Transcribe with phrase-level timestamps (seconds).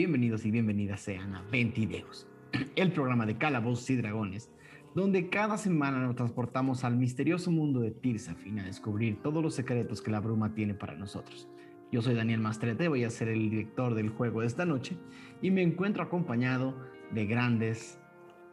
[0.00, 2.26] Bienvenidos y bienvenidas sean a Ventideos,
[2.74, 4.50] el programa de calabozos y dragones,
[4.94, 10.00] donde cada semana nos transportamos al misterioso mundo de Tirsafin a descubrir todos los secretos
[10.00, 11.50] que la bruma tiene para nosotros.
[11.92, 14.96] Yo soy Daniel Mastrete, voy a ser el director del juego de esta noche
[15.42, 16.74] y me encuentro acompañado
[17.10, 18.00] de grandes,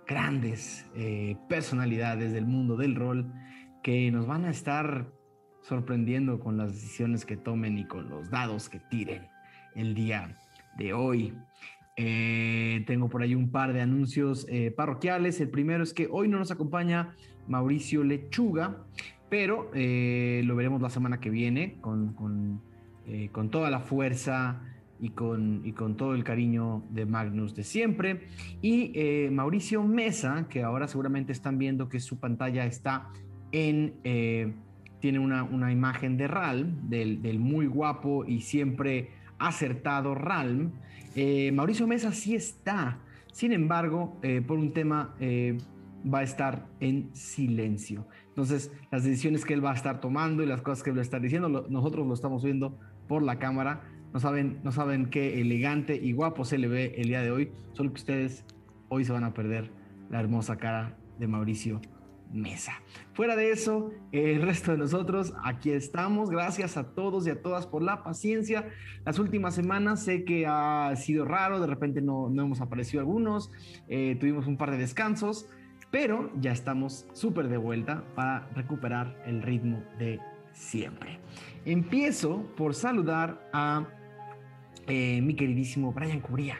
[0.05, 3.31] grandes eh, personalidades del mundo del rol
[3.83, 5.14] que nos van a estar
[5.61, 9.30] sorprendiendo con las decisiones que tomen y con los dados que tiren
[9.75, 10.38] el día
[10.78, 11.33] de hoy.
[12.00, 15.42] Eh, tengo por ahí un par de anuncios eh, parroquiales.
[15.42, 17.16] El primero es que hoy no nos acompaña
[17.47, 18.86] Mauricio Lechuga,
[19.30, 22.61] pero eh, lo veremos la semana que viene con, con,
[23.31, 24.61] con toda la fuerza
[25.00, 28.28] y con, y con, todo el cariño de Magnus de siempre.
[28.61, 33.09] Y Mauricio Mesa, que ahora seguramente están viendo que su pantalla está
[33.52, 33.94] en...
[35.00, 40.71] tiene una, una, imagen de Ral, del, del muy guapo y siempre acertado Ralm.
[41.16, 42.99] Eh, Mauricio Mesa sí está,
[43.31, 45.57] sin embargo, eh, por un tema eh,
[46.11, 48.08] va a estar en silencio.
[48.30, 51.02] Entonces, las decisiones que él va a estar tomando y las cosas que él va
[51.02, 52.77] a estar diciendo, nosotros lo estamos viendo
[53.08, 53.81] por la cámara.
[54.14, 57.52] No saben, no saben qué elegante y guapo se le ve el día de hoy,
[57.73, 58.45] solo que ustedes
[58.89, 59.71] hoy se van a perder
[60.09, 61.81] la hermosa cara de Mauricio
[62.32, 62.73] mesa.
[63.14, 66.30] Fuera de eso, el resto de nosotros aquí estamos.
[66.30, 68.70] Gracias a todos y a todas por la paciencia.
[69.05, 73.52] Las últimas semanas sé que ha sido raro, de repente no, no hemos aparecido algunos,
[73.87, 75.48] eh, tuvimos un par de descansos,
[75.92, 80.20] pero ya estamos súper de vuelta para recuperar el ritmo de
[80.54, 81.20] siempre.
[81.66, 83.87] Empiezo por saludar a
[84.87, 86.58] eh, mi queridísimo Brian Cubría.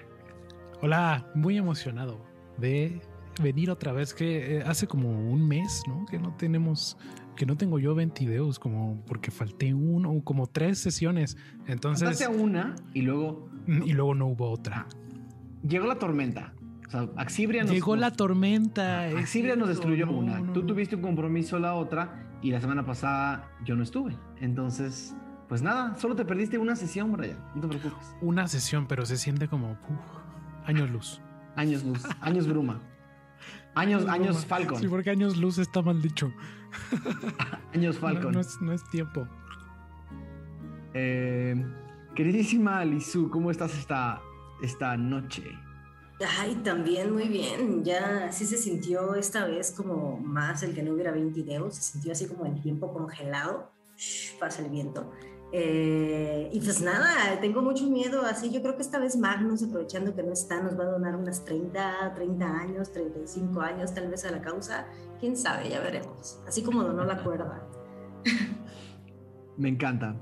[0.81, 2.19] Hola, muy emocionado
[2.57, 3.01] de
[3.41, 6.05] venir otra vez, que eh, hace como un mes, ¿no?
[6.05, 6.97] Que no tenemos,
[7.35, 11.37] que no tengo yo 20 videos, como porque falté uno, como tres sesiones.
[11.65, 12.07] Entonces.
[12.07, 13.49] Faltaste una y luego.
[13.67, 14.87] Y luego no hubo otra.
[15.67, 16.53] Llegó la tormenta.
[16.87, 19.07] O sea, Axibria nos, Llegó la tormenta.
[19.09, 20.53] Axibria nos destruyó una.
[20.53, 24.15] Tú tuviste un compromiso la otra y la semana pasada yo no estuve.
[24.39, 25.13] Entonces,
[25.47, 27.37] pues nada, solo te perdiste una sesión, Brian.
[27.55, 28.15] No te preocupes.
[28.21, 29.77] Una sesión, pero se siente como
[30.65, 31.21] años luz.
[31.55, 32.79] Años luz, años bruma.
[33.77, 34.79] Años, años Falcon.
[34.79, 36.33] Sí, porque años luz está mal dicho.
[37.75, 38.33] años Falcon.
[38.33, 39.27] No, es, tiempo.
[40.95, 41.63] Eh,
[42.15, 44.19] queridísima Lizu, ¿cómo estás esta,
[44.63, 45.43] esta noche?
[46.39, 47.83] Ay, también muy bien.
[47.83, 51.75] Ya sí se sintió esta vez como más el que no hubiera 20 videos.
[51.75, 53.71] Se sintió así como el tiempo congelado.
[54.39, 55.13] pasa el viento.
[55.53, 60.13] Eh, y pues nada, tengo mucho miedo, así yo creo que esta vez Magnus, aprovechando
[60.13, 64.25] que no está, nos va a donar unas 30, 30 años, 35 años tal vez
[64.25, 64.87] a la causa,
[65.19, 67.65] quién sabe, ya veremos, así como donó la cuerda.
[69.57, 70.15] Me encanta.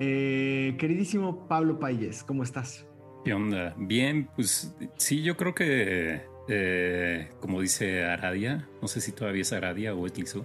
[0.00, 2.84] Eh, queridísimo Pablo Payes, ¿cómo estás?
[3.24, 3.74] ¿Qué onda?
[3.78, 9.52] Bien, pues sí, yo creo que eh, como dice Aradia, no sé si todavía es
[9.52, 10.44] Aradia o es Lizu,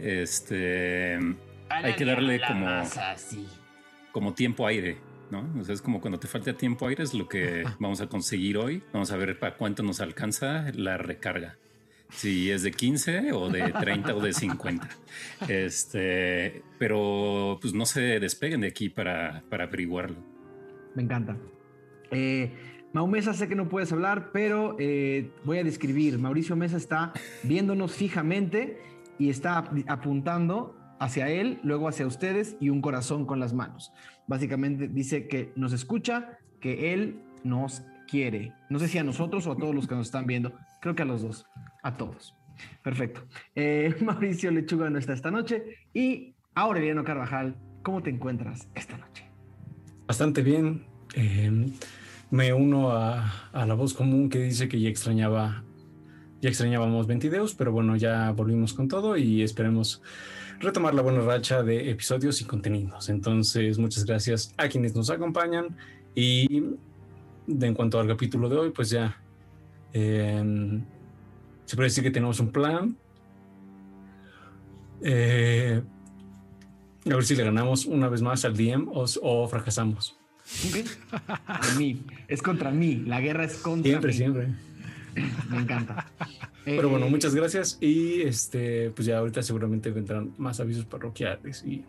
[0.00, 1.18] este
[1.70, 2.66] hay que darle como,
[4.12, 4.98] como tiempo aire,
[5.30, 5.48] ¿no?
[5.60, 8.56] O sea, es como cuando te falta tiempo aire es lo que vamos a conseguir
[8.58, 8.82] hoy.
[8.92, 11.56] Vamos a ver para cuánto nos alcanza la recarga.
[12.10, 14.88] Si es de 15 o de 30 o de 50.
[15.48, 20.16] Este, pero pues no se despeguen de aquí para, para averiguarlo.
[20.94, 21.36] Me encanta.
[22.10, 22.50] Eh,
[22.94, 26.18] Mau Mesa, sé que no puedes hablar, pero eh, voy a describir.
[26.18, 27.12] Mauricio Mesa está
[27.42, 28.80] viéndonos fijamente
[29.18, 33.92] y está apuntando hacia él, luego hacia ustedes y un corazón con las manos.
[34.26, 38.52] Básicamente dice que nos escucha, que él nos quiere.
[38.68, 40.52] No sé si a nosotros o a todos los que nos están viendo.
[40.80, 41.46] Creo que a los dos,
[41.82, 42.34] a todos.
[42.82, 43.22] Perfecto.
[43.54, 45.62] Eh, Mauricio Lechuga no está esta noche
[45.94, 49.24] y Aureliano Carvajal, ¿cómo te encuentras esta noche?
[50.06, 50.84] Bastante bien.
[51.14, 51.70] Eh,
[52.30, 55.64] me uno a, a, la voz común que dice que ya extrañaba,
[56.40, 60.02] ya extrañábamos 20 pero bueno, ya volvimos con todo y esperemos
[60.60, 63.08] retomar la buena racha de episodios y contenidos.
[63.08, 65.76] Entonces, muchas gracias a quienes nos acompañan
[66.14, 66.62] y
[67.46, 69.20] de, en cuanto al capítulo de hoy, pues ya
[69.92, 70.84] em,
[71.64, 72.96] se puede decir que tenemos un plan.
[75.02, 75.80] Eh,
[77.06, 80.18] a ver si le ganamos una vez más al DM o, fracasamos.
[81.78, 82.96] mí, es contra mí.
[83.06, 85.48] La guerra es contra siempre, Siempre, siempre.
[85.50, 86.06] Me encanta.
[86.76, 91.64] Pero bueno, eh, muchas gracias y este, pues ya ahorita seguramente vendrán más avisos parroquiales
[91.64, 91.84] y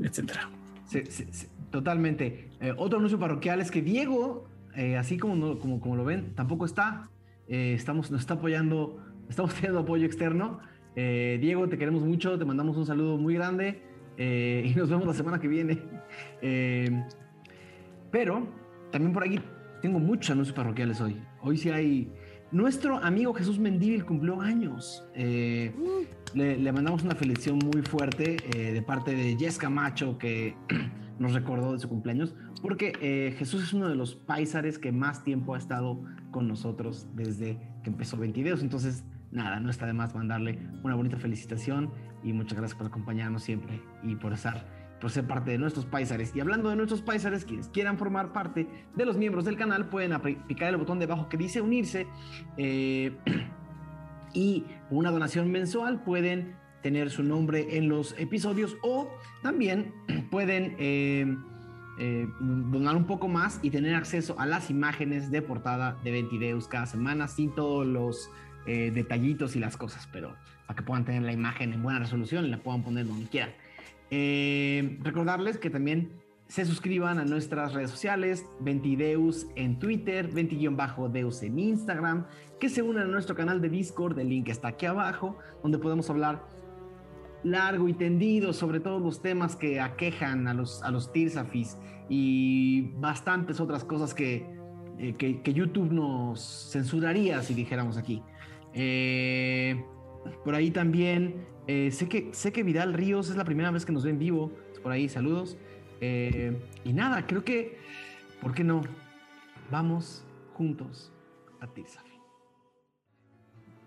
[0.00, 0.50] etcétera.
[0.86, 1.26] Sí, sí,
[1.70, 2.50] totalmente.
[2.60, 6.66] Eh, otro anuncio parroquial es que Diego, eh, así como, como, como lo ven, tampoco
[6.66, 7.08] está.
[7.46, 10.60] estamos, nos está apoyando, estamos teniendo apoyo externo.
[10.94, 13.82] Diego, te queremos mucho, te mandamos un saludo muy grande
[14.16, 15.82] y nos vemos la semana que viene.
[18.12, 18.46] pero
[18.92, 19.40] también por aquí
[19.82, 21.20] tengo muchos anuncios parroquiales hoy.
[21.42, 22.10] Hoy sí hay...
[22.54, 25.04] Nuestro amigo Jesús Mendívil cumplió años.
[25.12, 25.74] Eh,
[26.34, 30.54] le, mandamos una felicitación muy fuerte eh, de parte de Jessica Macho que
[31.18, 35.24] nos recordó de su cumpleaños, porque eh, Jesús es uno de los paisares que más
[35.24, 38.62] tiempo ha estado con nosotros desde que empezó 22.
[38.62, 39.02] Entonces,
[39.32, 41.90] nada, no está de más mandarle una bonita felicitación
[42.22, 44.64] y muchas gracias por acompañarnos siempre y por estar
[45.04, 46.34] por ser parte de nuestros paisares.
[46.34, 48.66] Y hablando de nuestros paisares, quienes quieran formar parte
[48.96, 50.18] de los miembros del canal, pueden
[50.48, 52.06] picar el botón de abajo que dice unirse
[52.56, 53.14] eh,
[54.32, 59.10] y una donación mensual pueden tener su nombre en los episodios o
[59.42, 59.92] también
[60.30, 61.36] pueden eh,
[61.98, 66.66] eh, donar un poco más y tener acceso a las imágenes de portada de Ventideus
[66.66, 68.30] cada semana sin todos los
[68.64, 70.34] detallitos y las cosas, pero
[70.66, 73.50] para que puedan tener la imagen en buena resolución y la puedan poner donde quieran.
[74.10, 76.12] Eh, recordarles que también
[76.48, 82.26] se suscriban a nuestras redes sociales, Ventideus en Twitter, Venti-Deus en Instagram,
[82.60, 86.08] que se unan a nuestro canal de Discord, el link está aquí abajo, donde podemos
[86.10, 86.44] hablar
[87.42, 91.76] largo y tendido sobre todos los temas que aquejan a los, a los Tirsafis
[92.08, 94.46] y bastantes otras cosas que,
[94.98, 98.22] eh, que, YouTube nos censuraría si dijéramos aquí.
[98.72, 99.84] Eh,
[100.44, 103.92] por ahí también eh, sé, que, sé que Vidal Ríos es la primera vez que
[103.92, 104.52] nos ve en vivo.
[104.82, 105.56] Por ahí, saludos.
[106.00, 107.78] Eh, y nada, creo que,
[108.40, 108.82] ¿por qué no?
[109.70, 111.12] Vamos juntos
[111.60, 112.12] a Tirsafi.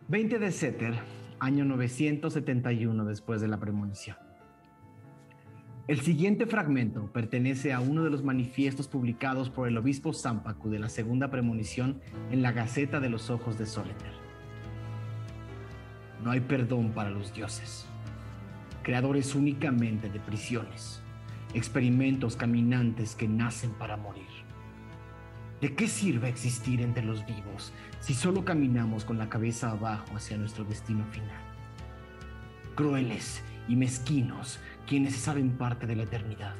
[0.07, 0.95] 20 de Seter,
[1.39, 4.17] año 971 después de la premonición.
[5.87, 10.79] El siguiente fragmento pertenece a uno de los manifiestos publicados por el obispo Zampacu de
[10.79, 14.26] la segunda premonición en la Gaceta de los Ojos de Soleter.
[16.23, 17.85] No hay perdón para los dioses,
[18.83, 21.01] creadores únicamente de prisiones,
[21.53, 24.25] experimentos caminantes que nacen para morir.
[25.61, 30.37] ¿De qué sirve existir entre los vivos si solo caminamos con la cabeza abajo hacia
[30.37, 31.41] nuestro destino final?
[32.75, 36.55] Crueles y mezquinos quienes saben parte de la eternidad.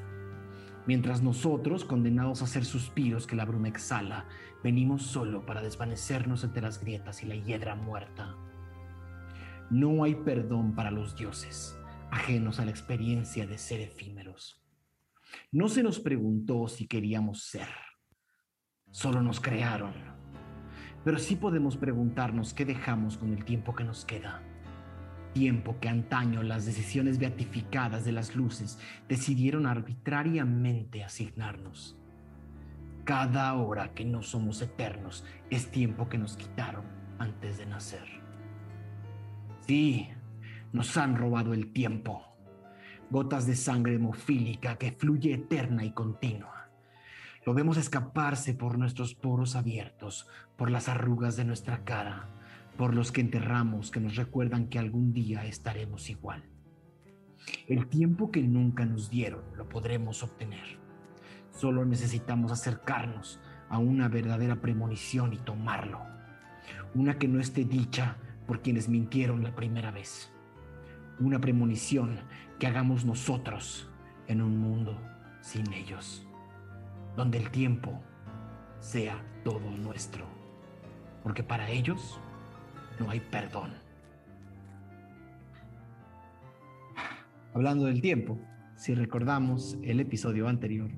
[0.87, 4.25] Mientras nosotros, condenados a ser suspiros que la bruma exhala,
[4.63, 8.35] venimos solo para desvanecernos entre las grietas y la hiedra muerta.
[9.69, 11.77] No hay perdón para los dioses,
[12.09, 14.63] ajenos a la experiencia de ser efímeros.
[15.51, 17.67] No se nos preguntó si queríamos ser,
[18.91, 19.93] solo nos crearon.
[21.03, 24.41] Pero sí podemos preguntarnos qué dejamos con el tiempo que nos queda.
[25.33, 31.97] Tiempo que antaño las decisiones beatificadas de las luces decidieron arbitrariamente asignarnos.
[33.03, 36.85] Cada hora que no somos eternos es tiempo que nos quitaron
[37.19, 38.16] antes de nacer.
[39.67, 40.07] Sí,
[40.71, 42.23] nos han robado el tiempo.
[43.09, 46.69] Gotas de sangre hemofílica que fluye eterna y continua.
[47.45, 52.29] Lo vemos escaparse por nuestros poros abiertos, por las arrugas de nuestra cara,
[52.77, 56.45] por los que enterramos que nos recuerdan que algún día estaremos igual.
[57.67, 60.79] El tiempo que nunca nos dieron lo podremos obtener.
[61.51, 65.99] Solo necesitamos acercarnos a una verdadera premonición y tomarlo.
[66.95, 68.15] Una que no esté dicha
[68.47, 70.31] por quienes mintieron la primera vez.
[71.19, 72.19] Una premonición
[72.57, 73.89] que hagamos nosotros
[74.27, 74.99] en un mundo
[75.41, 76.25] sin ellos,
[77.15, 78.01] donde el tiempo
[78.79, 80.25] sea todo nuestro,
[81.23, 82.19] porque para ellos
[82.99, 83.73] no hay perdón.
[87.53, 88.39] Hablando del tiempo,
[88.75, 90.91] si recordamos el episodio anterior,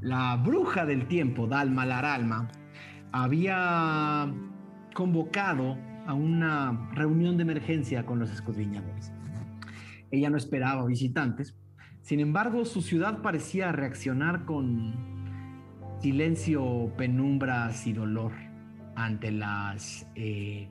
[0.00, 2.48] la bruja del tiempo, Dalma Laralma,
[3.12, 4.30] había
[4.92, 9.12] convocado a una reunión de emergencia con los escudriñadores.
[10.10, 11.56] Ella no esperaba visitantes,
[12.02, 14.94] sin embargo su ciudad parecía reaccionar con
[16.00, 18.32] silencio, penumbras y dolor
[18.94, 20.68] ante las eh,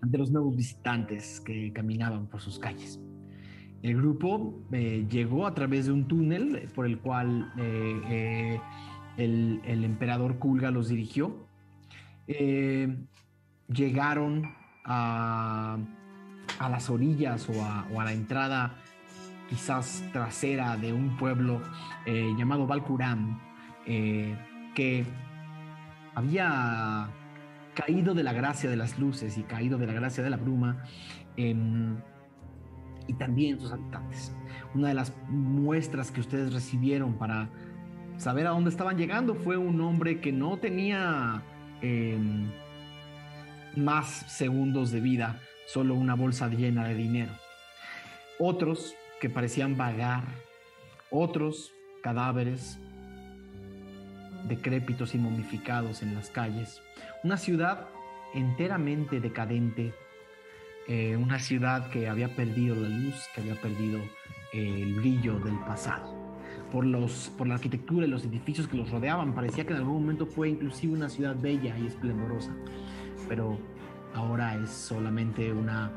[0.00, 2.98] ante los nuevos visitantes que caminaban por sus calles.
[3.82, 8.58] El grupo eh, llegó a través de un túnel por el cual eh,
[9.16, 11.46] el, el, emperador Kulga los dirigió
[13.72, 15.78] llegaron a,
[16.60, 18.74] las orillas o a, la entrada
[19.48, 21.60] quizás trasera de un pueblo
[22.06, 23.40] eh, llamado Valcuram,
[23.86, 24.36] eh,
[24.74, 25.04] que
[26.14, 27.08] había
[27.74, 30.84] caído de la gracia de las luces y caído de la gracia de la bruma,
[31.36, 31.96] em,
[33.08, 34.32] y también sus habitantes.
[34.74, 37.48] Una de las muestras que ustedes recibieron para
[38.18, 41.42] saber a dónde estaban llegando fue un hombre que no tenía
[41.82, 42.50] em,
[43.76, 47.32] más segundos de vida, solo una bolsa llena de dinero.
[48.38, 50.24] Otros que parecían vagar,
[51.10, 51.72] otros
[52.02, 52.78] cadáveres,
[54.48, 56.80] decrépitos y momificados en las calles.
[57.22, 57.88] Una ciudad
[58.34, 59.92] enteramente decadente,
[60.88, 64.00] eh, una ciudad que había perdido la luz, que había perdido
[64.52, 66.18] eh, el brillo del pasado.
[66.72, 70.02] Por, los, por la arquitectura y los edificios que los rodeaban, parecía que en algún
[70.02, 72.54] momento fue inclusive una ciudad bella y esplendorosa,
[73.30, 73.56] pero
[74.16, 75.88] ahora es solamente una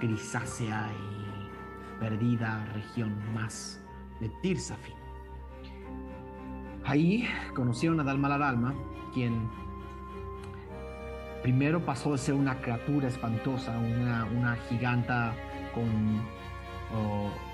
[0.00, 3.80] grisácea y perdida región más
[4.18, 4.96] de Tirsafin.
[6.84, 8.74] Ahí conocieron a Dalma la Dalma,
[9.14, 9.48] quien
[11.44, 15.36] primero pasó de ser una criatura espantosa, una, giganta
[15.72, 16.20] con,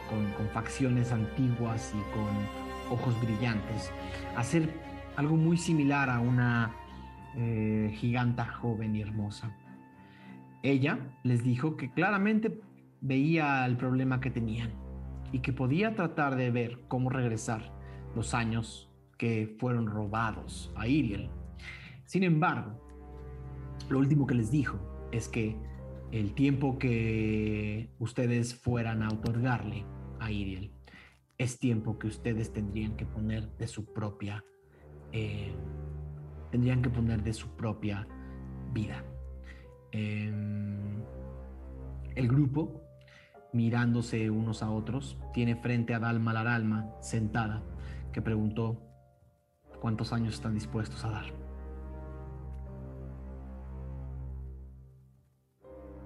[0.09, 3.93] con, facciones antiguas y con ojos brillantes,
[4.35, 4.73] a ser
[5.17, 6.80] algo muy similar a una
[7.37, 9.57] eh, giganta joven y hermosa.
[10.63, 12.61] Ella les dijo que claramente
[13.01, 14.73] veía el problema que tenían
[15.33, 17.73] y que podía tratar de ver cómo regresar
[18.15, 21.31] los años que fueron robados a Iriel.
[22.05, 22.81] Sin embargo,
[23.89, 24.79] lo último que les dijo
[25.13, 25.57] es que
[26.11, 29.85] el tiempo que ustedes fueran a otorgarle
[30.19, 30.73] a Iriel
[31.41, 34.45] es tiempo que ustedes tendrían que poner de su propia
[35.11, 35.55] eh,
[36.51, 38.07] tendrían que poner de su propia
[38.73, 39.05] vida.
[39.93, 41.03] Em,
[42.15, 42.83] el grupo,
[43.53, 47.63] mirándose unos a otros, tiene frente a Dalma Laralma, sentada,
[48.13, 48.81] que preguntó
[49.81, 51.25] cuántos años están dispuestos a dar.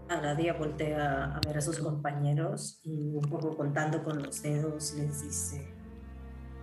[0.09, 5.23] Aradia voltea a ver a sus compañeros y un poco contando con los dedos les
[5.23, 5.67] dice,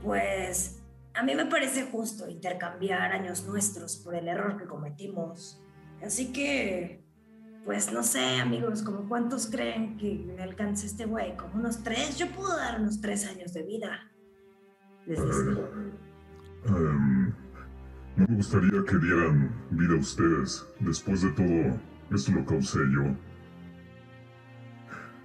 [0.04, 0.81] pues
[1.14, 5.62] a mí me parece justo intercambiar años nuestros por el error que cometimos.
[6.02, 7.04] Así que
[7.66, 12.18] pues no sé, amigos, como cuántos creen que me alcance este güey, como unos tres,
[12.18, 14.12] yo puedo dar unos tres años de vida.
[15.06, 15.28] Les em,
[18.16, 20.66] no me gustaría que dieran vida a ustedes.
[20.80, 21.80] Después de todo,
[22.12, 23.16] esto lo causé yo.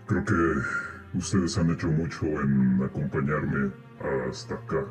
[0.06, 3.72] Creo que ustedes han hecho mucho en acompañarme
[4.28, 4.86] hasta acá.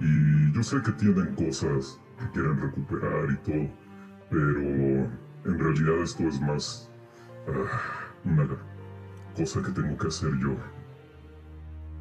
[0.00, 3.70] Y yo sé que tienen cosas que quieren recuperar y todo,
[4.30, 4.60] pero
[5.44, 6.90] en realidad esto es más
[7.48, 8.46] ah, una
[9.36, 10.56] cosa que tengo que hacer yo.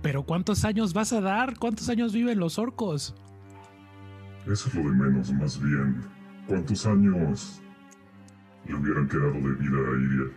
[0.01, 1.57] Pero ¿cuántos años vas a dar?
[1.57, 3.15] ¿Cuántos años viven los orcos?
[4.45, 6.01] Eso es lo de menos, más bien.
[6.47, 7.61] ¿Cuántos años
[8.65, 10.31] le hubieran quedado de vida a Iriel?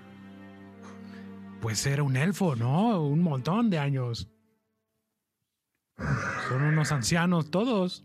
[1.60, 3.04] Pues era un elfo, ¿no?
[3.04, 4.28] Un montón de años.
[6.48, 8.04] Son unos ancianos todos.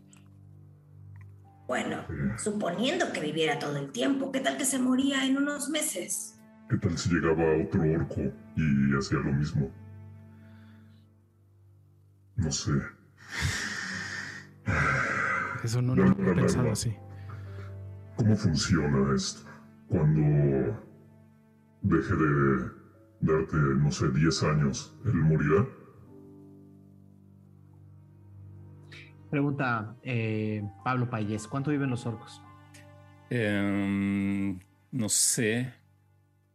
[1.66, 2.04] Bueno,
[2.38, 6.38] suponiendo que viviera todo el tiempo, ¿qué tal que se moría en unos meses?
[6.68, 8.20] ¿Qué tal si llegaba otro orco
[8.56, 9.70] y hacía lo mismo?
[12.36, 12.72] No sé.
[15.64, 16.94] Eso no, lo he pensado así.
[18.16, 19.48] ¿Cómo funciona esto?
[19.88, 20.80] Cuando
[21.82, 22.70] deje de
[23.20, 25.66] darte, no sé, 10 años, ¿él morirá?
[29.30, 32.40] Pregunta eh, Pablo Payés, ¿cuánto viven los orcos?
[33.30, 34.58] Em,
[34.92, 35.72] no sé.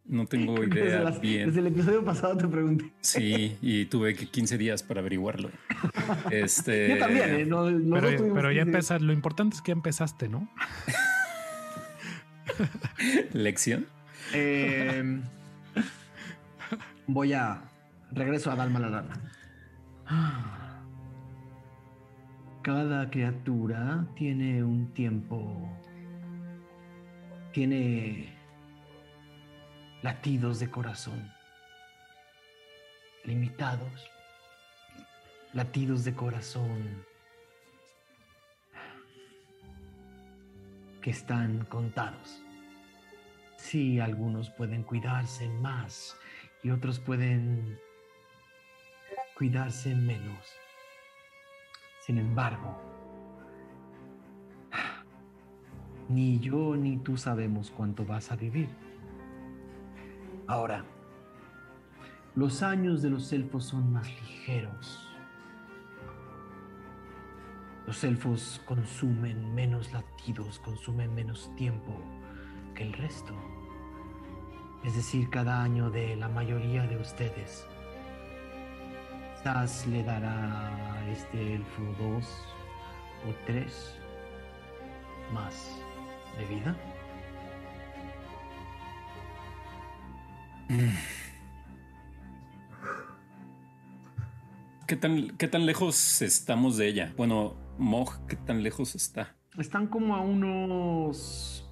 [0.06, 1.48] No tengo idea bien.
[1.48, 2.92] Desde el episodio pasado te pregunté.
[3.02, 5.50] Sí, y tuve que 15 días para averiguarlo.
[6.32, 7.48] Este, Yo también, ¿eh?
[8.34, 9.04] pero, ya empezaste.
[9.04, 10.50] Lo importante es que empezaste, ¿no?
[13.34, 13.86] ¿Lección?
[14.34, 15.22] Em,
[17.08, 17.62] voy a.
[18.12, 20.61] Regreso a Dalma la Lana.
[22.64, 25.68] Cada criatura tiene un tiempo,
[27.54, 28.34] tiene
[30.04, 31.32] latidos de corazón
[33.24, 34.10] limitados,
[35.54, 37.06] latidos de corazón
[41.02, 42.42] que están contados.
[43.58, 46.18] Sí, algunos pueden cuidarse más
[46.64, 47.80] y otros pueden
[49.36, 50.61] cuidarse menos.
[52.12, 52.76] Sin embargo,
[56.10, 58.68] ni yo ni tú sabemos cuánto vas a vivir.
[60.46, 60.84] Ahora,
[62.36, 65.10] los años de los elfos son más ligeros.
[67.88, 71.98] Los elfos consumen menos latidos, consumen menos tiempo
[72.76, 73.34] que el resto.
[74.84, 77.66] Es decir, cada año de la mayoría de ustedes
[79.42, 82.28] Quizás le dará a este elfo dos
[83.28, 83.96] o tres
[85.34, 85.82] más
[86.38, 86.76] de vida.
[94.86, 97.12] ¿Qué tan, ¿Qué tan lejos estamos de ella?
[97.18, 99.36] Bueno, Moj, ¿qué tan lejos está?
[99.58, 101.68] Están como a unos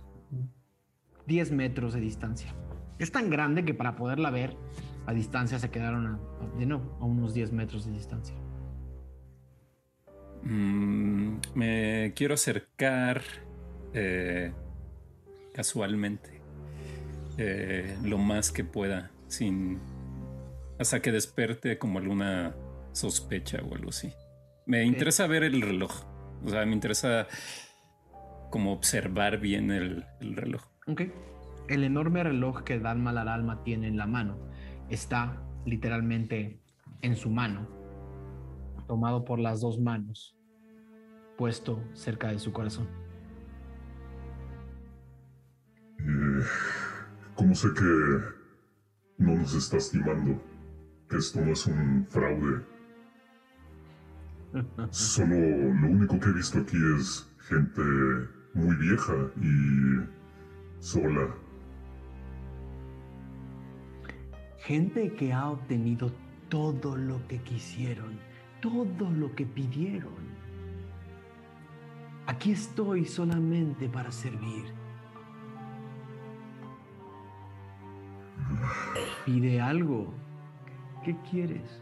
[1.27, 2.51] 10 metros de distancia.
[2.97, 4.57] Es tan grande que para poderla ver
[5.06, 6.20] a distancia se quedaron a,
[6.58, 8.36] de nuevo, a unos 10 metros de distancia.
[10.44, 13.22] Mm, me quiero acercar
[13.94, 14.53] eh,
[15.53, 16.41] casualmente
[17.38, 19.79] eh, lo más que pueda, sin
[20.79, 22.56] hasta que desperte como alguna
[22.94, 24.13] sospecha o algo así.
[24.65, 25.91] Me interesa ver el reloj.
[26.46, 27.27] O sea, me interesa
[28.50, 30.63] como observar bien el, reloj.
[30.88, 31.01] Ok.
[31.68, 34.38] El enorme reloj que Dalma Alma tiene en la mano
[34.89, 36.62] está literalmente
[37.01, 37.67] en su mano,
[38.88, 40.36] tomado por las dos manos,
[41.38, 42.88] puesto cerca de su corazón.
[46.00, 46.43] Eh,
[47.36, 48.19] ¿Cómo sé que
[49.17, 50.41] no nos estás timando?
[51.10, 52.65] Que esto no es un fraude.
[54.89, 57.81] Solo lo único que he visto aquí es gente
[58.53, 61.35] muy vieja y sola.
[64.70, 66.12] Gente que ha obtenido
[66.48, 68.20] todo lo que quisieron,
[68.62, 70.14] todo lo que pidieron.
[72.27, 74.66] Aquí estoy solamente para servir.
[79.25, 80.14] Pide algo.
[81.03, 81.82] ¿Qué quieres?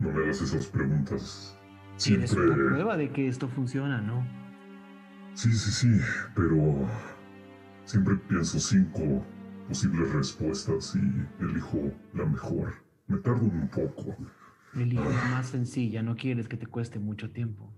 [0.00, 1.56] No me hagas esas preguntas.
[1.94, 2.26] Siempre...
[2.26, 4.47] Tienes una prueba de que esto funciona, ¿no?
[5.38, 6.00] Sí, sí, sí,
[6.34, 6.88] pero
[7.84, 9.24] siempre pienso cinco
[9.68, 12.74] posibles respuestas y elijo la mejor.
[13.06, 14.16] Me tardo un poco.
[14.74, 17.72] Elige la más sencilla, no quieres que te cueste mucho tiempo.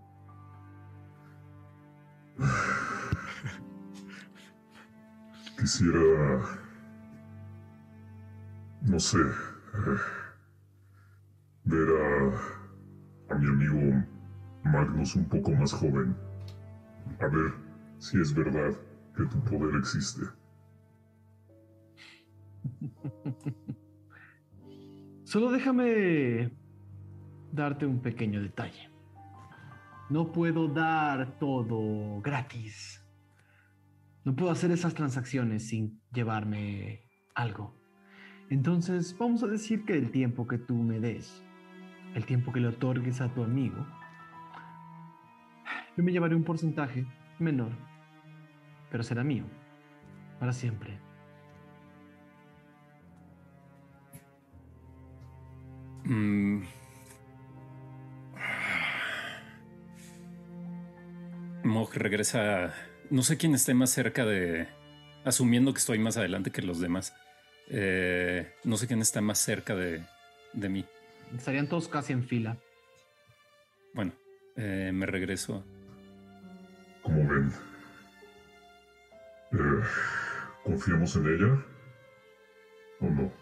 [5.59, 6.41] Quisiera...
[8.81, 9.19] No sé.
[9.19, 9.99] Eh,
[11.65, 14.03] ver a, a mi amigo
[14.65, 16.30] Magnus un poco más joven.
[17.21, 17.53] A ver
[17.99, 18.73] si es verdad
[19.17, 20.23] que tu poder existe.
[25.25, 26.53] Solo déjame
[27.53, 28.91] darte un pequeño detalle.
[30.09, 33.05] No puedo dar todo gratis.
[34.25, 37.03] No puedo hacer esas transacciones sin llevarme
[37.35, 37.79] algo.
[38.49, 41.45] Entonces, vamos a decir que el tiempo que tú me des,
[42.15, 43.87] el tiempo que le otorgues a tu amigo,
[46.01, 47.05] yo me llevaré un porcentaje
[47.39, 47.73] menor,
[48.91, 49.45] pero será mío,
[50.39, 50.99] para siempre.
[56.05, 56.63] Mm.
[61.65, 62.73] Mog regresa.
[63.11, 64.69] No sé quién esté más cerca de.
[65.27, 67.13] Asumiendo que estoy más adelante que los demás.
[67.69, 70.03] Eh, no sé quién está más cerca de,
[70.55, 70.87] de, mí.
[71.37, 72.57] Estarían todos casi en fila.
[73.93, 74.13] Bueno,
[74.57, 75.63] eh, me regreso.
[77.03, 77.53] Como ven,
[79.53, 79.83] eh,
[80.65, 81.65] ¿confiamos en ella
[83.01, 83.33] o no?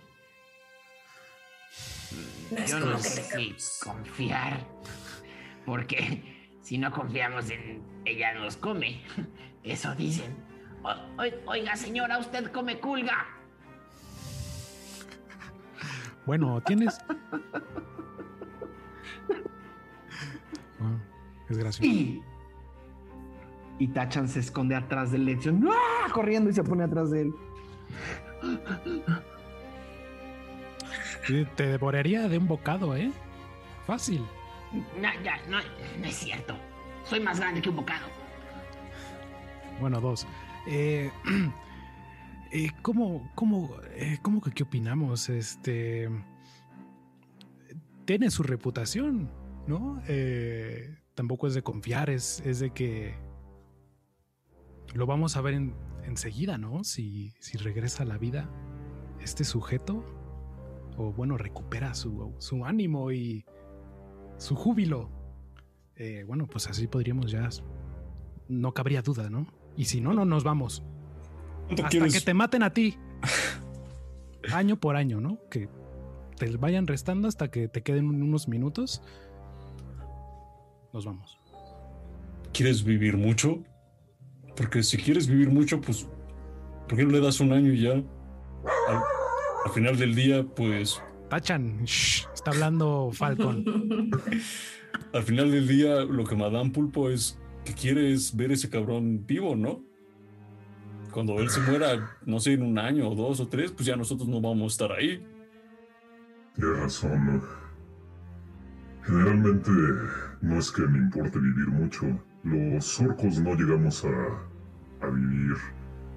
[2.67, 4.67] Yo no sé si confiar,
[5.67, 6.23] porque
[6.63, 9.03] si no confiamos en ella nos come.
[9.63, 10.35] Eso dicen.
[11.47, 13.27] oiga, señora, usted come culga.
[16.25, 16.99] Bueno, tienes.
[21.49, 21.91] es gracioso.
[21.91, 22.23] Y,
[23.87, 26.11] Tachan se esconde atrás del lección, ¡Ah!
[26.13, 27.35] corriendo y se pone atrás de él.
[31.57, 33.13] Te devoraría de un bocado, ¿eh?
[33.87, 34.27] Fácil.
[34.73, 35.59] No, ya, no,
[36.01, 36.57] no es cierto.
[37.05, 38.07] Soy más grande que un bocado.
[39.81, 40.27] Bueno, dos.
[40.67, 41.11] Eh,
[42.51, 45.29] Eh, ¿Cómo, cómo, eh, cómo que qué opinamos?
[45.29, 46.09] Este.
[48.07, 49.31] Tiene su reputación,
[49.67, 50.03] ¿no?
[50.09, 53.15] Eh, tampoco es de confiar, es, es de que.
[54.95, 55.73] Lo vamos a ver
[56.05, 56.85] enseguida, ¿no?
[56.85, 58.49] Si, si regresa a la vida
[59.21, 60.05] este sujeto,
[60.97, 63.45] o bueno, recupera su, su ánimo y
[64.37, 65.11] su júbilo.
[66.27, 67.49] bueno, pues así podríamos ya.
[68.49, 69.47] No cabría duda, ¿no?
[69.77, 70.83] Y si no, no nos vamos.
[71.71, 72.97] Hasta que te maten a ti.
[74.53, 75.39] año por año, ¿no?
[75.51, 75.69] Que
[76.37, 79.03] te vayan restando hasta que te queden unos minutos.
[80.93, 81.39] Nos vamos.
[82.53, 83.63] ¿Quieres vivir mucho?
[84.59, 86.09] Porque si quieres vivir mucho, pues,
[86.89, 87.93] ¿por qué no le das un año y ya?
[87.95, 91.01] Al, final del día, pues...
[91.31, 93.65] Tachan, está hablando Falcon.
[95.13, 99.25] al final del día, lo que Madame Pulpo es que quiere es ver ese cabrón
[99.25, 99.85] vivo, ¿no?
[101.13, 103.95] Cuando él se muera, no sé, en un año o dos o tres, pues ya
[103.95, 105.25] nosotros no vamos a estar ahí.
[106.57, 107.43] Tienes razón.
[109.05, 109.71] Generalmente
[110.41, 112.28] no es que me importe vivir mucho.
[112.51, 115.57] Los orcos no llegamos a, a vivir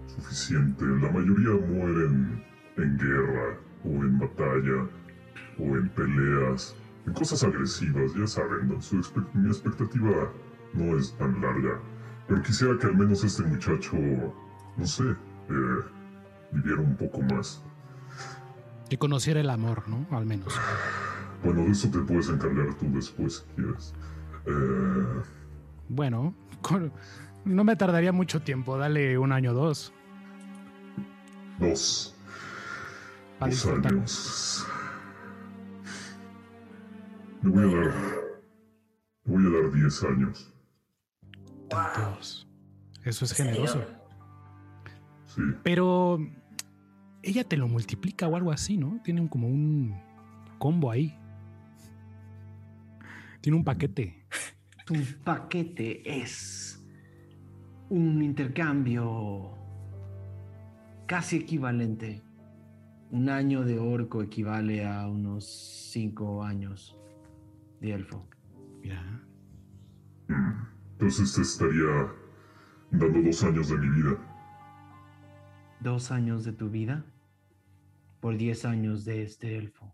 [0.07, 0.85] suficiente.
[0.85, 2.43] La mayoría mueren
[2.77, 4.87] en guerra o en batalla
[5.59, 8.81] o en peleas, en cosas agresivas, ya saben.
[8.81, 8.95] Su
[9.33, 10.31] mi expectativa
[10.73, 11.79] no es tan larga.
[12.27, 13.97] Pero quisiera que al menos este muchacho,
[14.77, 15.83] no sé, eh,
[16.51, 17.61] viviera un poco más.
[18.89, 20.05] Que conociera el amor, ¿no?
[20.15, 20.57] Al menos.
[21.43, 23.93] Bueno, de eso te puedes encargar tú después, si quieres.
[24.45, 25.40] Eh...
[25.91, 26.33] Bueno,
[27.45, 28.77] no me tardaría mucho tiempo.
[28.77, 29.93] Dale un año o dos.
[31.59, 32.15] Dos.
[33.41, 34.65] dos años.
[37.43, 37.93] Le voy a dar.
[39.25, 40.53] Le voy a dar diez años.
[41.69, 42.47] Tantos.
[43.03, 43.83] Eso es generoso.
[45.25, 45.41] Sí.
[45.61, 46.19] Pero
[47.21, 49.01] ella te lo multiplica o algo así, ¿no?
[49.03, 49.93] Tiene como un
[50.57, 51.13] combo ahí.
[53.41, 54.20] Tiene un paquete.
[54.85, 56.83] Tu paquete es
[57.89, 59.51] un intercambio
[61.05, 62.23] casi equivalente.
[63.11, 65.45] Un año de orco equivale a unos
[65.91, 66.97] cinco años
[67.81, 68.25] de elfo.
[68.81, 69.21] Mira.
[70.93, 72.13] Entonces te estaría
[72.91, 74.17] dando dos años de mi vida.
[75.81, 77.05] ¿Dos años de tu vida?
[78.21, 79.93] Por diez años de este elfo.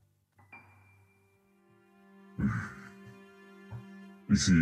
[4.30, 4.54] ¿Y si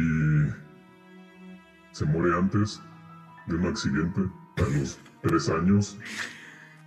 [1.92, 2.82] se muere antes
[3.48, 4.22] de un accidente
[4.58, 5.98] a los tres años?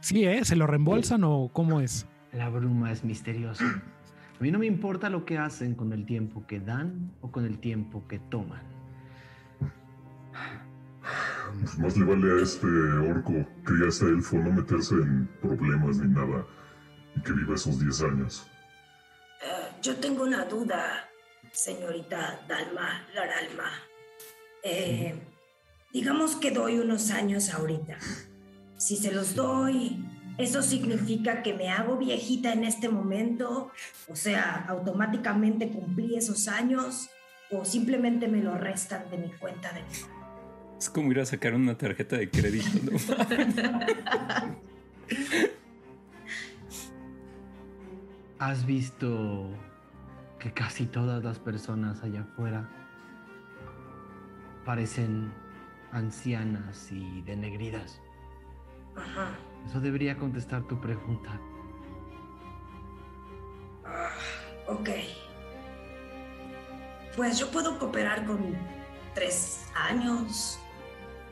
[0.01, 0.45] Sí, ¿eh?
[0.45, 2.07] ¿Se lo reembolsan o cómo es?
[2.33, 3.65] La bruma es misteriosa.
[3.65, 7.45] A mí no me importa lo que hacen con el tiempo que dan o con
[7.45, 8.63] el tiempo que toman.
[11.61, 13.33] Pues más le vale a este orco
[13.67, 16.47] que a este elfo no meterse en problemas ni nada
[17.17, 18.49] y que viva esos 10 años.
[19.43, 21.08] Eh, yo tengo una duda,
[21.53, 23.71] señorita Dalma Laralma.
[24.63, 25.15] Eh,
[25.93, 27.99] digamos que doy unos años ahorita.
[28.77, 30.05] Si se los doy,
[30.39, 33.71] ¿eso significa que me hago viejita en este momento?
[34.09, 37.11] O sea, automáticamente cumplí esos años
[37.51, 39.83] o simplemente me lo restan de mi cuenta de
[40.79, 42.99] Es como ir a sacar una tarjeta de crédito, ¿no?
[48.39, 49.51] ¿Has visto
[50.39, 52.69] que casi todas las personas allá afuera
[54.65, 55.33] parecen
[55.93, 58.01] ancianas y denegridas?
[58.97, 59.31] Ajá.
[59.67, 61.41] Eso debería contestar tu pregunta.
[63.85, 64.11] Ah,
[64.67, 64.91] ok.
[67.17, 68.39] Pues yo puedo cooperar con
[69.15, 70.61] tres años,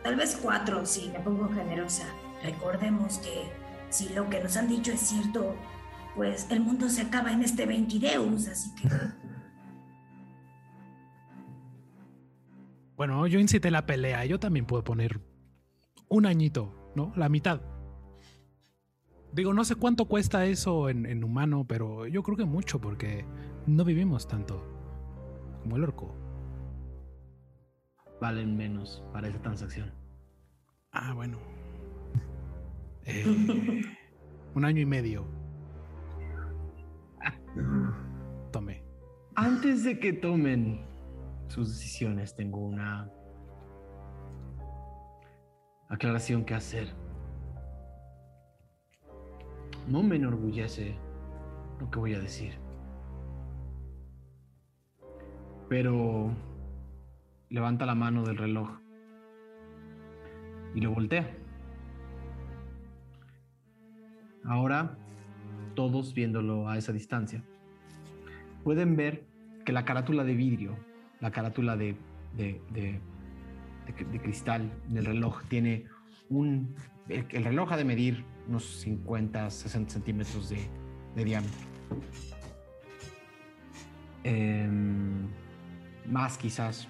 [0.03, 2.07] tal vez cuatro si me pongo generosa.
[2.43, 3.51] Recordemos que
[3.91, 5.55] si lo que nos han dicho es cierto,
[6.17, 8.89] pues el mundo se acaba en este 22, así que...
[12.97, 14.25] Bueno, yo incité la pelea.
[14.25, 15.21] Yo también puedo poner
[16.09, 17.13] un añito, ¿no?
[17.15, 17.61] La mitad.
[19.33, 23.27] Digo, no sé cuánto cuesta eso en, en humano, pero yo creo que mucho porque
[23.67, 24.65] no vivimos tanto
[25.63, 26.15] como el orco.
[28.19, 29.93] Valen menos para esa transacción.
[30.91, 31.39] Ah, bueno.
[33.05, 33.27] Eh,
[34.55, 35.36] un año y medio.
[38.53, 38.85] Tomé.
[39.35, 40.85] Antes de que tomen
[41.49, 43.11] sus decisiones, tengo una
[45.89, 46.89] aclaración que hacer.
[49.89, 50.97] No me enorgullece
[51.79, 52.55] lo que voy a decir.
[55.69, 56.31] Pero
[57.51, 58.71] levanta la mano del reloj
[60.75, 61.37] y lo voltea.
[64.45, 64.97] Ahora,
[65.77, 67.45] todos viéndolo a esa distancia,
[68.65, 69.25] pueden ver
[69.65, 70.77] que la carátula de vidrio,
[71.21, 71.95] la carátula de,
[72.37, 73.01] de, de,
[74.21, 75.85] cristal del reloj tiene
[76.29, 76.75] un...
[77.09, 80.59] El, el reloj ha de medir unos 50, 60 centímetros de,
[81.15, 81.59] de diámetro.
[84.25, 85.29] Em,
[86.11, 86.89] más quizás,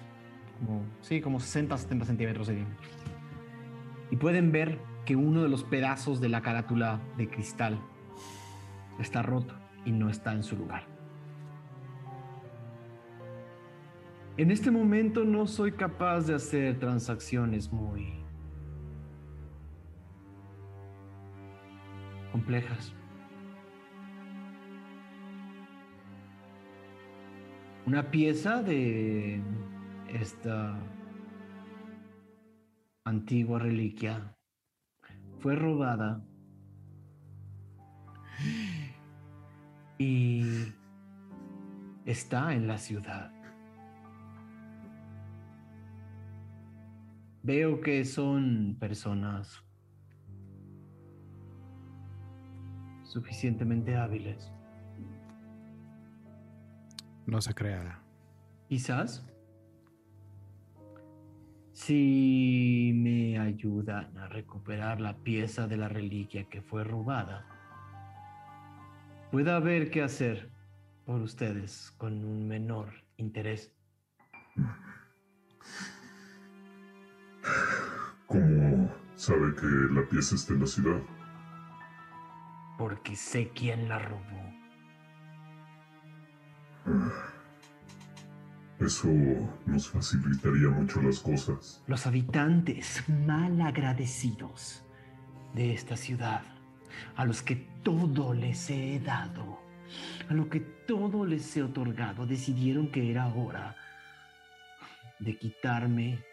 [0.57, 2.89] como, sí, como 60, 70 centímetros de diámetro.
[4.09, 7.79] Y pueden ver que uno de los pedazos de la carátula de cristal
[8.99, 9.53] está roto
[9.85, 10.83] y no está en su lugar.
[14.37, 18.13] En este momento no soy capaz de hacer transacciones muy
[22.31, 22.93] complejas.
[27.87, 29.41] Una pieza de
[30.09, 30.77] esta
[33.05, 34.35] antigua reliquia
[35.39, 36.21] fue robada
[39.97, 40.73] y
[42.05, 43.31] está en la ciudad.
[47.43, 49.63] Veo que son personas
[53.03, 54.51] suficientemente hábiles.
[57.25, 58.01] No se crea.
[58.67, 59.25] Quizás
[61.73, 67.45] si me ayudan a recuperar la pieza de la reliquia que fue robada,
[69.31, 70.51] pueda ver qué hacer
[71.05, 73.73] por ustedes con un menor interés.
[78.25, 81.01] ¿Cómo sabe que la pieza está en la ciudad?
[82.77, 84.47] Porque sé quién la robó.
[88.79, 89.09] Eso
[89.65, 91.83] nos facilitaría mucho las cosas.
[91.87, 94.85] Los habitantes mal agradecidos
[95.55, 96.43] de esta ciudad,
[97.15, 99.59] a los que todo les he dado,
[100.29, 103.75] a lo que todo les he otorgado, decidieron que era hora
[105.19, 106.23] de quitarme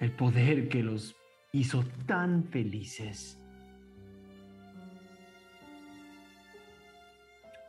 [0.00, 1.14] el poder que los
[1.52, 3.38] hizo tan felices.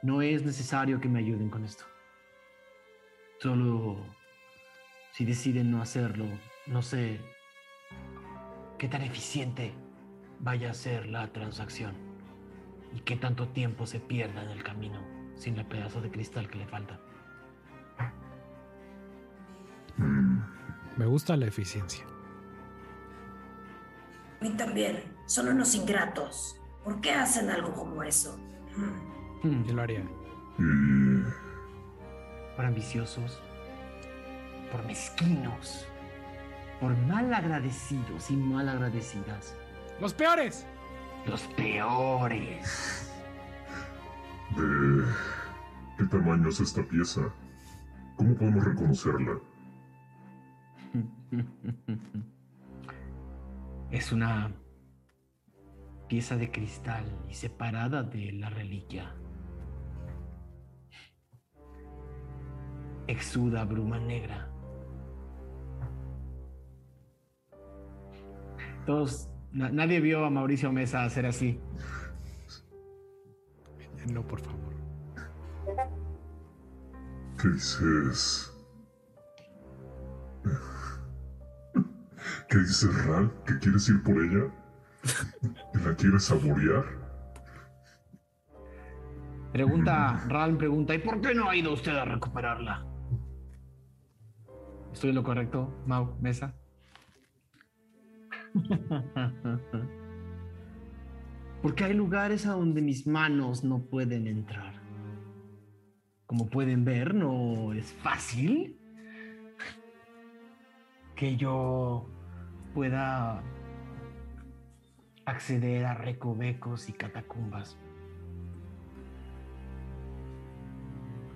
[0.02, 1.84] No es necesario que me ayuden con esto.
[3.40, 4.04] Solo
[5.14, 6.26] si deciden no hacerlo,
[6.68, 7.20] no sé
[8.82, 9.76] qué tan eficiente
[10.40, 11.94] vaya a ser la transacción
[12.96, 16.58] y qué tanto tiempo se pierda en el camino sin el pedazo de cristal que
[16.58, 17.00] le falta.
[20.98, 22.04] Me gusta la eficiencia.
[24.40, 25.04] A mí también.
[25.28, 26.60] Son unos ingratos.
[26.84, 28.36] ¿Por qué hacen algo como eso?
[29.44, 29.64] Hmm.
[29.64, 30.04] Yo lo haría.
[32.56, 33.40] Por ambiciosos,
[34.72, 35.86] por mezquinos,
[36.82, 39.56] por mal agradecidos y mal agradecidas.
[40.02, 40.66] ¡Los peores!
[41.28, 43.14] Los peores.
[44.58, 45.06] ¿De
[45.98, 47.22] qué tamaño es esta pieza?
[48.18, 49.40] ¿Cómo podemos reconocerla?
[53.92, 54.50] Es una
[56.08, 59.14] pieza de cristal y separada de la reliquia.
[63.08, 64.51] Exuda bruma negra.
[68.86, 71.60] Todos, na- nadie vio a Mauricio Mesa hacer así.
[74.12, 74.74] No, por favor.
[77.42, 78.48] ¿Qué dices?
[82.50, 83.32] ¿Qué dices, Ral?
[83.46, 84.52] ¿Que quieres ir por ella?
[85.74, 86.86] ¿Que la quieres saborear?
[89.54, 92.86] Pregunta, Ral pregunta, ¿y por qué no ha ido usted a recuperarla?
[94.94, 96.56] ¿Estoy en lo correcto, Mau, Mesa?
[101.62, 104.74] Porque hay lugares a donde mis manos no pueden entrar.
[106.26, 108.78] Como pueden ver, no es fácil
[111.16, 112.10] que yo
[112.74, 113.44] pueda
[115.26, 117.78] acceder a recovecos y catacumbas.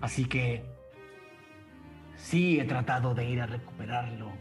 [0.02, 0.64] Así que
[2.16, 4.32] sí he tratado de ir a recuperarlo.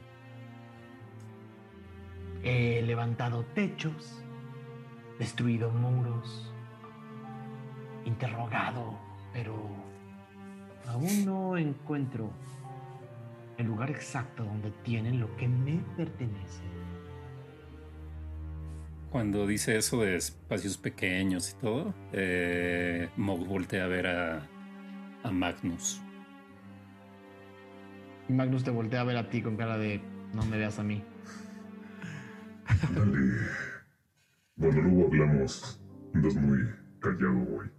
[2.45, 4.23] He levantado techos,
[5.19, 6.53] destruido muros,
[8.05, 8.99] interrogado,
[9.33, 9.55] pero
[10.87, 12.31] aún no encuentro
[13.57, 16.63] el lugar exacto donde tienen lo que me pertenece.
[19.11, 24.47] Cuando dice eso de espacios pequeños y todo, eh, Mog voltea a ver a,
[25.23, 26.03] a Magnus.
[28.29, 30.03] Y Magnus te voltea a ver a ti con cara de
[30.35, 31.03] no me veas a mí.
[32.95, 33.49] Dale.
[34.57, 35.83] Bueno, luego hablamos.
[36.15, 36.61] Andas muy
[37.01, 37.71] callado hoy.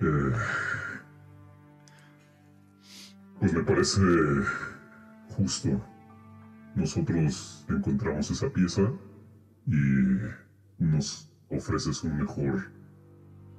[0.00, 0.32] Eh,
[3.38, 4.00] pues me parece
[5.28, 5.80] justo.
[6.74, 8.82] Nosotros encontramos esa pieza
[9.66, 10.18] y
[10.78, 12.72] nos ofreces un mejor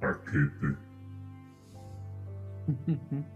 [0.00, 0.76] paquete.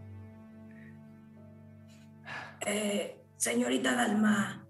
[2.67, 4.68] Eh, señorita Dalma,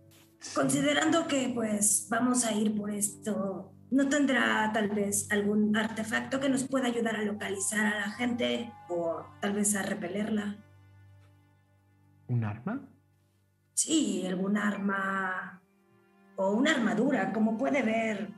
[0.55, 6.49] considerando que pues vamos a ir por esto, ¿no tendrá tal vez algún artefacto que
[6.49, 10.57] nos pueda ayudar a localizar a la gente o tal vez a repelerla?
[12.29, 12.89] ¿Un arma?
[13.75, 15.63] Sí, algún arma
[16.37, 18.31] o una armadura, como puede ver.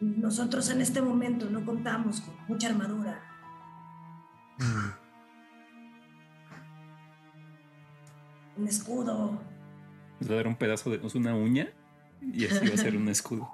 [0.00, 3.20] Nosotros en este momento no contamos con mucha armadura.
[8.56, 9.40] Un escudo.
[10.20, 11.68] Les va a dar un pedazo de una uña
[12.20, 13.48] y así va a ser un escudo.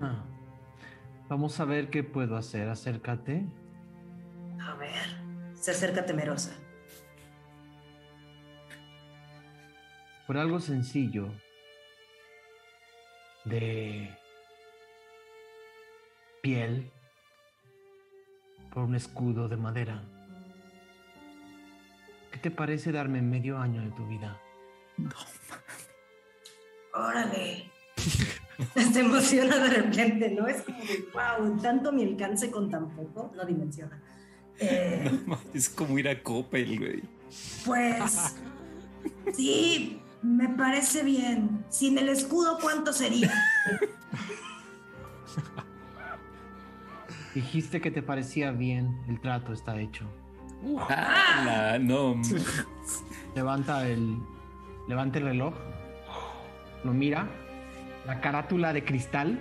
[0.00, 0.24] Ah.
[1.28, 2.68] Vamos a ver qué puedo hacer.
[2.68, 3.46] Acércate.
[4.60, 6.54] A ver, se acerca temerosa.
[10.26, 11.28] Por algo sencillo
[13.44, 14.16] de
[16.42, 16.90] piel,
[18.72, 20.02] por un escudo de madera.
[22.32, 24.40] ¿Qué te parece darme medio año de tu vida?
[24.96, 25.10] No,
[26.94, 27.70] Órale.
[28.92, 30.46] Se emociona de repente, ¿no?
[30.46, 34.00] Es como de, wow, tanto mi alcance con tan poco, no dimensiona.
[34.58, 37.02] Eh, no, es como ir a Coppel, güey.
[37.66, 38.36] pues,
[39.34, 41.64] sí, me parece bien.
[41.68, 43.32] Sin el escudo, ¿cuánto sería?
[47.34, 50.06] Dijiste que te parecía bien, el trato está hecho.
[50.88, 52.22] Ah, no.
[53.34, 54.16] Levanta el,
[54.88, 55.54] levanta el reloj,
[56.84, 57.28] lo mira,
[58.06, 59.38] la carátula de cristal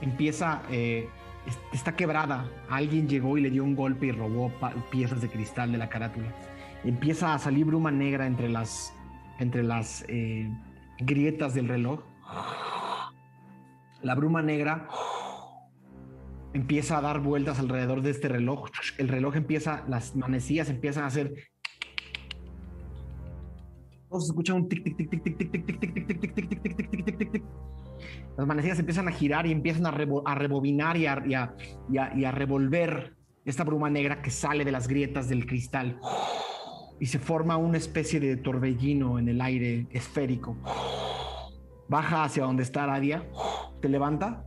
[0.00, 1.08] empieza, eh,
[1.46, 2.48] es- está quebrada.
[2.68, 4.52] Alguien llegó y le dio un golpe y robó
[4.90, 6.34] piezas de cristal de la carátula.
[6.84, 8.92] Empieza a salir bruma negra entre las,
[9.38, 10.50] entre las eh,
[10.98, 12.00] grietas del reloj.
[14.02, 14.86] La bruma negra
[16.52, 18.68] empieza a dar vueltas alrededor de este reloj.
[18.98, 21.32] El reloj empieza, las manecillas empiezan a hacer
[24.14, 25.48] todos escuchan un tic tic tic tic tic
[27.08, 27.44] tic tic.
[28.36, 33.64] Las manecillas empiezan a girar y empiezan a, rebo- a rebobinar y a, revolver esta
[33.64, 35.98] bruma negra que sale de las grietas del cristal
[37.00, 40.56] y se forma una especie de torbellino en el aire esférico.
[41.88, 43.28] Baja hacia donde está Aradia,
[43.82, 44.44] te levanta.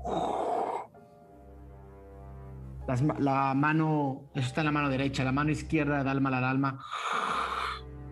[3.20, 6.80] La mano, eso está en la mano derecha, la mano izquierda de Dalma la Dalma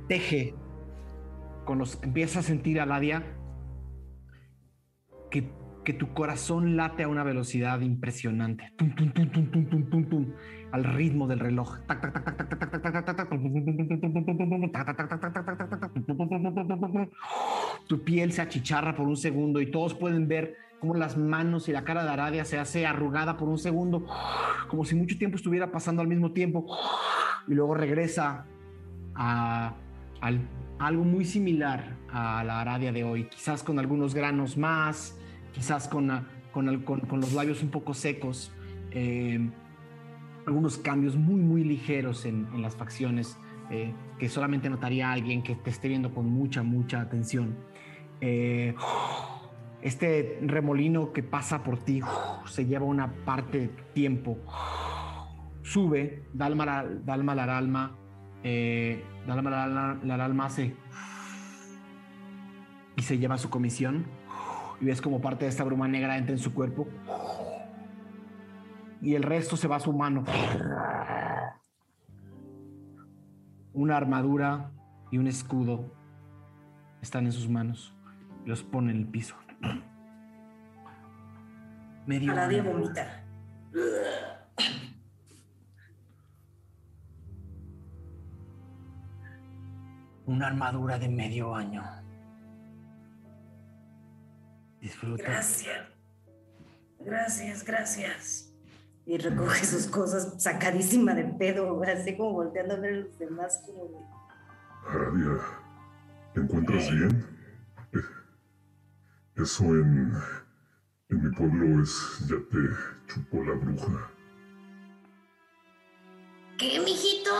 [0.10, 0.54] teje
[1.66, 3.24] con los, empieza a sentir, a Aladia,
[5.30, 5.52] que,
[5.84, 8.72] que tu corazón late a una velocidad impresionante.
[8.78, 10.34] Tum, tum, tum,
[10.72, 11.80] al ritmo del reloj.
[17.88, 21.72] Tu piel se achicharra por un segundo y todos pueden ver cómo las manos y
[21.72, 24.06] la cara de Aradia se hace arrugada por un segundo,
[24.68, 26.66] como si mucho tiempo estuviera pasando al mismo tiempo,
[27.48, 28.46] y luego regresa
[29.16, 29.76] a,
[30.22, 30.42] al
[30.80, 35.18] algo muy similar a la Aradia de hoy, quizás con algunos granos más,
[35.54, 38.52] quizás con, la- con, con- con los labios un poco secos,
[38.92, 39.50] eh,
[40.46, 43.38] algunos cambios muy, muy ligeros en, en las facciones
[43.72, 47.56] eh, que solamente notaría alguien que te esté viendo con mucha, mucha atención.
[48.22, 48.76] Eh,
[49.82, 52.02] este remolino que pasa por ti
[52.46, 54.38] se lleva una parte de tiempo.
[55.64, 57.98] Sube, Dalma, Dalma la alma,
[58.48, 60.76] eh, Dalma la, la- la alma hace
[62.96, 64.06] y se lleva su comisión.
[64.80, 66.88] Y ves como parte de esta bruma negra entra en su cuerpo.
[69.02, 70.24] Y el resto se va a su mano.
[73.74, 74.72] Una armadura
[75.12, 75.92] y un escudo
[77.02, 77.94] están en sus manos.
[78.46, 79.36] Los pone en el piso.
[82.06, 82.64] Medio año.
[82.64, 83.24] vomita.
[90.26, 91.84] Una armadura de medio año.
[94.82, 95.24] Disfruta.
[95.24, 95.88] Gracias.
[97.00, 98.54] Gracias, gracias.
[99.06, 103.62] Y recoge sus cosas sacadísima de pedo, así como volteando a ver a los demás
[103.66, 103.98] como de,
[104.88, 105.38] Aradia,
[106.34, 107.26] ¿te encuentras bien?
[109.36, 110.14] Eso en,
[111.10, 114.12] en mi pueblo es ya te chupó la bruja.
[116.58, 117.32] ¿Qué, mijito?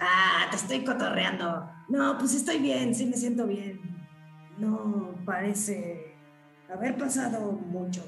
[0.00, 1.69] Ah, te estoy cotorreando.
[1.90, 3.80] No, pues estoy bien, sí me siento bien.
[4.58, 6.14] No parece
[6.72, 8.02] haber pasado mucho.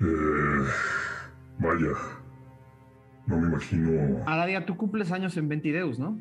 [0.00, 0.68] Eh,
[1.58, 1.88] vaya,
[3.26, 4.22] no me imagino.
[4.26, 6.20] Aradia, tú cumples años en Ventideus, ¿no?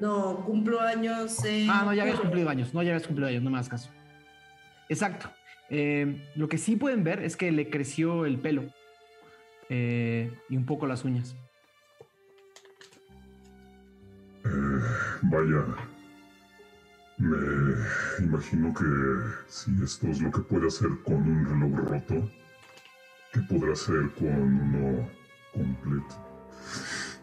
[0.00, 1.70] No, cumplo años en...
[1.70, 2.74] Ah, no, ya habías cumplido años.
[2.74, 3.90] No, ya habías cumplido años, no me hagas caso.
[4.88, 5.30] Exacto.
[5.70, 8.64] Eh, lo que sí pueden ver es que le creció el pelo
[9.68, 11.36] eh, y un poco las uñas.
[14.44, 14.80] Eh,
[15.22, 15.64] vaya,
[17.18, 17.36] me
[18.24, 18.84] imagino que
[19.48, 22.30] si esto es lo que puede hacer con un reloj roto,
[23.32, 25.08] ¿qué podrá hacer con uno
[25.52, 26.14] completo?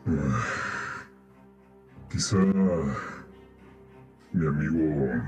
[0.08, 0.96] Ah,
[2.10, 2.38] quizá
[4.34, 5.22] mi amigo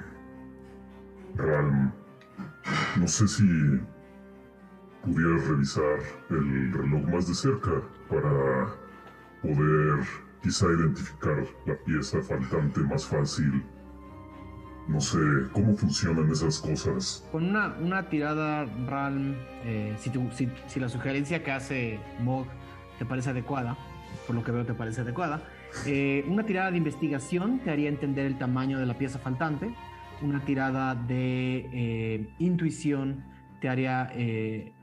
[1.35, 1.91] Ralm,
[2.95, 3.81] no sé si
[5.03, 8.73] pudieras revisar el reloj más de cerca para
[9.41, 13.63] poder quizá identificar la pieza faltante más fácil.
[14.87, 15.17] No sé
[15.53, 17.25] cómo funcionan esas cosas.
[17.31, 19.33] Con una, una tirada Ralm,
[19.63, 22.45] eh, si, tu- si- si la sugerencia que hace Mog
[22.99, 23.77] te parece adecuada,
[24.27, 25.41] por lo que veo te parece adecuada.
[25.85, 29.73] Eh, una tirada de investigación te haría entender el tamaño de la pieza faltante.
[30.21, 33.23] Una tirada de eh, intuición
[33.61, 34.73] te haría, eh,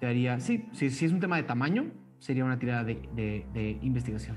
[0.00, 1.84] te haría, sí, si es un tema de tamaño,
[2.18, 4.36] sería una tirada de, de investigación.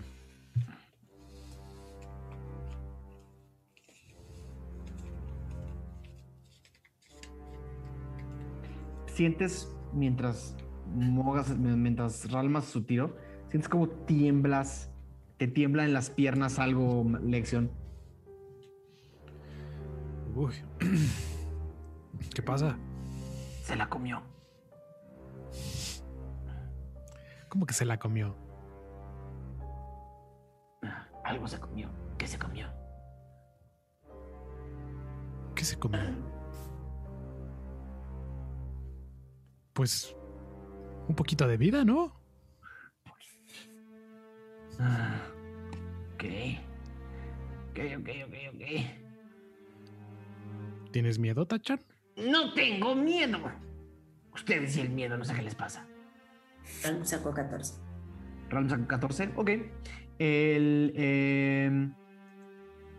[9.16, 10.56] Sientes mientras
[10.94, 13.16] mogas, mientras ralmas su tiro,
[13.50, 14.92] sientes como tiemblas
[15.38, 17.72] te tiembla en las piernas algo, lección.
[20.34, 20.54] Uy.
[22.34, 22.78] ¿Qué pasa?
[23.64, 24.22] Se la comió.
[27.50, 28.36] ¿Cómo que se la comió?
[31.24, 31.90] Algo se comió.
[32.18, 32.68] ¿Qué se comió?
[35.56, 36.35] ¿Qué se comió?
[39.76, 40.16] Pues
[41.10, 42.18] un poquito de vida, ¿no?
[44.80, 45.22] Ah,
[46.14, 46.24] ok.
[47.70, 48.62] Ok, ok, ok, ok.
[50.92, 51.82] ¿Tienes miedo, Tachan?
[52.16, 53.38] No tengo miedo.
[54.34, 55.86] Ustedes y el miedo, no sé qué les pasa.
[56.82, 57.74] Ralm sacó 14.
[58.50, 59.50] Ralm sacó 14, ok.
[60.20, 60.94] El.
[60.96, 61.90] Eh,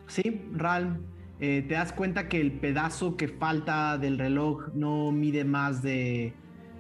[0.09, 1.07] sí, Ralm.
[1.41, 6.35] Eh, te das cuenta que el pedazo que falta del reloj no mide más de.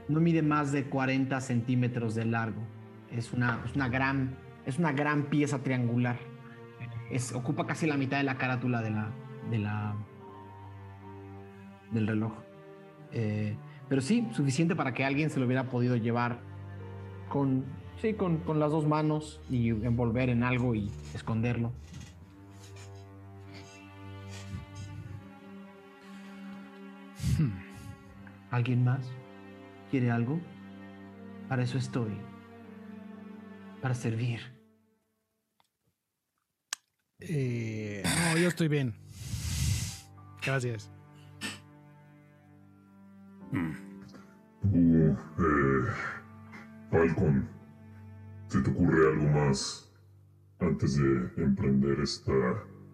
[0.08, 2.62] No mide más de 40 centímetros de largo.
[3.10, 4.36] Es una, es una gran
[4.66, 6.18] es una gran pieza triangular.
[7.10, 9.10] Es, ocupa casi la mitad de la carátula de la,
[9.48, 9.94] de la,
[11.92, 12.32] del reloj.
[13.12, 13.56] Eh,
[13.88, 16.40] pero sí, suficiente para que alguien se lo hubiera podido llevar
[17.28, 17.64] con,
[18.02, 21.72] sí, con, con las dos manos y envolver en algo y esconderlo.
[27.38, 27.52] Hmm.
[28.50, 29.12] ¿Alguien más?
[29.90, 30.40] ¿Quiere algo?
[31.48, 32.12] Para eso estoy.
[33.80, 34.40] Para servir.
[37.20, 38.94] Eh, no, yo estoy bien.
[40.44, 40.90] Gracias.
[43.52, 45.84] Uh, eh,
[46.90, 47.48] Falcon,
[48.48, 49.92] ¿se te ocurre algo más
[50.60, 52.32] antes de emprender esta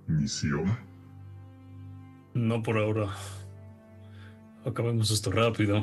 [0.07, 0.65] misión?
[2.35, 3.09] No por ahora.
[4.65, 5.83] Acabemos esto rápido.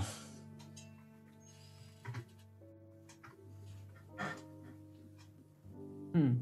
[6.13, 6.41] Hmm.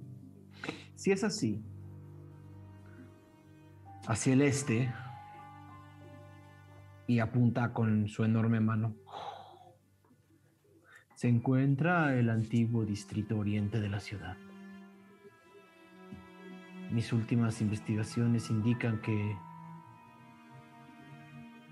[0.96, 1.64] Si es así,
[4.08, 4.92] hacia el este
[7.08, 8.96] y apunta con su enorme mano.
[11.16, 14.38] Se encuentra el antiguo distrito oriente de la ciudad.
[16.92, 19.36] Mis últimas investigaciones indican que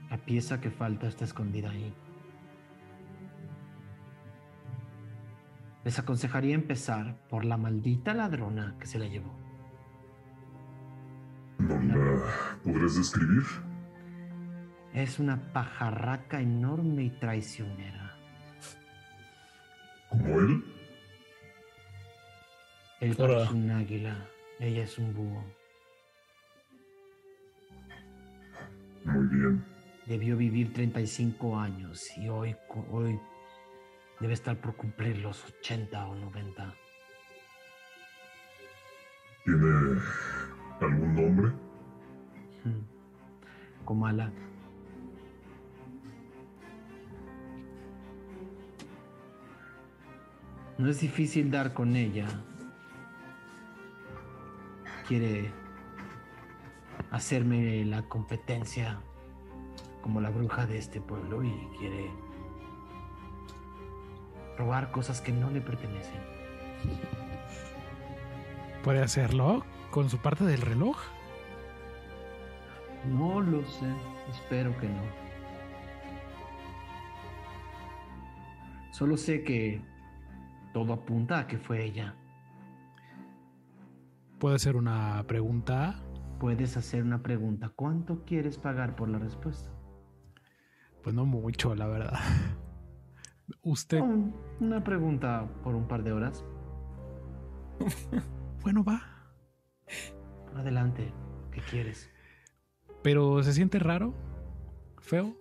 [0.10, 1.94] la pieza que falta está escondida ahí.
[5.86, 9.32] Les aconsejaría empezar por la maldita ladrona que se la llevó.
[11.60, 12.24] ¿No la
[12.64, 13.44] podrás describir?
[14.94, 18.18] Es una pajarraca enorme y traicionera.
[20.10, 20.64] ¿Como él?
[23.02, 24.28] Él es un águila,
[24.60, 25.44] ella es un búho.
[29.04, 29.64] Muy bien.
[30.08, 32.56] Debió vivir 35 años y hoy,
[32.90, 33.20] hoy
[34.20, 36.74] debe estar por cumplir los 80 o 90.
[39.44, 40.00] ¿Tiene
[40.82, 41.48] algún nombre?
[42.64, 43.86] Hmm.
[43.86, 44.32] Comala.
[50.78, 52.28] No es difícil dar con ella.
[55.08, 55.52] Quiere
[57.12, 59.00] hacerme la competencia
[60.02, 62.12] como la bruja de este pueblo y quiere
[64.58, 66.20] robar cosas que no le pertenecen.
[68.84, 70.98] ¿Puede hacerlo con su parte del reloj?
[73.06, 73.88] No lo sé,
[74.30, 75.02] espero que no.
[78.92, 79.82] Solo sé que
[80.74, 82.16] todo apunta a que fue ella.
[84.40, 85.96] ¿Puede ser una pregunta?
[86.40, 87.70] Puedes hacer una pregunta.
[87.70, 89.70] ¿Cuánto quieres pagar por la respuesta?
[91.02, 92.20] Pues no mucho, la verdad.
[93.62, 94.02] Usted.
[94.60, 96.44] una pregunta por un par de horas.
[98.62, 99.02] bueno, va.
[100.56, 101.12] Adelante.
[101.52, 102.10] ¿Qué quieres?
[103.02, 104.14] Pero se siente raro,
[105.00, 105.38] feo.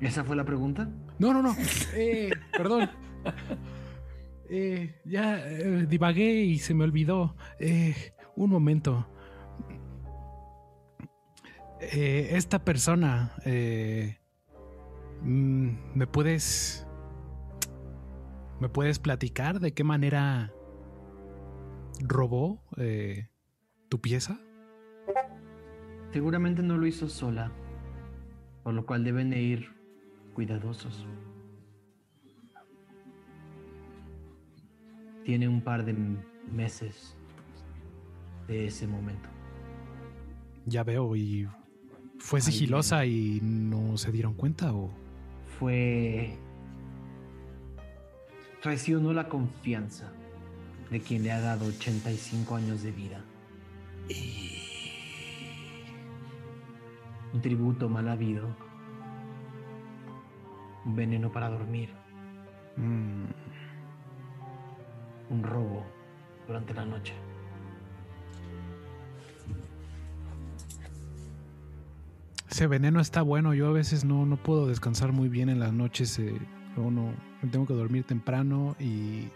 [0.00, 0.88] ¿Esa fue la pregunta?
[1.18, 1.54] No, no, no.
[1.94, 2.88] Eh, perdón.
[4.52, 7.36] Eh, ya eh, divagué y se me olvidó.
[8.34, 9.06] un momento.
[11.78, 13.32] esta persona,
[15.22, 16.84] mm, ¿me puedes
[18.60, 20.52] ¿Me puedes platicar de qué manera
[22.00, 23.28] robó eh,
[23.88, 24.38] tu pieza?
[26.12, 27.50] Seguramente no lo hizo sola,
[28.62, 29.70] por lo cual deben de ir
[30.34, 31.06] cuidadosos.
[35.24, 35.94] Tiene un par de
[36.52, 37.16] meses
[38.46, 39.28] de ese momento.
[40.66, 41.48] Ya veo, ¿y
[42.18, 44.90] fue sigilosa y no se dieron cuenta o...?
[45.58, 46.36] Fue...
[48.60, 50.12] Traicionó la confianza
[50.90, 53.24] de quien le ha dado 85 años de vida.
[57.32, 58.48] Un tributo mal habido.
[60.84, 61.90] Un veneno para dormir.
[62.76, 63.24] Mm,
[65.30, 65.84] Un robo
[66.46, 67.14] durante la noche.
[72.50, 73.54] ese veneno está bueno.
[73.54, 76.18] Yo a veces no, no puedo descansar muy bien en las noches.
[76.18, 76.34] eh,
[76.76, 77.12] no,
[77.48, 79.28] tengo que dormir temprano y...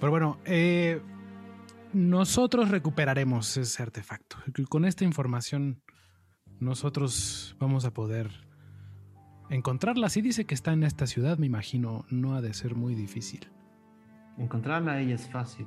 [0.00, 1.00] Pero bueno, eh,
[1.92, 4.36] nosotros recuperaremos ese artefacto.
[4.68, 5.80] Con esta información
[6.58, 8.30] nosotros vamos a poder
[9.50, 10.08] encontrarla.
[10.08, 13.48] Si dice que está en esta ciudad, me imagino, no ha de ser muy difícil.
[14.38, 15.66] Encontrarla a ella es fácil.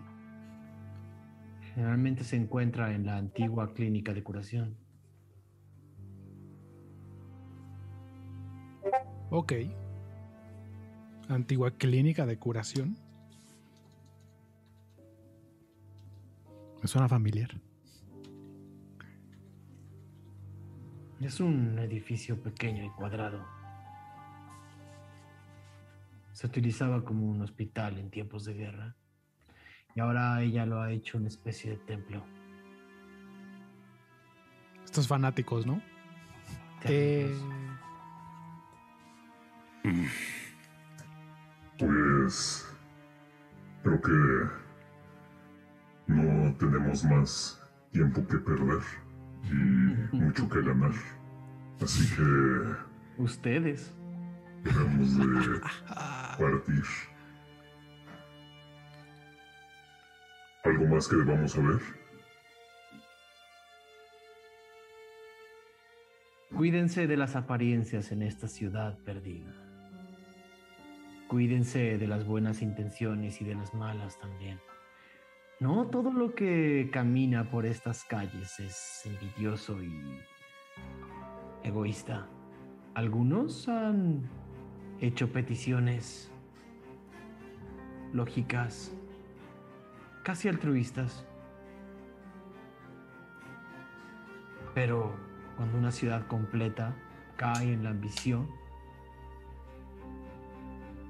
[1.74, 4.78] Generalmente se encuentra en la antigua clínica de curación.
[9.30, 9.54] Ok.
[11.30, 12.98] Antigua clínica de curación.
[16.82, 17.50] Me suena familiar.
[21.20, 23.44] Es un edificio pequeño y cuadrado.
[26.34, 28.96] Se utilizaba como un hospital en tiempos de guerra.
[29.96, 32.24] Y ahora ella lo ha hecho una especie de templo.
[34.84, 35.82] Estos fanáticos, ¿no?
[36.84, 37.34] Eh,
[39.86, 40.08] Mm.
[41.78, 42.66] Pues
[43.84, 44.50] creo que
[46.08, 47.62] no tenemos más
[47.92, 48.82] tiempo que perder
[49.44, 49.54] y
[50.16, 50.92] mucho que ganar.
[51.82, 53.94] Así que Ustedes.
[54.64, 55.60] debemos de
[56.40, 56.84] partir.
[60.64, 61.80] ¿Algo más que debamos saber?
[66.56, 69.54] Cuídense de las apariencias en esta ciudad perdida.
[71.28, 74.60] Cuídense de las buenas intenciones y de las malas también.
[75.60, 80.20] No todo lo que camina por estas calles es envidioso y
[81.64, 82.28] egoísta.
[82.94, 84.30] Algunos han
[85.00, 86.32] hecho peticiones
[88.14, 88.94] lógicas,
[90.24, 91.26] casi altruistas.
[94.74, 95.16] Pero
[95.58, 96.96] cuando una ciudad completa
[97.36, 98.48] cae en la ambición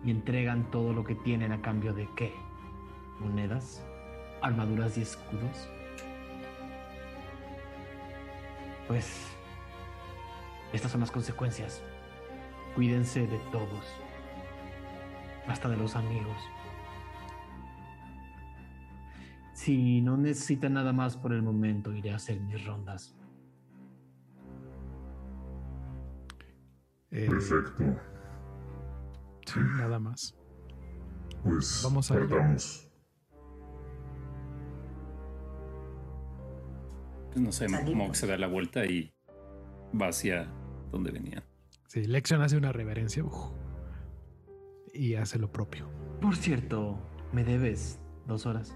[0.05, 2.33] y entregan todo lo que tienen a cambio de qué?
[3.19, 3.83] Monedas,
[4.41, 5.69] armaduras y escudos.
[8.87, 9.35] Pues
[10.73, 11.81] estas son las consecuencias.
[12.75, 13.85] Cuídense de todos,
[15.47, 16.37] hasta de los amigos.
[19.53, 23.15] Si no necesitan nada más por el momento, iré a hacer mis rondas.
[27.09, 28.14] Perfecto.
[29.45, 30.35] Sí, nada más.
[31.43, 32.89] Pues Vamos a partamos.
[37.31, 39.13] Pues no sé, que se da la vuelta y
[39.99, 40.47] va hacia
[40.91, 41.43] donde venía.
[41.87, 43.51] Sí, Lexion hace una reverencia uf,
[44.93, 45.89] y hace lo propio.
[46.21, 46.97] Por cierto,
[47.31, 48.75] me debes dos horas.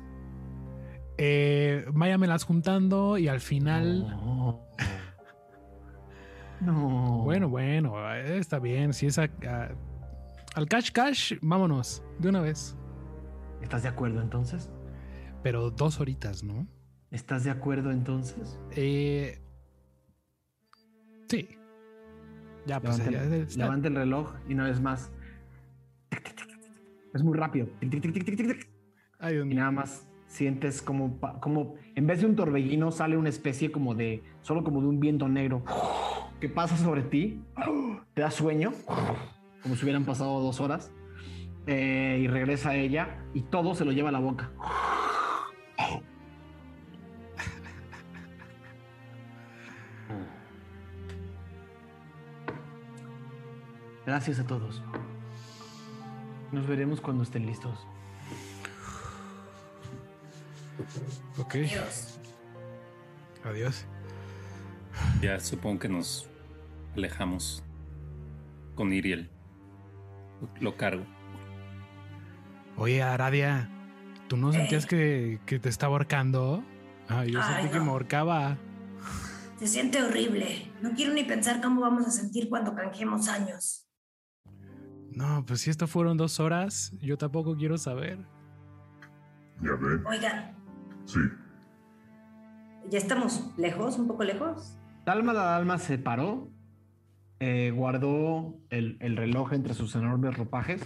[1.17, 4.07] Eh, váyamelas juntando y al final.
[4.09, 4.65] No.
[6.61, 7.21] No.
[7.23, 8.91] Bueno, bueno, eh, está bien.
[8.91, 9.69] Si es a- a-
[10.55, 12.75] al cash cash, vámonos de una vez.
[13.61, 14.69] ¿Estás de acuerdo entonces?
[15.43, 16.67] Pero dos horitas, ¿no?
[17.11, 18.59] ¿Estás de acuerdo entonces?
[18.75, 19.39] Eh,
[21.27, 21.49] sí.
[22.65, 25.11] Ya, pues Levanta, el- está- levanta el reloj y una vez más.
[27.13, 27.67] Es muy rápido.
[29.19, 33.71] Ay, Y nada más sientes como, como en vez de un torbellino sale una especie
[33.71, 35.63] como de, solo como de un viento negro
[36.39, 37.41] que pasa sobre ti,
[38.13, 38.71] te da sueño,
[39.61, 40.91] como si hubieran pasado dos horas,
[41.67, 44.51] eh, y regresa ella y todo se lo lleva a la boca.
[54.05, 54.81] Gracias a todos.
[56.51, 57.85] Nos veremos cuando estén listos.
[61.37, 61.55] Ok,
[63.45, 63.85] adiós.
[65.21, 66.27] Ya supongo que nos
[66.95, 67.63] alejamos
[68.73, 69.29] con Iriel.
[70.59, 71.05] Lo, cargo.
[72.77, 73.69] Oye, Aradia,
[74.27, 76.63] ¿tú no sentías que, que te estaba ahorcando?
[77.07, 78.57] Ah, yo Ay, sentí que me ahorcaba.
[79.57, 80.71] Se siente horrible.
[80.81, 83.89] No quiero ni pensar cómo vamos a sentir cuando canjeemos años.
[85.11, 88.25] No, pues si esto fueron dos horas, yo tampoco quiero saber.
[89.61, 90.55] Ya ven, Oigan,
[91.05, 91.19] sí.
[92.89, 93.97] ¿ya estamos lejos?
[93.97, 94.77] ¿Un poco lejos?
[95.05, 96.49] Dalma la Dalma se paró,
[97.39, 100.81] eh, guardó el, el reloj entre sus enormes ropajes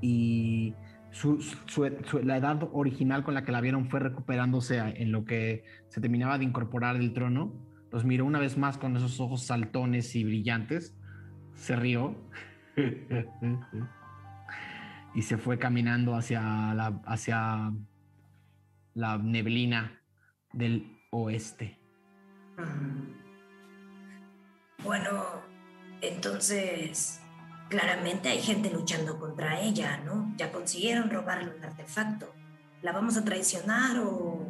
[0.00, 0.74] y
[1.10, 1.38] su-
[2.22, 6.38] la edad original con la que la vieron fue recuperándose en lo que se terminaba
[6.38, 7.52] de incorporar del trono.
[7.92, 10.96] Los miró una vez más con esos ojos saltones y brillantes.
[11.54, 12.16] Se rió.
[15.14, 17.72] y se fue caminando hacia
[18.94, 20.00] la neblina
[20.52, 21.78] del oeste.
[24.84, 25.24] Bueno,
[26.02, 27.20] entonces,
[27.70, 30.34] claramente hay gente luchando contra ella, ¿no?
[30.36, 32.34] Ya consiguieron robarle un artefacto.
[32.82, 34.46] ¿La vamos a traicionar o...?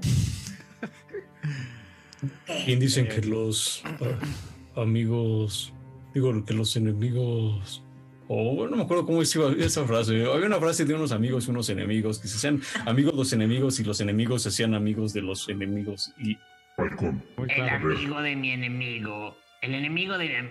[2.46, 2.76] Bien ¿Qué?
[2.76, 5.72] dicen que los ah, amigos,
[6.12, 7.84] digo que los enemigos,
[8.26, 10.26] o no me acuerdo cómo iba esa frase.
[10.26, 13.78] Había una frase de unos amigos y unos enemigos, que se hacían amigos los enemigos
[13.78, 16.12] y los enemigos se hacían amigos de los enemigos.
[16.18, 16.36] Y
[16.76, 19.36] Falcón, El amigo de mi enemigo.
[19.64, 20.48] El enemigo de mi...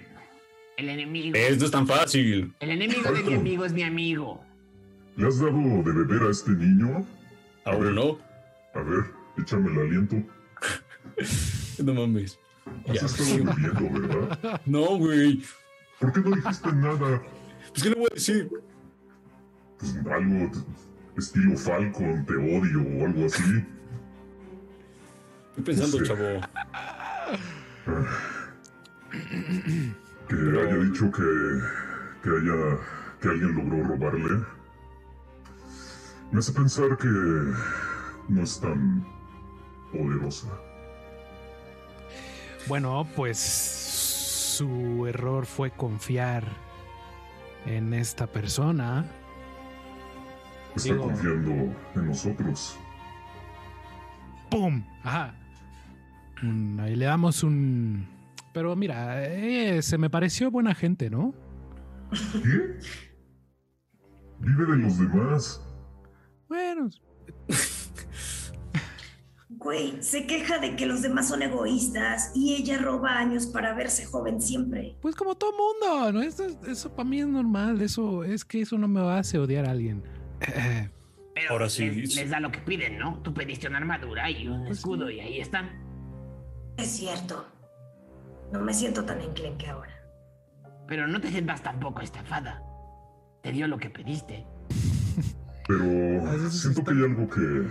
[0.77, 1.35] El enemigo...
[1.37, 2.51] esto es tan fácil.
[2.59, 4.43] El enemigo de mi amigo es mi amigo.
[5.15, 7.05] ¿le has dado de beber a este niño?
[7.65, 8.17] Aún no,
[8.73, 9.03] A ver,
[9.37, 10.15] échame el aliento.
[11.83, 12.39] no mames.
[12.87, 13.39] Has Ya, estado sí.
[13.41, 14.61] bebiendo, ¿verdad?
[14.65, 15.43] No, güey.
[15.99, 17.21] ¿Por qué no dijiste nada?
[17.69, 18.49] Pues, ¿qué le voy a decir?
[19.77, 20.51] Pues algo
[21.15, 23.63] estilo Falcon, te odio o algo así.
[25.55, 26.03] Estoy pensando, Sí.
[26.07, 26.41] chavo.
[30.27, 31.59] Que haya dicho que,
[32.23, 32.77] que haya
[33.21, 34.43] que alguien logró robarle.
[36.31, 37.07] Me hace pensar que
[38.29, 39.05] no es tan
[39.91, 40.47] poderosa.
[42.67, 46.43] Bueno, pues su error fue confiar
[47.65, 49.05] en esta persona.
[50.75, 51.51] Está Digo- confiando
[51.95, 52.77] en nosotros.
[54.49, 54.83] ¡Pum!
[55.03, 55.33] Ajá.
[56.79, 58.07] Ahí le damos un...
[58.53, 61.33] Pero mira, eh, se me pareció buena gente, ¿no?
[62.31, 62.79] ¿Qué?
[64.39, 65.61] Vive de los demás.
[66.47, 66.89] Bueno,
[69.49, 74.05] Güey, se queja de que los demás son egoístas y ella roba años para verse
[74.05, 74.97] joven siempre.
[75.01, 76.21] pues como todo mundo, ¿no?
[76.21, 79.71] Eso, eso para mí es normal, eso es que eso no me hace odiar a
[79.71, 80.03] alguien.
[81.35, 81.89] Pero Ahora sí.
[81.89, 83.19] Les, les da lo que piden, ¿no?
[83.23, 85.69] Tú pediste una armadura y un Pues escudo y ahí están.
[86.77, 87.45] Es cierto.
[88.51, 89.93] No me siento tan enclenque ahora.
[90.87, 92.61] Pero no te sientas tampoco estafada.
[93.41, 94.45] Te dio lo que pediste.
[95.67, 97.67] Pero siento que hay algo que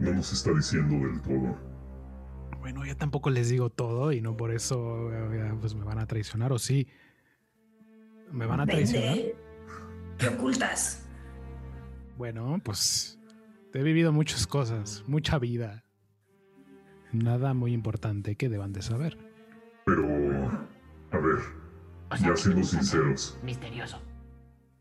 [0.00, 1.58] no nos está diciendo del todo.
[2.60, 6.06] bueno, ya tampoco les digo todo y no por eso eh, pues me van a
[6.06, 6.88] traicionar o sí.
[8.32, 9.14] ¿Me van a traicionar?
[9.14, 9.36] Vende.
[10.18, 11.06] ¿Qué ocultas?
[12.16, 13.18] Bueno, pues
[13.74, 15.84] he vivido muchas cosas, mucha vida.
[17.12, 19.25] Nada muy importante que deban de saber.
[19.86, 20.02] Pero,
[21.12, 21.38] a ver,
[22.10, 24.00] O sea, ya siendo sinceros, Misterioso.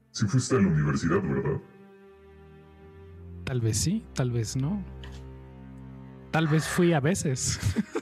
[0.09, 1.61] si fuiste a la universidad, ¿verdad?
[3.43, 4.83] Tal vez sí, tal vez no.
[6.31, 7.59] Tal vez fui a veces.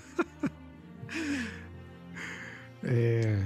[2.86, 3.41] Eh,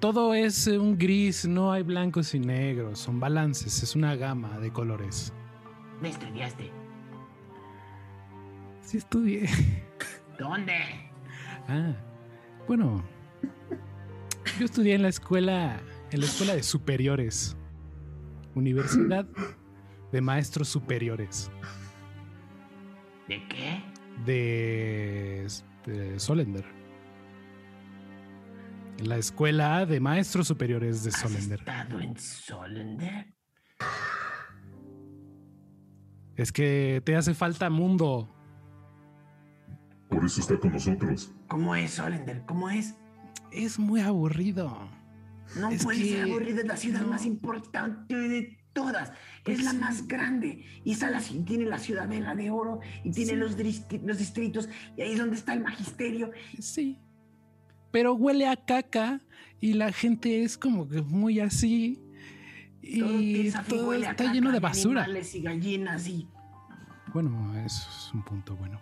[0.00, 4.70] todo es un gris, no hay blancos y negros, son balances, es una gama de
[4.70, 5.32] colores.
[6.02, 6.70] ¿Me estudiaste?
[8.82, 9.48] Sí estudié.
[10.38, 10.74] ¿Dónde?
[11.68, 11.94] Ah,
[12.66, 13.02] bueno,
[14.58, 17.56] yo estudié en la escuela, en la escuela de superiores,
[18.54, 19.26] Universidad
[20.12, 21.50] de Maestros Superiores
[23.28, 23.82] ¿De qué?
[24.26, 25.46] de,
[25.86, 26.64] de Solender.
[28.98, 31.58] La escuela de Maestros Superiores de ¿Has Solender.
[31.60, 33.34] estado en Solender?
[36.36, 38.28] Es que te hace falta mundo.
[40.08, 41.32] Por eso está con nosotros.
[41.52, 42.44] ¿Cómo es Solender?
[42.46, 42.94] ¿Cómo es?
[43.50, 44.88] Es muy aburrido.
[45.54, 47.08] No Es puede ser aburrida, es la ciudad no.
[47.08, 49.12] más importante de todas.
[49.44, 49.76] Pues es la sí.
[49.76, 50.64] más grande.
[50.82, 53.36] Y esa la- tiene la ciudadela de oro y tiene Sí.
[53.36, 53.50] los,
[54.02, 54.70] los distritos.
[54.96, 56.30] Y ahí es donde está el magisterio.
[56.58, 56.98] Sí.
[57.90, 59.20] Pero huele a caca
[59.60, 62.00] y la gente es como que muy así.
[62.98, 65.06] Todo Y todo está lleno de basura.
[65.34, 66.26] Y gallinas y.
[67.12, 68.80] Bueno, eso es un punto bueno.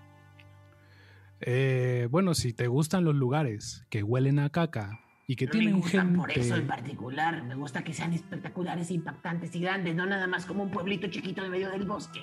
[1.40, 5.74] Eh, bueno, si te gustan los lugares que huelen a caca y que No tienen
[5.74, 6.18] me gustan gente.
[6.18, 7.42] por eso en particular.
[7.44, 11.44] Me gusta que sean espectaculares, impactantes y grandes, no nada más como un pueblito chiquito
[11.44, 12.20] en medio del bosque.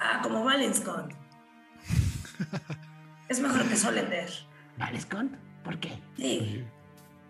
[0.00, 1.08] Ah, como Valenscon.
[3.28, 4.28] es mejor que Solender.
[4.78, 5.26] ¿Vale, Scott?
[5.64, 5.98] ¿Por qué?
[6.16, 6.64] Sí.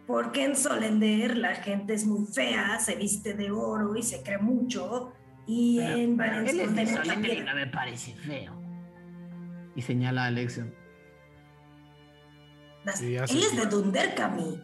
[0.06, 4.38] Porque en Solender la gente es muy fea, se viste de oro y se cree
[4.38, 5.12] mucho.
[5.46, 8.60] Y Pero- en pero Él es de Solender y no me parece feo.
[9.74, 10.72] Y señala a Alexion.
[12.84, 14.60] Las- Sí, Él es de Dunderkami.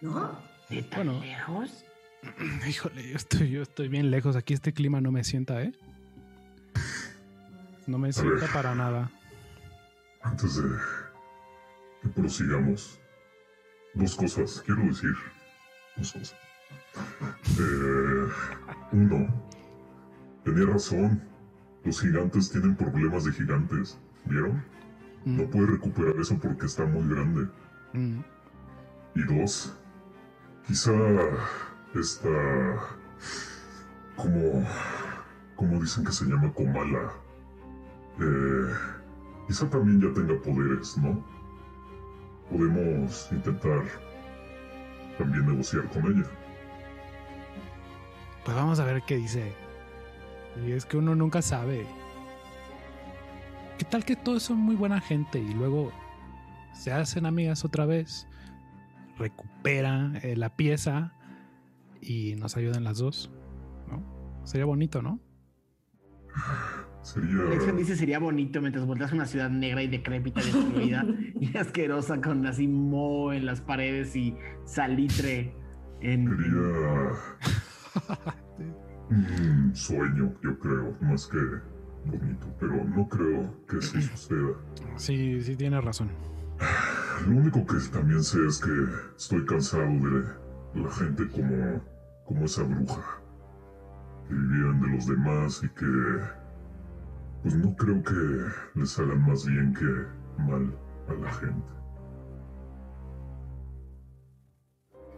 [0.00, 0.38] ¿No?
[0.68, 1.20] ¿De tan Bueno.
[1.24, 1.84] lejos?
[2.68, 4.36] Híjole, yo estoy, yo estoy bien lejos.
[4.36, 5.72] Aquí este clima no me sienta, ¿eh?
[7.86, 9.10] No me sienta para nada.
[10.22, 10.68] Antes de
[12.02, 13.00] que prosigamos,
[13.94, 15.10] dos cosas, quiero decir.
[15.96, 16.36] Dos cosas.
[17.58, 18.28] Eh,
[18.92, 19.50] uno,
[20.44, 21.22] tenía razón.
[21.84, 23.98] Los gigantes tienen problemas de gigantes.
[24.26, 24.64] ¿Vieron?
[25.24, 27.48] Mm, No puede recuperar eso porque está muy grande.
[27.92, 28.20] mm.
[29.14, 29.76] Y dos,
[30.66, 30.92] quizá
[31.94, 32.30] esta...
[34.16, 34.64] como...
[35.56, 37.12] como dicen que se llama Komala.
[38.20, 38.74] Eh,
[39.46, 41.22] quizá también ya tenga poderes, ¿no?
[42.50, 43.82] Podemos intentar
[45.18, 46.26] también negociar con ella.
[48.44, 49.52] Pues vamos a ver qué dice.
[50.66, 51.86] Y es que uno nunca sabe.
[53.82, 55.90] ¿Qué tal que todos son muy buena gente y luego
[56.72, 58.28] se hacen amigas otra vez?
[59.18, 61.14] Recupera eh, la pieza
[62.00, 63.32] y nos ayudan las dos.
[63.90, 64.40] ¿No?
[64.44, 65.18] Sería bonito, ¿no?
[67.02, 67.42] Sería...
[67.42, 71.04] Alexion dice sería bonito mientras volteas una ciudad negra y decrépita, destruida
[71.40, 75.56] y asquerosa con así moho en las paredes y salitre
[76.00, 76.28] en...
[76.36, 76.62] Sería...
[79.10, 81.71] un sueño, yo creo, más que
[82.04, 82.46] bonito.
[82.60, 84.54] Pero no creo que eso suceda.
[84.96, 86.10] Sí, sí, tiene razón.
[87.26, 88.70] Lo único que también sé es que
[89.16, 91.82] estoy cansado de la gente como,
[92.24, 93.20] como esa bruja.
[94.28, 96.42] Que vivían de los demás y que...
[97.42, 100.72] Pues no creo que les hagan más bien que mal
[101.08, 101.72] a la gente.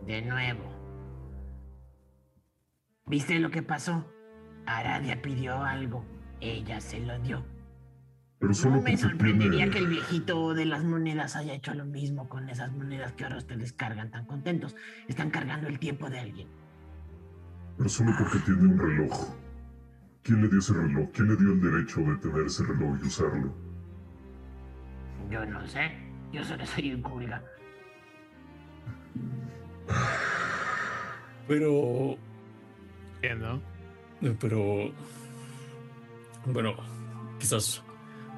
[0.07, 0.65] De nuevo.
[3.07, 4.07] ¿Viste lo que pasó?
[4.67, 6.05] Aradia pidió algo.
[6.45, 7.43] Ella se lo dio.
[8.39, 9.71] Pero solo No me sorprendería tiene...
[9.71, 13.39] que el viejito de las monedas haya hecho lo mismo con esas monedas que ahora
[13.39, 14.77] ustedes cargan tan contentos.
[15.09, 16.49] Están cargando el tiempo de alguien.
[17.79, 19.35] Pero solo porque tiene un reloj.
[20.23, 21.09] ¿Quién le dio ese reloj?
[21.15, 23.55] ¿Quién le dio el derecho de tener ese reloj y usarlo?
[25.31, 25.93] Yo no sé.
[26.31, 27.43] Yo solo soy un culga.
[31.49, 32.19] Pero.
[33.23, 33.63] Entiendo.
[34.41, 34.93] Pero.
[36.47, 36.75] Bueno,
[37.39, 37.83] quizás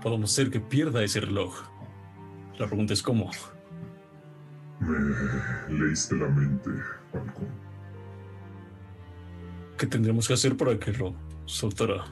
[0.03, 1.55] podamos hacer que pierda ese reloj.
[2.59, 3.31] La pregunta es cómo.
[4.81, 6.71] Me leíste la mente,
[7.13, 7.49] Falcon.
[9.77, 12.05] ¿Qué tendremos que hacer para que lo soltara?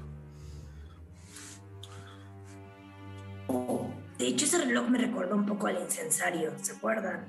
[3.47, 7.27] Oh, de hecho, ese reloj me recordó un poco al incensario, ¿se acuerdan?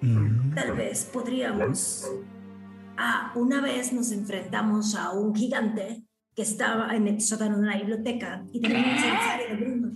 [0.00, 0.54] Mm.
[0.54, 2.10] Tal vez podríamos.
[2.96, 6.04] Ah, una vez nos enfrentamos a un gigante
[6.34, 9.90] que estaba en el sótano de una biblioteca y tenía un incensario de bruma.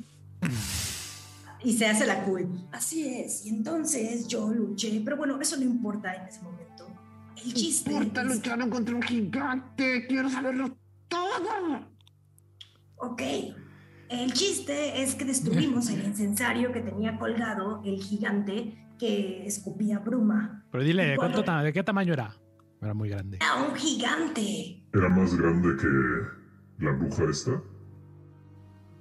[1.63, 2.47] Y se hace la cool.
[2.73, 3.47] Así es.
[3.47, 6.87] Y entonces yo luché, pero bueno, eso no importa en ese momento.
[7.43, 7.91] El chiste.
[7.93, 8.23] importa?
[8.23, 10.07] es- Lucharon contra un gigante.
[10.07, 10.77] Quiero saberlo
[11.09, 11.87] todo.
[12.97, 13.23] Ok.
[14.11, 20.65] El chiste es que destruimos el incensario que tenía colgado el gigante que escupía bruma.
[20.71, 22.37] Pero dile, ¿de, Cuando- cuánto ¿de qué tamaño era?
[22.85, 23.39] Era muy grande.
[23.41, 24.87] Era un gigante.
[24.93, 27.63] ¿Era más grande que la bruja esta?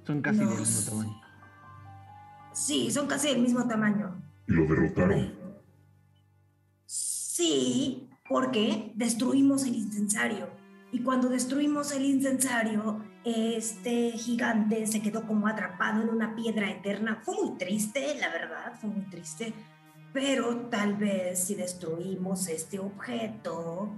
[0.06, 1.20] Son casi del mismo tamaño.
[2.54, 4.22] Sí, son casi del mismo tamaño.
[4.48, 5.34] Y lo derrotaron.
[6.86, 10.48] Sí, porque destruimos el incensario.
[10.90, 17.20] Y cuando destruimos el incensario, este gigante se quedó como atrapado en una piedra eterna.
[17.22, 19.52] Fue muy triste, la verdad, fue muy triste.
[20.14, 23.92] Pero tal vez si destruimos este objeto,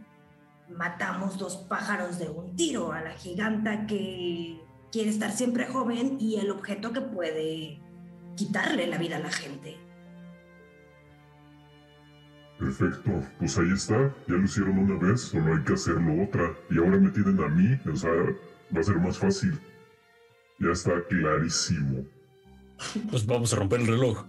[0.70, 2.90] matamos dos pájaros de un tiro.
[2.90, 4.58] A la giganta que
[4.90, 7.78] quiere estar siempre joven y el objeto que puede
[8.34, 9.76] quitarle la vida a la gente.
[12.58, 14.14] Perfecto, pues ahí está.
[14.26, 16.50] Ya lo hicieron una vez, solo hay que hacerlo otra.
[16.70, 18.10] Y ahora me tienen a mí, o sea,
[18.74, 19.60] va a ser más fácil.
[20.60, 22.06] Ya está clarísimo.
[23.10, 24.24] Pues vamos a romper el reloj.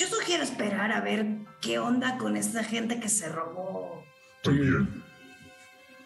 [0.00, 1.26] Yo sugiero esperar a ver
[1.60, 4.02] qué onda con esta gente que se robó.
[4.42, 4.88] También.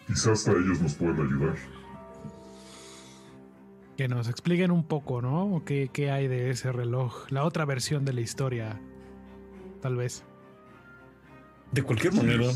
[0.05, 1.55] Quizás hasta ellos nos puedan ayudar.
[3.95, 5.63] Que nos expliquen un poco, ¿no?
[5.65, 7.31] ¿Qué, ¿Qué hay de ese reloj?
[7.31, 8.81] La otra versión de la historia,
[9.81, 10.25] tal vez.
[11.71, 12.47] De cualquier manera,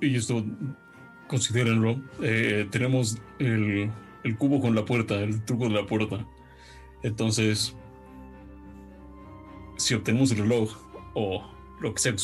[0.00, 0.44] y esto
[1.28, 3.92] considérenlo, eh, tenemos el,
[4.24, 6.26] el cubo con la puerta, el truco de la puerta.
[7.04, 7.76] Entonces,
[9.76, 10.72] si obtenemos el reloj
[11.14, 11.44] o
[11.80, 12.14] lo que sea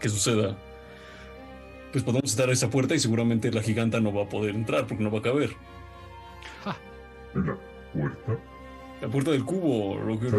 [0.00, 0.56] que suceda,
[1.92, 4.86] pues podemos estar a esa puerta y seguramente la giganta no va a poder entrar
[4.86, 5.56] porque no va a caber.
[7.34, 7.56] ¿En la
[7.92, 8.38] puerta?
[9.00, 10.30] La puerta del cubo, lo que...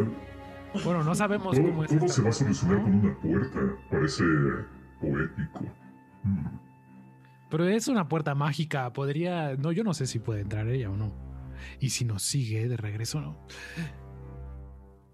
[0.84, 1.90] Bueno, no sabemos todo cómo es.
[1.90, 2.84] todo se va a solucionar ¿no?
[2.84, 3.60] con una puerta.
[3.90, 4.24] Parece
[5.00, 5.66] poético.
[6.24, 6.46] Mm.
[7.50, 8.92] Pero es una puerta mágica.
[8.94, 9.56] Podría.
[9.56, 11.12] No, yo no sé si puede entrar ella o no.
[11.80, 13.38] Y si nos sigue de regreso, ¿no?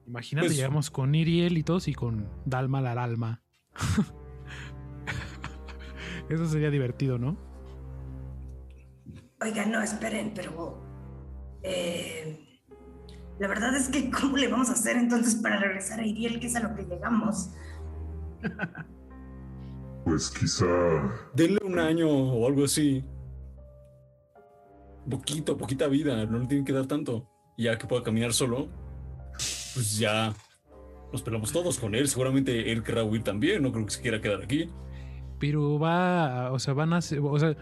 [0.08, 3.42] Imagínate, Pues- llegamos con Iriel y todos y con Dalma la alma.
[6.30, 7.38] Eso sería divertido, ¿no?
[9.42, 10.82] Oigan, no, esperen, pero.
[11.64, 12.40] eh,
[13.40, 16.48] la verdad es que, ¿cómo le vamos a hacer entonces para regresar a Iriel, que
[16.48, 17.50] es a lo que llegamos?
[20.06, 20.66] Pues quizá.
[21.34, 23.04] Denle un año o algo así.
[25.10, 27.28] Poquito, poquita vida, no le tienen que dar tanto.
[27.58, 28.68] Ya que pueda caminar solo,
[29.74, 30.34] pues ya
[31.12, 32.08] nos pelamos todos con él.
[32.08, 34.70] Seguramente él querrá huir también, no creo que se quiera quedar aquí.
[35.40, 36.52] Pero va.
[36.52, 37.02] O sea, van a.
[37.02, 37.56] ser- O sea,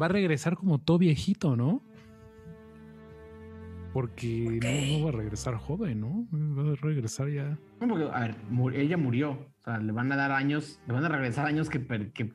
[0.00, 1.82] va a regresar como todo viejito, ¿no?
[3.92, 6.26] Porque no, no va a regresar joven, ¿no?
[6.32, 7.58] Va a regresar ya.
[7.80, 8.36] No, porque, a ver,
[8.76, 9.30] ella murió.
[9.32, 12.30] O sea, le van a dar años, le van a regresar años que, per- que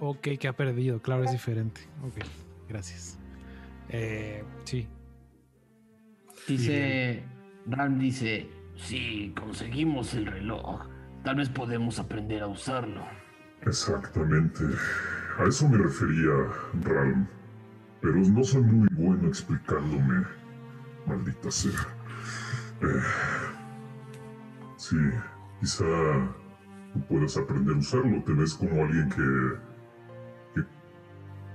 [0.00, 1.82] Ok, que ha perdido, claro, es diferente.
[2.02, 2.24] Ok,
[2.68, 3.18] gracias.
[3.88, 4.86] Eh, sí.
[6.48, 7.22] Dice,
[7.66, 10.86] Ram dice, si conseguimos el reloj,
[11.22, 13.04] tal vez podemos aprender a usarlo.
[13.62, 14.64] Exactamente.
[15.38, 16.32] A eso me refería,
[16.82, 17.26] Ralm.
[18.00, 20.24] Pero no soy muy bueno explicándome.
[21.06, 21.70] Maldita sea.
[22.82, 23.02] Eh,
[24.76, 24.96] sí,
[25.60, 25.84] quizá
[26.94, 28.22] tú puedas aprender a usarlo.
[28.24, 30.66] Te ves como alguien que, que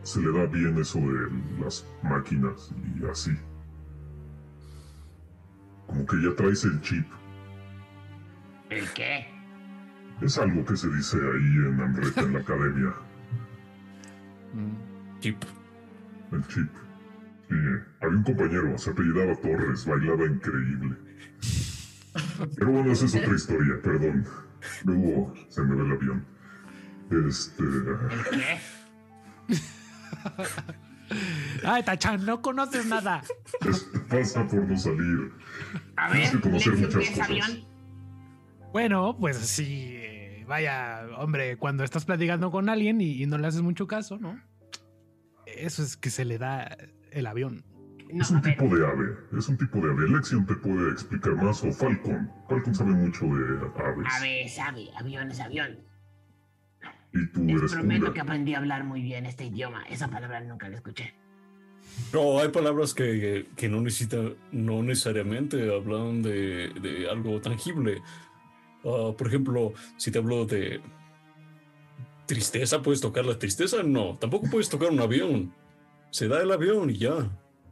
[0.03, 3.32] se le da bien eso de las máquinas y así.
[5.88, 7.05] Como que ya traes el chip.
[8.69, 9.27] ¿El qué?
[10.21, 12.93] Es algo que se dice ahí en Amreta en la academia.
[15.19, 15.43] Chip.
[16.31, 16.69] El chip.
[17.49, 17.55] Sí,
[18.01, 20.95] había un compañero, se apellidaba Torres, bailaba increíble.
[22.55, 24.25] Pero bueno, esa es otra historia, perdón.
[24.83, 26.25] Luego se me ve el avión.
[27.11, 27.63] Este.
[27.63, 28.59] ¿El qué?
[31.64, 33.22] Ay, Tachan, no conoces nada.
[33.68, 35.32] Este pasa por no salir.
[35.97, 37.30] A Tienes ver, que conocer muchas ¿qué es cosas.
[37.30, 37.66] avión?
[38.74, 39.91] Bueno, pues sí.
[39.95, 44.18] eh, Vaya, hombre, cuando estás platicando con alguien y, y no le haces mucho caso,
[44.18, 44.39] ¿no?
[45.45, 46.78] Eso es que se le da
[47.12, 47.64] el avión.
[48.14, 49.06] No, Es un tipo de ave.
[49.38, 50.08] Es un tipo de ave.
[50.10, 51.64] Lexion te puede explicar más.
[51.64, 52.30] O Falcon.
[52.47, 54.08] Falcon sabe mucho de aves.
[54.18, 55.80] ave es ave, avión es avión.
[57.16, 58.13] Y tú Les eres prometo pura.
[58.13, 59.84] que aprendí a hablar muy bien este idioma.
[59.89, 61.16] Esa palabra nunca la escuché.
[62.13, 64.18] No, hay palabras que, que no necesita,
[64.51, 68.01] no necesariamente hablan de, de algo tangible.
[68.84, 70.82] Ah, por ejemplo, si te hablo de
[72.26, 73.82] tristeza, ¿puedes tocar la tristeza?
[73.84, 75.53] No, tampoco puedes tocar un avión.
[76.11, 77.16] Se da el avión y ya.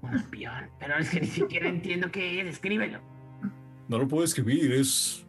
[0.02, 0.70] Un avión.
[0.80, 2.48] Pero es que ni siquiera entiendo qué es.
[2.48, 3.00] Escríbelo.
[3.88, 5.26] No lo puedo escribir, es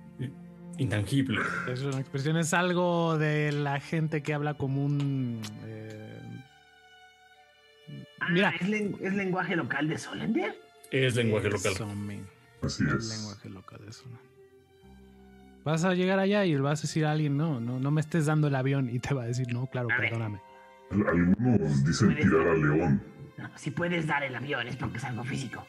[0.79, 1.41] intangible.
[1.69, 5.41] Es una expresión, es algo de la gente que habla común.
[5.65, 6.01] eh,
[8.21, 8.55] Ah, Mira.
[8.59, 10.59] ¿es, len- es lenguaje local de Solender?
[10.91, 11.73] Es lenguaje local.
[12.63, 13.19] Así es es.
[13.19, 14.05] lenguaje local, eso.
[14.11, 14.19] ¿no?
[15.65, 18.01] Vas a llegar allá y le vas a decir a alguien, no, no, no me
[18.01, 20.41] estés dando el avión y te va a decir, no, claro, A perdóname.
[20.91, 23.03] Al- Algunos dicen tirar a león.
[23.37, 25.67] No, si puedes dar el avión es porque es algo físico.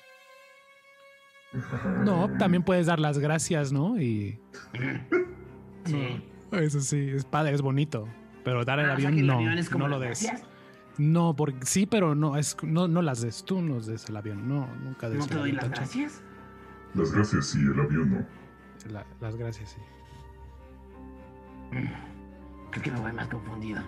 [2.03, 3.99] No, también puedes dar las gracias, ¿no?
[3.99, 4.39] Y
[5.85, 6.23] Sí.
[6.51, 8.07] eso sí, es padre, es bonito.
[8.43, 10.21] Pero dar el Ah, o sea avión el no, avión es como no lo des.
[10.23, 10.47] gracias.
[10.97, 14.47] No, porque sí, pero no, es, no, no las des, tú nos des el avión,
[14.47, 16.21] no, nunca des ¿No te doy las gracias?
[16.93, 18.25] Las gracias sí, el avión no.
[18.91, 19.81] La- las gracias, sí.
[21.77, 23.81] Mm, Creo que me voy más confundido.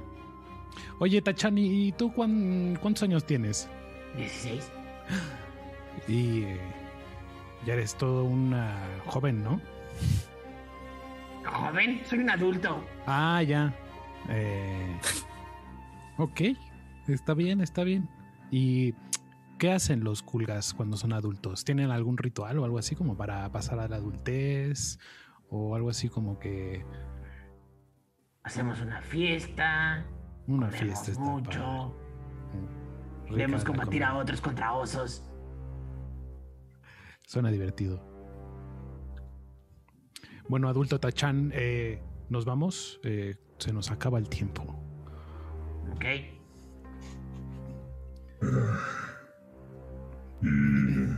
[1.00, 3.70] Oye, Tachani, ¿y tú cuán- cuántos años tienes?
[4.18, 4.72] 16.
[6.08, 6.60] Y eh,
[7.66, 9.60] ya eres todo una joven, ¿no?
[11.46, 12.84] Joven, soy un adulto.
[13.06, 13.74] Ah, ya.
[14.30, 15.00] Eh,
[16.18, 16.42] ok,
[17.08, 18.10] está bien, está bien.
[18.52, 18.94] ¿Y
[19.58, 21.64] qué hacen los culgas cuando son adultos?
[21.64, 25.00] ¿Tienen algún ritual o algo así como para pasar a la adultez?
[25.50, 26.86] ¿O algo así como que
[28.48, 30.06] Hacemos una fiesta.
[30.48, 31.94] una fiesta está mucho.
[33.30, 35.22] Debemos la combatir a otros contra osos.
[37.28, 38.00] Suena divertido.
[40.48, 43.02] Bueno, adulto Tachan, eh, nos vamos.
[43.04, 44.64] Eh, se nos acaba el tiempo.
[45.92, 46.06] Ok.
[50.42, 50.48] Y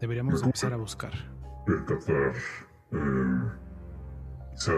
[0.00, 1.12] Deberíamos empezar a buscar.
[1.64, 2.32] percatar.
[2.90, 3.50] Eh,
[4.56, 4.72] quizá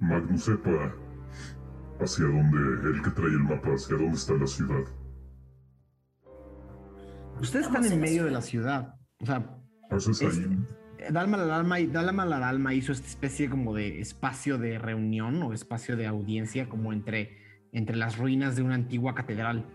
[0.00, 0.92] Magnus sepa
[2.00, 4.84] hacia dónde, el que trae el mapa, hacia dónde está la ciudad.
[7.40, 8.96] Ustedes están en medio de la ciudad.
[9.24, 13.74] O sea, Entonces Es- ahí, Dalma la Dalma, Dalma la Dalma hizo esta especie como
[13.74, 17.36] de espacio de reunión o espacio de audiencia como entre,
[17.72, 19.66] entre las ruinas de una antigua catedral.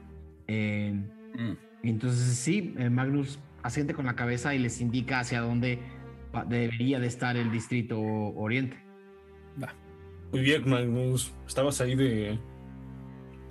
[0.48, 0.94] Eh,
[1.36, 1.52] Mm.
[1.84, 5.80] entonces sí, eh, Magnus asiente con la cabeza y les indica hacia dónde
[6.48, 8.78] debería de estar el distrito oriente.
[10.32, 11.34] Muy bien, Magnus.
[11.48, 12.40] Estabas ahí de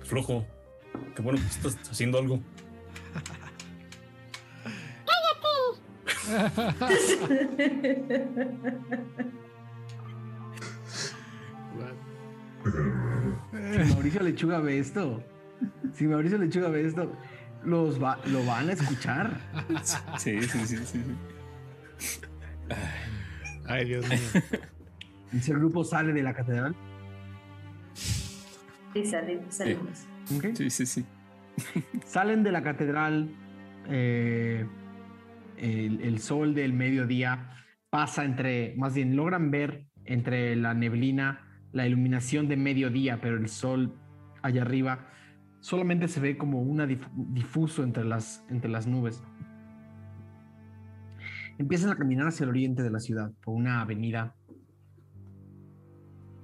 [0.01, 0.45] flojo.
[1.15, 2.39] Qué bueno que estás haciendo algo.
[13.51, 15.23] Si Mauricio Lechuga ve esto,
[15.93, 17.11] si Mauricio Lechuga ve esto,
[17.63, 19.37] los va, lo van a escuchar.
[20.17, 20.85] Sí, sí, sí, sí.
[20.85, 21.03] sí.
[23.67, 24.19] Ay, Dios mío.
[25.33, 26.75] Ese grupo sale de la catedral.
[27.93, 30.05] Sí, sale- salimos.
[30.35, 30.45] ¿ok?
[30.55, 31.05] Sí, sí, sí.
[32.05, 33.29] Salen de la catedral,
[33.89, 34.65] eh,
[35.59, 37.49] el, sol del mediodía
[37.89, 43.47] pasa entre, más bien logran ver entre la neblina la iluminación de mediodía, pero el
[43.47, 43.93] sol
[44.41, 45.07] allá arriba
[45.59, 49.23] solamente se ve como una dif- difuso entre las, entre las nubes.
[51.57, 54.35] Empiezan a caminar hacia el oriente de la ciudad por una avenida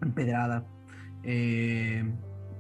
[0.02, 0.68] empedrada.
[1.24, 2.04] eh,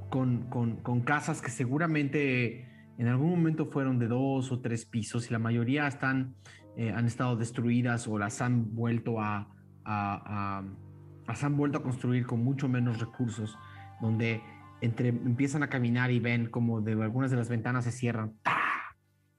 [0.09, 2.64] con, con- con casas que seguramente
[2.97, 6.35] en algún momento fueron de dos o tres pisos y la mayoría están,
[6.77, 9.49] eh, han estado destruidas o las han vuelto a,
[11.27, 13.57] las han vuelto a construir con mucho menos recursos,
[14.01, 14.41] donde
[14.81, 18.57] entre, empiezan a caminar y ven como de algunas de las ventanas se cierran ¡ta!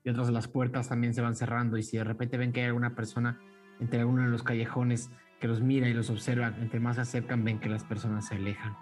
[0.03, 2.61] y otras de las puertas también se van cerrando y si de repente ven que
[2.61, 3.39] hay alguna persona
[3.79, 7.43] entre alguno de los callejones que los mira y los observa, entre más se acercan
[7.43, 8.75] ven que las personas se alejan.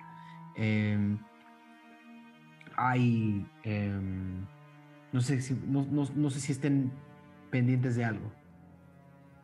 [0.55, 1.17] Em,
[2.77, 4.45] hay em,
[5.15, 6.91] no sé si no, no- no sé si estén
[7.49, 8.29] pendientes de algo.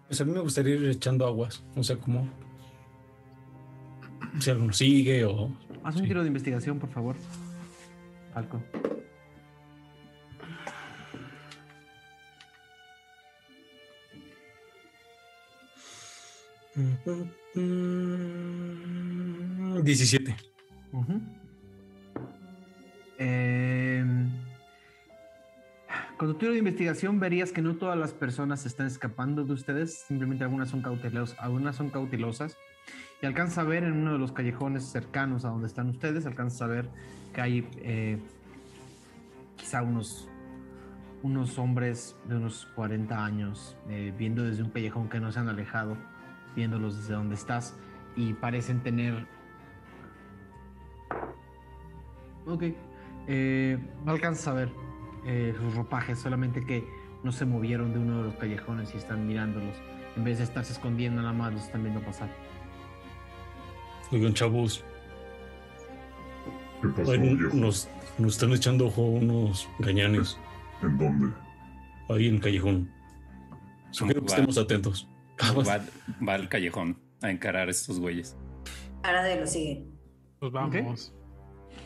[0.07, 1.63] Pues a mí me gustaría ir echando aguas.
[1.77, 2.27] O sea, como.
[4.39, 5.49] Si alguno sigue o.
[5.85, 6.07] Haz un Sí.
[6.09, 7.15] tiro de investigación, por favor.
[8.33, 8.61] Falco.
[18.51, 20.35] Mm, 17.
[20.93, 21.21] Ujú.
[23.17, 24.20] Em,
[26.21, 30.03] con tu tiro de investigación verías que no todas las personas están escapando de ustedes,
[30.07, 32.59] simplemente algunas son cautelosas, algunas son cautelosas.
[33.23, 36.61] Y alcanzas a ver en uno de los callejones cercanos a donde están ustedes, alcanzas
[36.61, 36.89] a ver
[37.33, 38.19] que hay eh,
[39.55, 40.29] quizá unos,
[41.23, 45.49] unos hombres de unos 40 años eh, viendo desde un callejón que no se han
[45.49, 45.97] alejado,
[46.55, 47.75] viéndolos desde donde estás
[48.15, 49.25] y parecen tener
[52.45, 52.65] Ok.
[53.25, 54.90] Eh, no alcanzas a ver
[55.25, 56.87] eh, sus ropajes, solamente que
[57.23, 59.75] no se movieron de uno de los callejones y están mirándolos.
[60.15, 62.29] En vez de estarse escondiendo nada más, los están viendo pasar.
[64.11, 64.83] Oigan, chavos.
[66.81, 67.19] ¿qué pasó, ay,
[67.53, 70.37] nos, nos están echando ojo unos gañanes
[70.81, 71.35] ¿En dónde?
[72.09, 72.91] ahí en el callejón.
[73.91, 75.07] Sugiero que estemos atentos.
[75.41, 75.81] Va,
[76.27, 78.37] va al callejón a encarar a estos güeyes.
[79.03, 79.85] Ahora de lo sigue.
[80.39, 81.13] Pues vamos.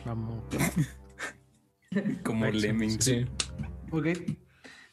[0.04, 0.42] Vamos.
[2.24, 2.98] Como lemmings.
[3.04, 3.26] Sí.
[3.90, 4.08] Ok.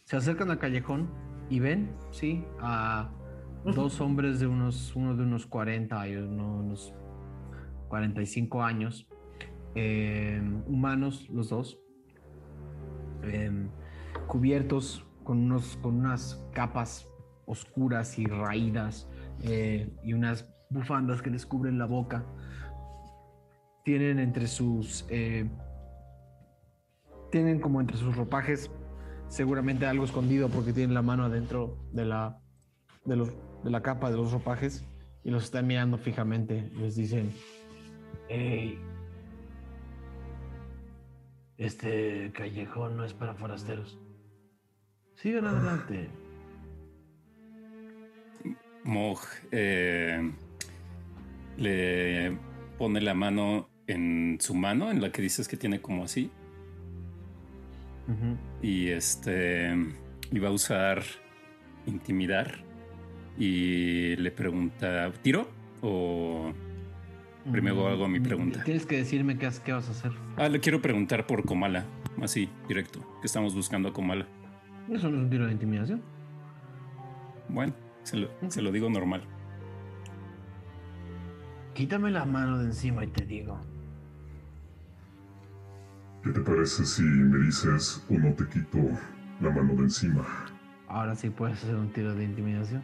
[0.06, 1.10] Se acercan al callejón
[1.50, 3.10] y ven, sí, a
[3.66, 6.94] dos hombres de unos, uno de unos 40 y uno de unos
[7.88, 9.08] 45 años,
[9.76, 11.80] eh, humanos los dos,
[13.24, 13.70] em,
[14.28, 17.10] cubiertos con, unos, con unas capas
[17.46, 19.10] oscuras y raídas
[19.44, 22.26] eh, y unas bufandas que les cubren la boca.
[23.86, 25.06] Tienen entre sus...
[27.34, 28.70] tienen como entre sus ropajes
[29.28, 32.40] seguramente algo escondido porque tienen la mano adentro de la,
[33.06, 33.30] de los,
[33.64, 34.86] de la capa de los ropajes
[35.24, 36.70] y los están mirando fijamente.
[36.76, 37.32] Les dicen,
[38.30, 38.78] hey,
[41.58, 44.00] este callejón no es para forasteros.
[45.16, 46.12] Sigan adelante.
[48.84, 50.32] Moj eh,
[51.58, 52.38] le
[52.78, 56.30] pone la mano en su mano, en la que dices que tiene como así.
[58.62, 59.74] Y este
[60.32, 61.04] iba a usar
[61.86, 62.64] intimidar
[63.38, 65.48] y le pregunta, ¿tiro?
[65.82, 66.52] ¿O
[67.52, 68.64] primero hago mi pregunta?
[68.64, 70.12] Tienes que decirme qué, qué vas a hacer.
[70.38, 71.86] Ah, le quiero preguntar por Komala,
[72.22, 74.28] así, directo, que estamos buscando a Komala.
[74.90, 76.02] Eso no es un tiro de intimidación.
[77.50, 77.74] Bueno,
[78.04, 79.24] se lo, se lo digo normal.
[81.74, 83.60] Quítame la mano de encima y te digo.
[86.24, 88.78] ¿Qué te parece si me dices o no te quito
[89.42, 90.26] la mano de encima?
[90.88, 92.82] Ahora sí puedes hacer un tiro de intimidación.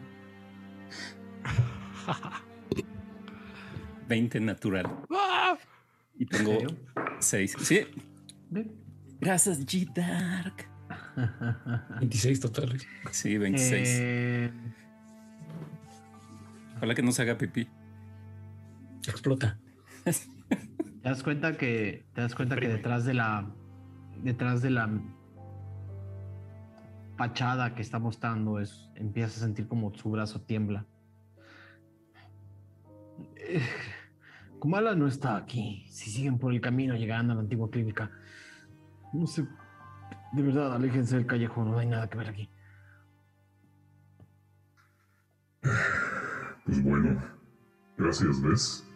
[4.08, 4.86] 20 natural.
[6.18, 6.76] Y tengo ¿En serio?
[7.20, 7.56] 6.
[7.62, 7.80] Sí.
[8.50, 8.72] Bien.
[9.20, 10.68] Gracias, G-Dark.
[12.00, 12.86] 26 totales.
[13.10, 13.88] Sí, 26.
[13.90, 14.50] Eh,
[16.76, 17.68] Ojalá que no se haga pipí.
[19.06, 19.58] Explota.
[21.02, 23.50] te das cuenta que te das cuenta que detrás de la
[24.22, 24.90] detrás de la
[27.16, 30.86] fachada que está mostrando es empiezas a sentir como su brazo tiembla.
[33.36, 33.62] Eh,
[34.58, 35.86] Kumala no está aquí.
[35.88, 38.10] Si siguen por el camino llegando a la antigua clínica,
[39.12, 39.46] no sé.
[40.32, 41.70] De verdad, aléjense del callejón.
[41.70, 42.48] No hay nada que ver aquí.
[46.64, 47.20] Pues bueno,
[47.96, 48.89] gracias, ¿ves?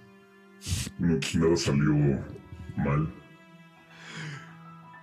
[0.99, 1.95] No- nada salió
[2.77, 3.13] mal.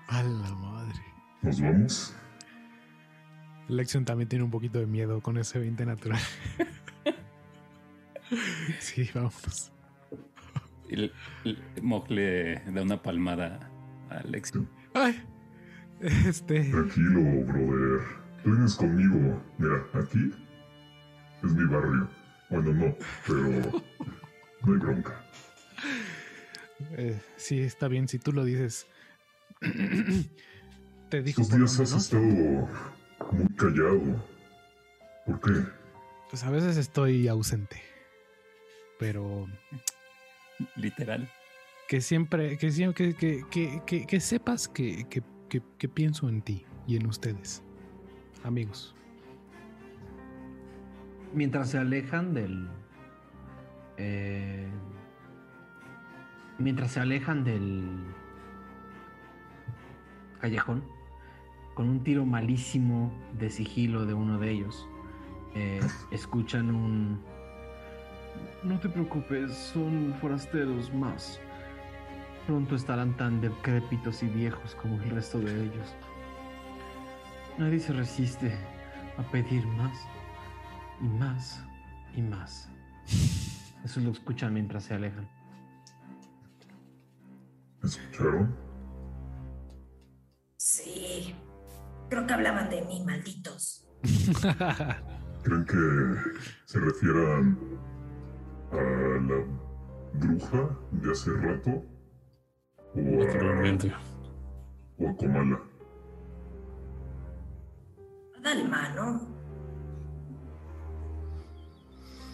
[0.08, 1.00] A la madre.
[1.42, 2.16] ¿Nos vamos?
[3.68, 6.20] Lexion también tiene un poquito de miedo con ese 20 natural.
[8.80, 9.72] sí, vámonos.
[10.90, 11.14] Y el-
[11.46, 13.60] el- Mog le da una palmada
[14.10, 14.54] a Alex.
[14.94, 15.24] Ay,
[16.02, 16.70] este.
[16.70, 18.02] Tranquilo, brother.
[18.44, 19.42] Tú vienes conmigo.
[19.58, 20.34] Mira, aquí
[21.44, 22.10] es mi barrio.
[22.50, 22.96] Bueno, no,
[23.26, 23.84] pero
[24.64, 25.24] no hay bronca.
[26.98, 28.88] Eh, sí, está bien, si tú lo dices.
[31.10, 31.98] Te dijo Estos días has ¿no?
[31.98, 32.70] estado
[33.32, 34.02] muy callado.
[35.26, 35.52] ¿Por qué?
[36.30, 37.82] Pues a veces estoy ausente.
[39.00, 39.48] Pero
[40.76, 41.30] Literal.
[41.88, 46.42] que siempre, que siempre, que, que, que, que sepas que, que, que, que pienso en
[46.42, 47.64] ti y en ustedes,
[48.44, 48.96] amigos.
[51.34, 52.70] Mientras se alejan del.
[53.98, 54.68] eh,
[56.62, 57.90] mientras se alejan del.
[60.40, 60.84] callejón,
[61.74, 64.88] con un tiro malísimo de sigilo de uno de ellos,
[65.56, 65.82] eh,
[66.12, 67.22] escuchan un.
[68.64, 71.40] No te preocupes, son forasteros más.
[72.48, 75.96] Pronto estarán tan decrépitos y viejos como el resto de ellos.
[77.58, 78.56] Nadie se resiste
[79.18, 80.08] a pedir más
[81.02, 81.64] y más
[82.16, 82.70] y más.
[83.84, 85.41] Eso lo escuchan mientras se alejan.
[87.84, 88.56] ¿Escucharon?
[90.58, 91.36] Sí.
[92.10, 93.88] Creo que hablaban de mí, malditos.
[95.44, 95.78] ¿Creen que
[96.66, 97.58] se refieran
[98.72, 99.46] a la
[100.14, 101.84] bruja de hace rato?
[102.94, 103.86] ¿O a,
[104.98, 105.62] o a Komala?
[108.44, 109.28] Dale mano.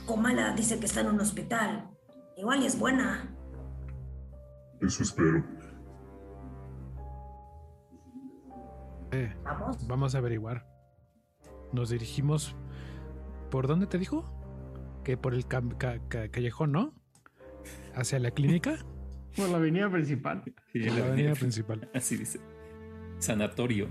[0.06, 1.90] Komala dice que está en un hospital.
[2.36, 3.37] Igual y es buena.
[4.82, 5.44] Eso espero.
[9.12, 9.88] Eh, Vamos.
[9.88, 10.66] vamos a averiguar.
[11.72, 12.56] Nos dirigimos.
[13.50, 14.26] ¿Por dónde te dijo?
[15.04, 16.94] Que por el cam- ca- ca- callejón, ¿no?
[17.96, 18.76] Hacia la clínica.
[19.38, 20.44] Por la avenida principal.
[20.74, 21.90] Sí, Por la avenida principal.
[21.94, 22.40] Así dice.
[23.20, 23.88] Sanatorio.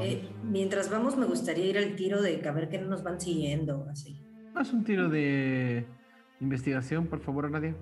[0.00, 3.02] Eh, mientras vamos, me gustaría ir al tiro de que a ver que no nos
[3.02, 3.86] van siguiendo.
[3.90, 4.18] Así.
[4.54, 5.86] Haz un tiro de
[6.44, 7.74] investigación, por favor, Nadia.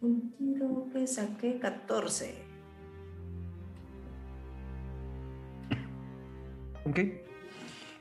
[0.00, 2.34] Un tiro que saqué 14.
[6.84, 6.98] Ok.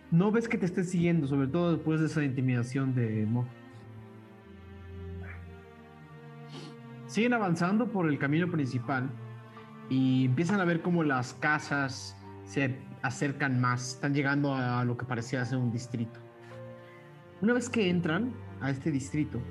[0.09, 3.45] No ves que te esté siguiendo, sobre todo después de esa intimidación de Mo.
[7.07, 9.09] Siguen avanzando por el camino principal
[9.89, 15.05] y empiezan a ver cómo las casas se acercan más, están llegando a lo que
[15.05, 16.20] parecía ser un distrito.
[17.41, 18.31] Una vez que entran
[18.61, 19.41] a este distrito,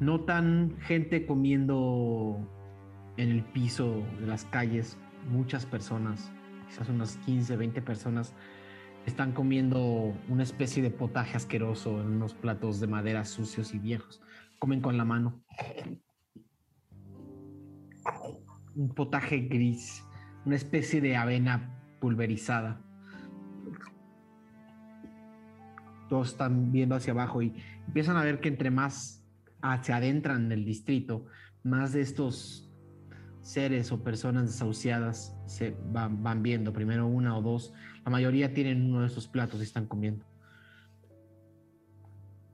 [0.00, 2.38] notan gente comiendo
[3.18, 4.96] en el piso de las calles,
[5.30, 6.32] muchas personas,
[6.66, 8.34] quizás unas 15, 20 personas,
[9.04, 14.22] están comiendo una especie de potaje asqueroso en unos platos de madera sucios y viejos.
[14.58, 15.42] Comen con la mano.
[18.74, 20.02] Un potaje gris,
[20.46, 22.80] una especie de avena pulverizada.
[26.12, 27.54] Todos están viendo hacia abajo y
[27.86, 29.24] empiezan a ver que entre más
[29.80, 31.24] se adentran en el distrito,
[31.62, 32.70] más de estos
[33.40, 37.72] seres o personas desahuciadas se van, van viendo, primero una o dos.
[38.04, 40.26] La mayoría tienen uno de estos platos y están comiendo.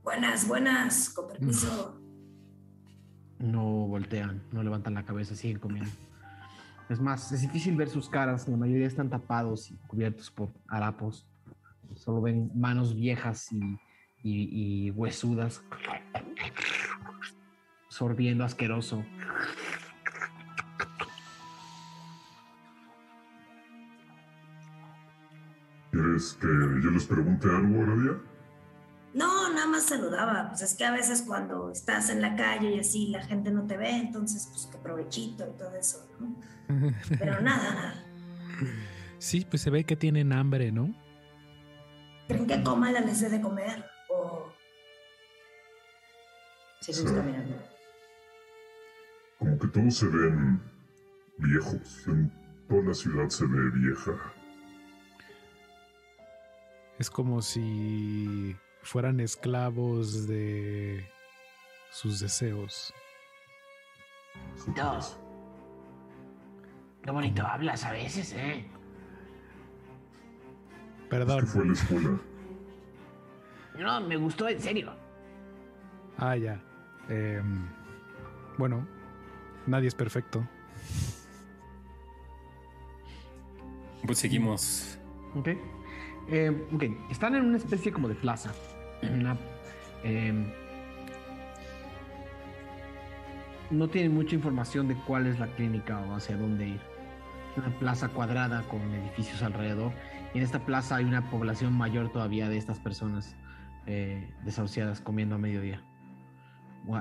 [0.04, 2.00] Buenas, buenas, con permiso.
[3.40, 5.90] No voltean, no levantan la cabeza, siguen comiendo.
[6.88, 11.26] Es más, es difícil ver sus caras, la mayoría están tapados y cubiertos por harapos.
[11.94, 13.58] Solo ven manos viejas y,
[14.22, 15.62] y- y huesudas,
[17.88, 19.04] sorbiendo asqueroso.
[25.90, 26.46] ¿Quieres que
[26.82, 28.20] yo les pregunte algo, Aradia?
[29.14, 30.48] No, nada más saludaba.
[30.48, 33.66] Pues es que a veces cuando estás en la calle y así la gente no
[33.66, 36.34] te ve, entonces pues que provechito y todo eso, ¿no?
[37.18, 38.04] Pero nada, nada.
[39.18, 40.94] Sí, pues se ve que tienen hambre, ¿no?
[42.28, 43.84] ¿Creen que coma la les de comer?
[44.10, 44.52] O.
[46.80, 47.56] Seguimos caminando.
[49.38, 50.60] Como que todos se ven
[51.38, 52.06] viejos.
[52.06, 52.30] En
[52.68, 54.12] toda la ciudad se ve vieja.
[56.98, 61.08] Es como si fueran esclavos de
[61.90, 62.92] sus deseos.
[64.76, 65.18] Dos.
[67.02, 68.68] Qué bonito hablas a veces, ¿eh?
[71.08, 71.46] ¿Qué Perdón.
[71.46, 72.10] fue a la escuela?
[73.78, 74.92] No, me gustó en serio.
[76.18, 76.60] Ah, ya.
[77.08, 77.66] Em,
[78.58, 78.86] bueno,
[79.66, 80.46] nadie es perfecto.
[84.04, 84.98] Pues seguimos.
[85.34, 85.48] ¿Ok?
[86.28, 88.52] Eh, ok, están en una especie como de plaza.
[89.02, 89.36] Una,
[90.02, 90.52] em,
[93.70, 96.80] no tienen mucha información de cuál es la clínica o hacia dónde ir.
[97.52, 99.92] Es una plaza cuadrada con edificios alrededor.
[100.34, 103.34] Y en esta plaza hay una población mayor todavía de estas personas
[103.86, 105.82] eh, desahuciadas comiendo a mediodía.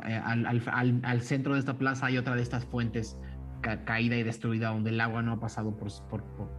[0.05, 3.17] Eh, Al, al- al- al centro de esta plaza hay otra de estas fuentes
[3.61, 6.49] ca- caída y destruida donde el agua no ha pasado por, por- por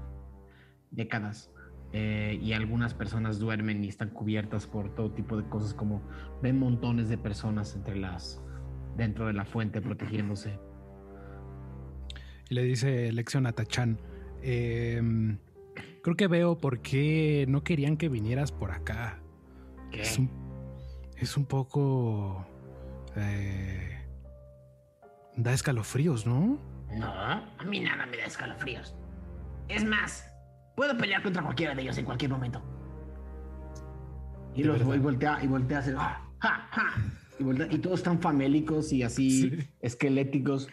[0.91, 1.51] décadas.
[1.95, 6.03] Eh, y algunas personas duermen y están cubiertas por todo tipo de cosas como
[6.43, 8.43] ven montones de personas entre las
[8.99, 10.59] dentro de la fuente protegiéndose.
[12.51, 13.99] Y le dice lección a Tachan.
[14.43, 15.39] em,
[16.09, 19.19] creo que veo por qué no querían que vinieras por acá.
[19.91, 20.03] ¿Qué?
[20.03, 20.31] Es un,
[21.17, 22.47] es un poco...
[23.17, 24.07] eh,
[25.37, 26.59] da escalofríos, ¿no?
[26.97, 28.95] No, a mí nada me da escalofríos.
[29.69, 30.25] Es más,
[30.77, 32.63] puedo pelear contra cualquiera de ellos en cualquier momento.
[34.55, 34.95] Y los verdad.
[34.95, 36.27] y voltea y voltea a hacer ¡ah!
[36.41, 36.69] ¡ja!
[36.71, 36.95] ¡ja!
[37.39, 39.69] y, voltea- y todos están famélicos y así Sí.
[39.81, 40.69] esqueléticos.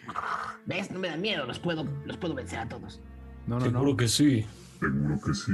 [0.64, 0.90] ¿Ves?
[0.90, 3.00] No me da miedo, los puedo, los puedo vencer a todos.
[3.46, 3.96] No, no, Seguro no.
[3.96, 4.44] que sí,
[4.78, 5.52] Seguro que sí.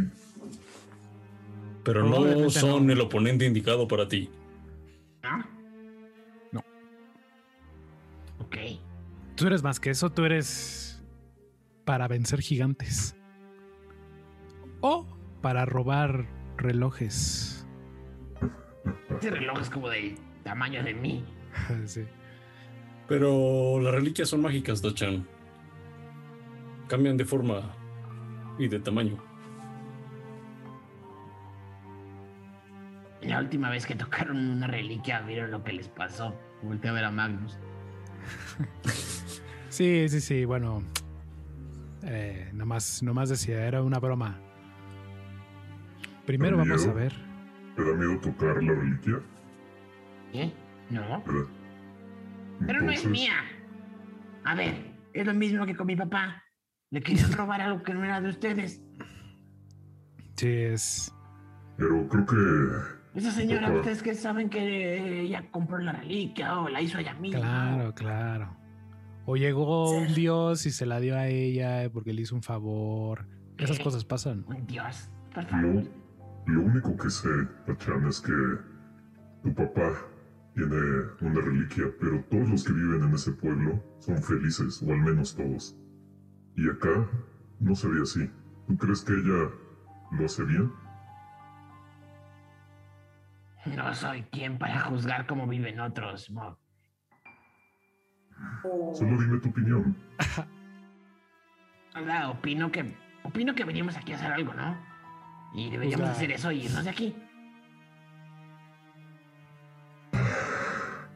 [1.85, 2.93] pero no son no.
[2.93, 4.28] el oponente indicado para ti.
[5.23, 5.44] ¿No?
[6.53, 6.61] No.
[8.40, 8.57] Ok.
[9.36, 11.03] Tú eres más que eso, tú eres
[11.85, 13.16] para vencer gigantes.
[14.81, 15.07] O
[15.40, 16.27] para robar
[16.57, 17.66] relojes.
[19.19, 21.24] Ese reloj es como del tamaño de mí.
[21.86, 22.05] Sí.
[23.09, 25.27] Pero las reliquias son mágicas, Dachan.
[26.89, 27.74] Cambian de forma
[28.59, 29.16] y de tamaño.
[33.23, 36.35] La última vez que tocaron una reliquia, vieron lo que les pasó.
[36.62, 37.59] Voltea a ver a Magnus.
[39.73, 40.83] Sí, sí, sí, bueno.
[42.03, 44.39] Eh, nomás, nomás decía, era una broma.
[46.27, 47.15] Primero ¿Da vamos a ver.
[47.74, 49.20] ¿Te da miedo tocar la reliquia?
[50.31, 50.53] ¿Qué?
[50.91, 51.24] No.
[52.66, 53.33] Pero no es mía.
[54.45, 54.74] A ver,
[55.15, 56.41] es lo mismo que con mi papá.
[56.93, 58.81] Le querían robar algo que no era de ustedes.
[60.36, 61.12] Sí, es.
[61.77, 66.81] Pero creo que Esa señora, ustedes que saben que ella compró la reliquia o la
[66.81, 67.40] hizo ella misma.
[67.40, 68.56] Claro, claro.
[69.24, 69.97] O llegó Sí.
[70.06, 73.27] un dios y se la dio a ella porque le hizo un favor.
[73.59, 74.44] Esas cosas pasan.
[74.48, 75.85] Un dios, por favor.
[76.47, 77.28] lo, lo único que sé,
[77.66, 78.32] Tachan, es que
[79.43, 79.93] tu papá
[80.55, 80.77] tiene
[81.20, 85.35] una reliquia, pero todos los que viven en ese pueblo son felices, o al menos
[85.36, 85.77] todos.
[86.57, 87.09] Y acá
[87.61, 88.31] no se ve así.
[88.69, 89.51] ¿Tú crees que ella
[90.12, 90.73] lo hace bien?
[93.66, 96.31] No soy quien para juzgar cómo viven otros.
[98.65, 99.97] O- Solo dime tu opinión.
[101.95, 104.77] Ahora, opino que opino que venimos aquí a hacer algo, ¿no?
[105.55, 107.15] Y deberíamos hacer eso y irnos de aquí.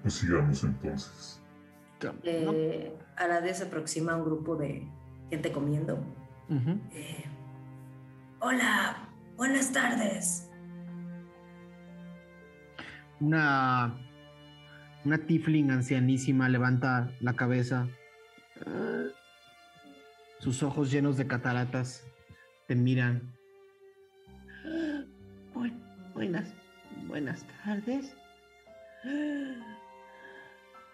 [0.03, 1.43] Pues sigamos entonces.
[2.23, 4.87] Eh, Arade se aproxima a un grupo de
[5.31, 5.99] gente comiendo.
[6.93, 7.25] Eh,
[8.41, 10.49] Hola, buenas tardes.
[13.19, 13.97] Una,
[15.05, 17.89] una tiefling ancianísima levanta la cabeza.
[20.39, 22.05] Sus ojos llenos de cataratas
[22.69, 23.33] te miran.
[26.15, 26.53] buenas,
[27.09, 28.15] buenas tardes.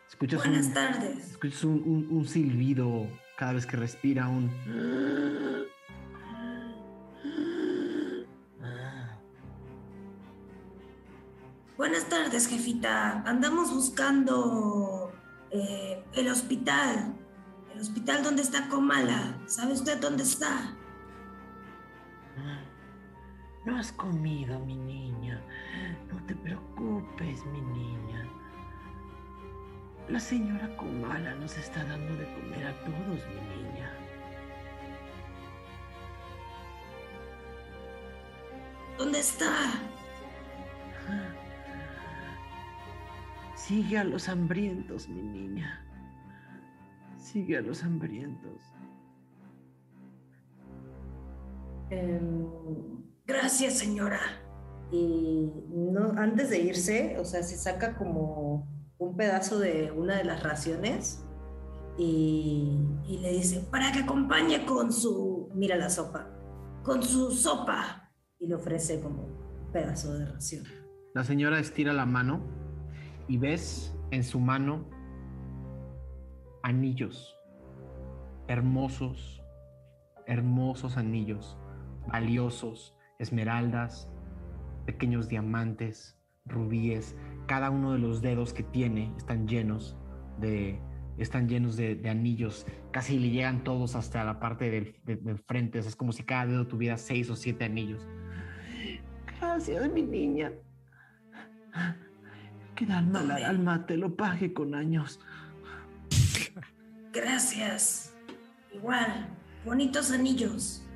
[0.09, 1.30] Escuchas Buenas un, tardes.
[1.32, 3.09] Escuchas un, un- un silbido
[3.43, 4.52] cada vez que respira, un...
[11.77, 13.20] Buenas tardes, jefita.
[13.27, 15.12] Andamos buscando
[15.51, 17.16] eh, el hospital.
[17.74, 19.36] El hospital donde está Comala.
[19.47, 20.77] ¿Sabe usted dónde está?
[23.66, 25.43] No has comido, mi niña.
[26.12, 28.31] No te preocupes, mi niña.
[30.12, 33.90] La señora Comala nos está dando de comer a todos, mi niña.
[38.98, 39.51] ¿Dónde está?
[43.56, 45.82] Sigue a los hambrientos, mi niña.
[47.16, 48.60] Sigue a los hambrientos.
[51.89, 52.47] Em,
[53.24, 54.20] gracias, señora.
[54.90, 60.24] Y no, antes de irse, o sea, se saca como un pedazo de una de
[60.24, 61.24] las raciones
[61.98, 62.78] y,
[63.20, 66.28] le dice, para que acompañe con su, mira la sopa,
[66.82, 68.10] con su sopa.
[68.38, 70.64] Y le ofrece como un pedazo de ración.
[71.14, 72.40] La señora estira la mano
[73.28, 74.84] y ves en su mano
[76.62, 77.36] anillos,
[78.48, 79.42] hermosos,
[80.26, 81.56] hermosos anillos,
[82.08, 84.08] valiosos, esmeraldas,
[84.86, 87.14] pequeños diamantes, rubíes.
[87.47, 89.97] Cada uno de los dedos que tiene están llenos
[90.39, 90.81] de,
[91.19, 92.66] están llenos de, de anillos.
[92.90, 95.78] Casi le llegan todos hasta la parte del, de- del frente.
[95.78, 98.06] O sea, es como si cada dedo tuviera seis o siete anillos.
[99.40, 100.52] Gracias, mi niña.
[102.74, 105.20] Que el alma, alma te lo pague con años.
[107.12, 108.14] Gracias.
[108.74, 109.28] Igual,
[109.64, 110.86] bonitos anillos.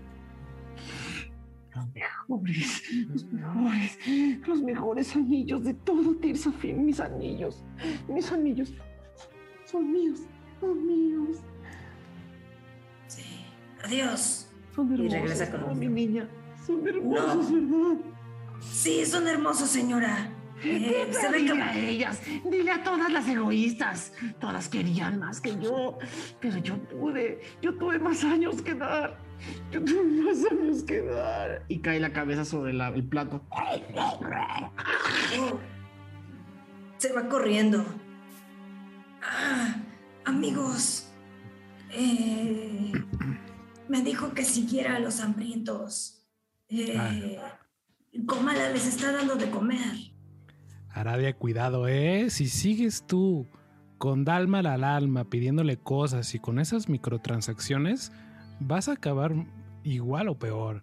[1.77, 3.99] Los mejores, los mejores,
[4.47, 6.85] los mejores anillos de todo Tirsafin.
[6.87, 7.63] Mis anillos,
[8.09, 8.73] mis anillos
[9.67, 10.21] son míos,
[10.61, 11.39] son míos.
[13.07, 13.45] Sí.
[13.85, 14.49] Adiós.
[14.75, 16.29] Son Y hermosos, regresa con ¿no, un- mi niña.
[16.67, 17.97] Son hermosos, ¿verdad?
[18.61, 20.33] Sí, son hermosos, señora.
[20.65, 21.63] Eh, se ve dile que...
[21.63, 22.21] a ellas,
[22.51, 24.13] dile a todas las egoístas.
[24.41, 25.99] Todas querían más que yo,
[26.41, 29.19] pero yo pude, yo tuve más años que dar.
[29.71, 31.65] Yo tuve más años que dar.
[31.69, 33.43] Y cae la cabeza sobre la- el plato.
[36.99, 37.85] Se va corriendo.
[39.23, 39.77] Ah,
[40.25, 41.03] amigos.
[41.93, 42.93] eh,
[43.89, 46.27] me dijo que siguiera a los hambrientos.
[46.69, 47.39] Eh,
[48.27, 49.95] Comala les está dando de comer.
[50.91, 52.29] Aradia, cuidado, ¿eh?
[52.31, 53.47] Si sigues tú
[53.99, 58.11] con Dalma al alma pidiéndole cosas y con esas microtransacciones,
[58.61, 59.33] vas a acabar
[59.83, 60.83] igual o peor.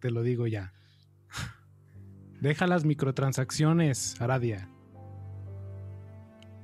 [0.00, 0.72] Te lo digo ya.
[2.40, 4.68] Deja las microtransacciones, Aradia.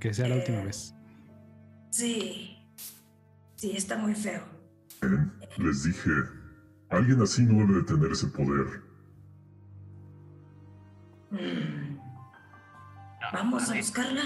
[0.00, 0.64] Que sea la última Eh.
[0.66, 0.94] vez.
[1.90, 2.58] Sí.
[3.56, 4.42] Sí, está muy feo.
[5.58, 6.10] Les dije,
[6.90, 8.82] alguien así no debe de tener ese poder.
[11.30, 11.98] Mm.
[13.32, 14.22] Vamos a buscarla.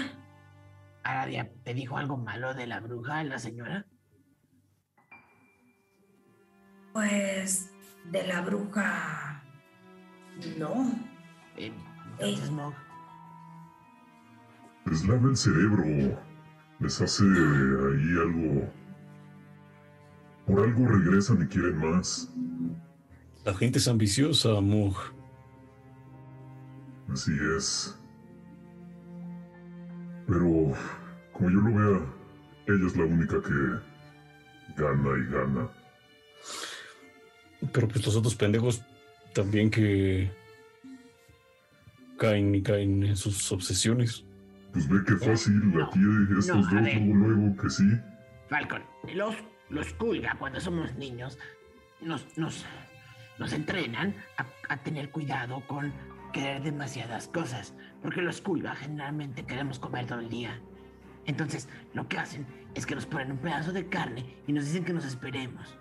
[1.03, 3.86] Aradia, ¿te dijo algo malo de la bruja, la señora?
[6.97, 7.69] Pues
[8.11, 9.43] de la bruja.
[10.57, 10.95] No.
[11.55, 11.71] Eh,
[12.17, 12.73] entonces, Mog,
[14.87, 15.85] Les lava el cerebro.
[16.79, 18.73] Les hace ahí algo.
[20.47, 22.33] Por algo regresan y quieren más.
[23.45, 24.95] La gente es ambiciosa, Mug.
[27.13, 27.95] Así es.
[30.25, 30.73] Pero,
[31.31, 32.01] como yo lo vea,
[32.65, 35.69] ella es la única que gana y gana.
[37.71, 38.81] Pero pues los otros pendejos
[39.33, 40.31] también que
[42.17, 44.23] caen y caen en sus obsesiones.
[44.73, 45.99] Pues ve que fácil, No, aquí
[46.37, 47.83] estos no, dos, luego, luego que sí.
[48.49, 49.35] Falcon, los,
[49.69, 51.37] los Kulga cuando somos niños
[52.01, 52.65] nos, nos,
[53.39, 55.91] nos entrenan a, a tener cuidado con
[56.31, 60.61] querer demasiadas cosas, porque los Kulga generalmente queremos comer todo el día.
[61.25, 64.85] Entonces, lo que hacen es que nos ponen un pedazo de carne y nos dicen
[64.85, 65.77] que nos esperemos.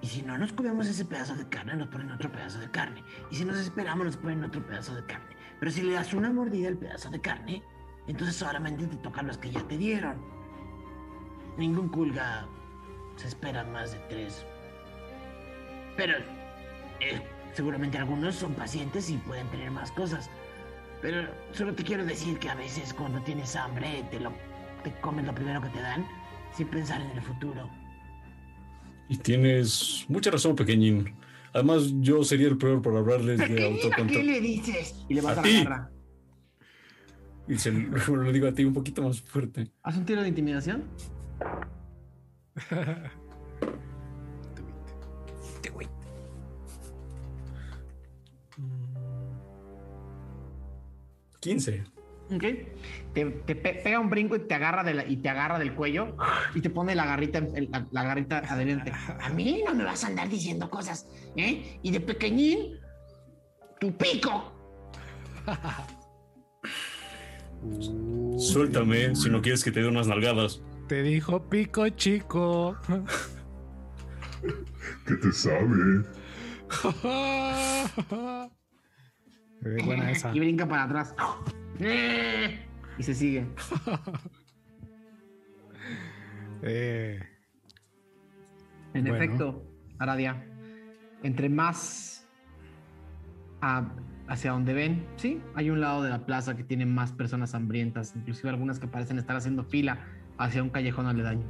[0.00, 3.02] Y si no nos comemos ese pedazo de carne, nos ponen otro pedazo de carne.
[3.30, 5.36] Y si nos esperamos, nos ponen otro pedazo de carne.
[5.58, 7.62] Pero si le das una mordida al pedazo de carne,
[8.06, 10.16] entonces solamente te tocan los que ya te dieron.
[11.56, 12.46] Ningún culga
[13.16, 14.44] se espera más de tres.
[15.96, 16.18] Pero
[17.00, 17.22] eh,
[17.54, 20.30] seguramente algunos son pacientes y pueden tener más cosas.
[21.00, 24.32] Pero solo te quiero decir que a veces cuando tienes hambre te lo
[24.82, 26.06] te comes lo primero que te dan
[26.52, 27.68] sin pensar en el futuro.
[29.08, 31.14] Y tienes mucha razón, pequeñín.
[31.52, 34.08] Además, yo sería el peor por hablarles de autocontrol.
[34.08, 34.94] ¿Qué le dices?
[35.08, 35.52] Y le vas ¿A a, ti?
[35.58, 35.90] la garra.
[37.48, 39.70] Y se lo lo digo a ti un poquito más fuerte.
[39.82, 40.84] Haz un tiro de intimidación.
[45.54, 45.88] Este güey.
[51.40, 51.84] 15.
[52.34, 52.44] Ok.
[53.16, 55.72] Te, te pe- pega un brinco y te agarra de la- y te agarra del
[55.74, 56.14] cuello
[56.54, 58.92] y te pone la garrita, en- la, la garrita adelante.
[59.22, 61.78] A mí no me vas a andar diciendo cosas, ¿eh?
[61.82, 62.78] Y de pequeñín,
[63.80, 64.52] tu pico.
[68.38, 70.60] Suéltame si no quieres que te dé unas nalgadas.
[70.86, 72.76] Te dijo pico chico.
[75.06, 76.04] ¿Qué te sabe?
[79.64, 80.32] Eh, buena esa.
[80.36, 81.14] Y brinca para atrás.
[82.98, 83.46] Y se sigue.
[86.62, 87.20] Eh,
[88.94, 89.14] En Bueno.
[89.14, 89.62] efecto,
[89.98, 90.42] Aradia,
[91.22, 92.26] entre más
[93.60, 93.92] a-
[94.26, 98.14] hacia donde ven, sí, hay un lado de la plaza que tiene más personas hambrientas,
[98.16, 99.98] inclusive algunas que parecen estar haciendo fila
[100.38, 101.44] hacia un callejón aledaño.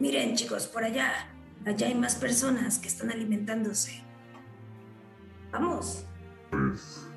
[0.00, 1.28] Miren, chicos, por allá.
[1.64, 4.02] Allá hay más personas que están alimentándose.
[5.52, 6.04] Vamos.
[6.50, 7.08] Pues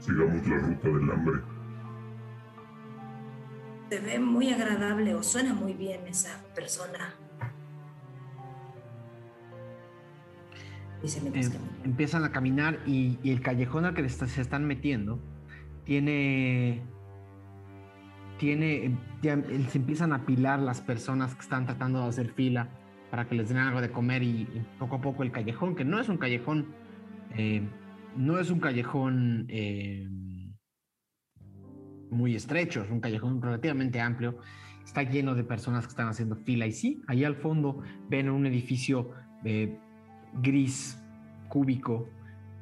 [0.00, 1.40] sigamos la ruta del hambre.
[3.90, 7.14] Se ve muy agradable o suena muy bien esa persona.
[11.02, 14.66] Dice mientras Eh, empiezan a caminar y, y el callejón al que está- se están
[14.66, 15.18] metiendo
[15.84, 16.82] tiene
[18.38, 19.36] tiene ya,
[19.68, 22.68] se empiezan a apilar las personas que están tratando de hacer fila
[23.10, 25.84] para que les den algo de comer y, y poco a poco el callejón que
[25.84, 26.66] no es un callejón
[27.36, 27.62] eh,
[28.16, 30.08] no es un callejón eh,
[32.10, 34.38] muy estrecho es un callejón relativamente amplio
[34.84, 38.46] está lleno de personas que están haciendo fila y sí ahí al fondo ven un
[38.46, 39.10] edificio
[39.44, 39.78] eh,
[40.34, 41.02] gris,
[41.48, 42.08] cúbico,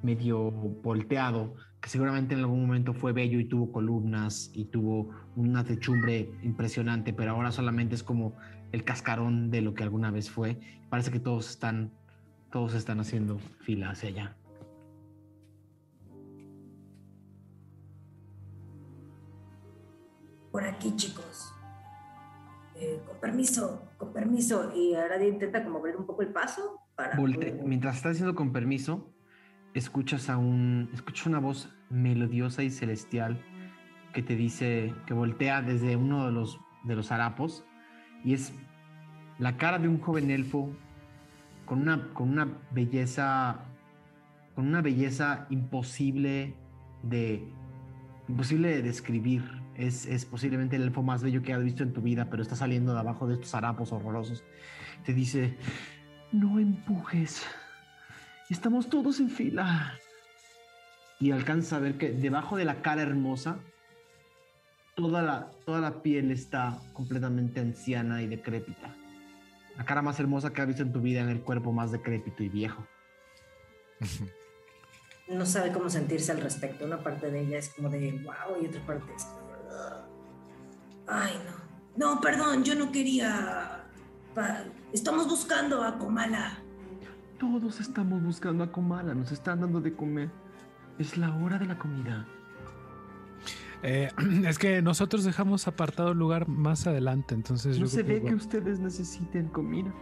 [0.03, 5.65] medio volteado, que seguramente en algún momento fue bello y tuvo columnas y tuvo una
[5.65, 8.35] techumbre impresionante, pero ahora solamente es como
[8.73, 10.59] el cascarón de lo que alguna vez fue.
[10.89, 11.93] Parece que todos están,
[12.51, 14.37] todos están haciendo fila hacia allá.
[20.51, 21.53] Por aquí, chicos.
[22.75, 24.73] Eh, con permiso, con permiso.
[24.75, 27.17] Y ahora intenta como abrir un poco el paso para.
[27.17, 29.13] Volte- poder- mientras estás haciendo con permiso,
[29.75, 33.43] escuchas a un, escuchas una voz melodiosa y celestial
[34.13, 37.65] que te dice, que voltea desde uno de los, de los harapos
[38.25, 38.53] y es
[39.39, 40.71] la cara de un joven elfo
[41.67, 43.61] con una, con una belleza,
[44.55, 46.55] con una belleza imposible
[47.03, 47.47] de,
[48.29, 49.58] imposible de describir.
[49.79, 52.57] Es, es posiblemente el elfo más bello que has visto en tu vida, pero está
[52.57, 54.45] saliendo de abajo de estos harapos horrorosos.
[55.07, 55.57] Te dice,
[56.33, 57.47] no empujes.
[58.51, 59.95] Estamos todos en fila.
[61.21, 63.59] Y alcanza a ver que debajo de la cara hermosa,
[64.95, 68.95] toda la, toda la piel está completamente anciana y decrépita.
[69.77, 72.43] La cara más hermosa que has visto en tu vida en el cuerpo más decrépito
[72.43, 72.85] y viejo.
[75.29, 76.87] No sabe cómo sentirse al respecto.
[76.87, 79.48] Una parte de ella es como de wow y otra parte es como.
[81.07, 81.33] Ay,
[81.97, 82.15] no.
[82.15, 83.85] No, perdón, yo no quería.
[84.35, 86.59] pa- Estamos buscando a Komala.
[87.39, 90.31] Todos estamos buscando a Komala, nos están dando de comer.
[90.99, 92.27] Es la hora de la comida.
[93.83, 94.11] eh,
[94.47, 98.29] es que nosotros dejamos apartado el lugar más adelante, entonces No yo se ve que-
[98.29, 99.93] que ustedes necesiten comida.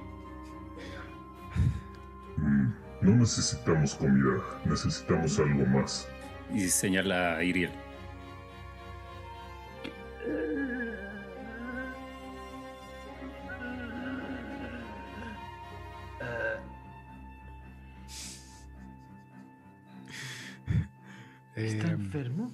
[2.38, 2.68] Mm,
[3.02, 6.08] no necesitamos comida, necesitamos algo más.
[6.54, 7.70] Y señala a Iriel.
[21.54, 22.50] ¿Está eh, enfermo?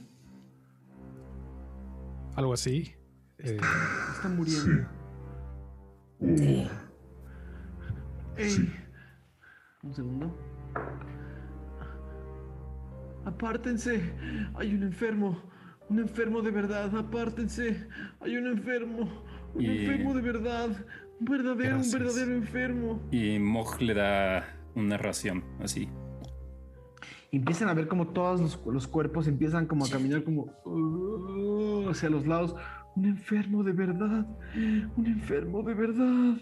[2.36, 2.94] algo así.
[3.38, 4.28] Eh, Está Sí.
[4.28, 4.88] muriendo.
[6.36, 6.68] Sí.
[8.36, 8.50] Ey.
[8.50, 8.72] Sí.
[9.82, 10.38] Un segundo.
[13.24, 14.12] Apártense.
[14.54, 15.42] Hay un enfermo.
[15.92, 16.96] Un enfermo de verdad.
[16.96, 17.86] Apártense.
[18.20, 19.08] Hay un enfermo.
[19.54, 20.68] Un Y- enfermo de verdad.
[21.20, 21.94] Un verdadero, Gracias.
[21.94, 23.02] un verdadero enfermo.
[23.10, 24.44] Y Moj le da
[24.74, 25.88] una ración, así.
[27.30, 31.88] Y empiezan a ver como todos los, los cuerpos empiezan como a caminar como uh,
[31.90, 32.56] hacia los lados.
[32.96, 34.26] Un enfermo de verdad.
[34.96, 36.36] Un enfermo de verdad.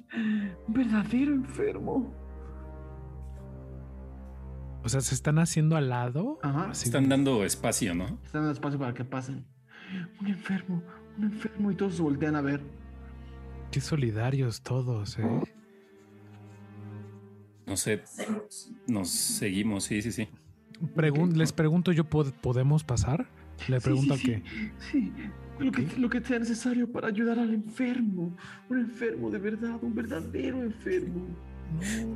[0.67, 2.15] Un verdadero enfermo.
[4.83, 6.39] O sea, se están haciendo al lado.
[6.43, 6.71] Ajá.
[6.71, 8.05] Así Están como- dando espacio, ¿no?
[8.25, 9.45] Están dando espacio para que pasen.
[10.21, 10.83] Un enfermo,
[11.19, 11.71] un enfermo.
[11.71, 12.61] Y todos se voltean a ver.
[13.71, 15.25] Qué solidarios todos, ¿eh?
[17.67, 18.03] No sé,
[18.89, 20.29] nos seguimos, sí, sí, sí.
[21.35, 23.29] Les pregunto yo, ¿podemos pasar?
[23.69, 24.43] Le pregunto sí, que...
[24.91, 25.13] Sí,
[25.61, 28.35] lo que, lo que sea necesario para ayudar al enfermo.
[28.71, 31.27] Un enfermo de verdad, un verdadero enfermo.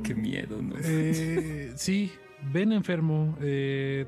[0.03, 0.75] Qué miedo, ¿no?
[0.83, 2.11] Eh, sí,
[2.51, 3.37] ven enfermo.
[3.41, 4.05] Eh,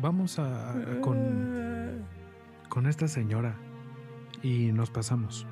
[0.00, 2.04] vamos a, con,
[2.68, 3.56] con esta señora
[4.42, 5.46] y nos pasamos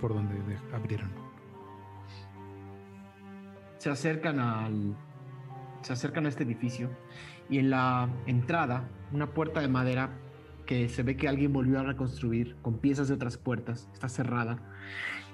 [0.00, 0.36] por donde
[0.72, 1.10] abrieron.
[3.78, 4.94] Se acercan al,
[5.80, 6.90] se acercan a este edificio
[7.48, 10.10] y en la entrada, una puerta de madera
[10.66, 14.58] que se ve que alguien volvió a reconstruir con piezas de otras puertas, está cerrada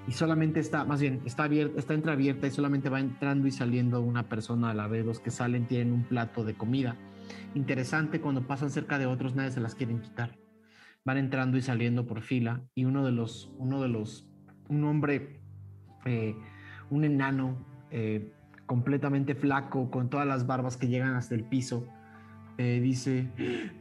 [0.09, 4.01] y solamente está, más bien, está abierta, está entreabierta y solamente va entrando y saliendo
[4.01, 5.05] una persona a la vez.
[5.05, 6.97] Los que salen tienen un plato de comida.
[7.55, 10.39] Interesante, cuando pasan cerca de otros nadie se las quieren quitar.
[11.05, 14.27] Van entrando y saliendo por fila y uno de los, uno de los,
[14.71, 15.43] un hombre,
[16.07, 16.35] eh,
[16.89, 18.33] un enano eh,
[18.65, 21.87] completamente flaco, con todas las barbas que llegan hasta el piso,
[22.57, 23.31] eh, dice,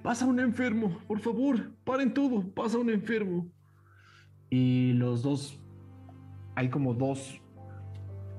[0.03, 3.49] pasa un enfermo, por favor, paren todo, pasa un enfermo.
[4.49, 5.61] Y los dos
[6.57, 7.39] hay como dos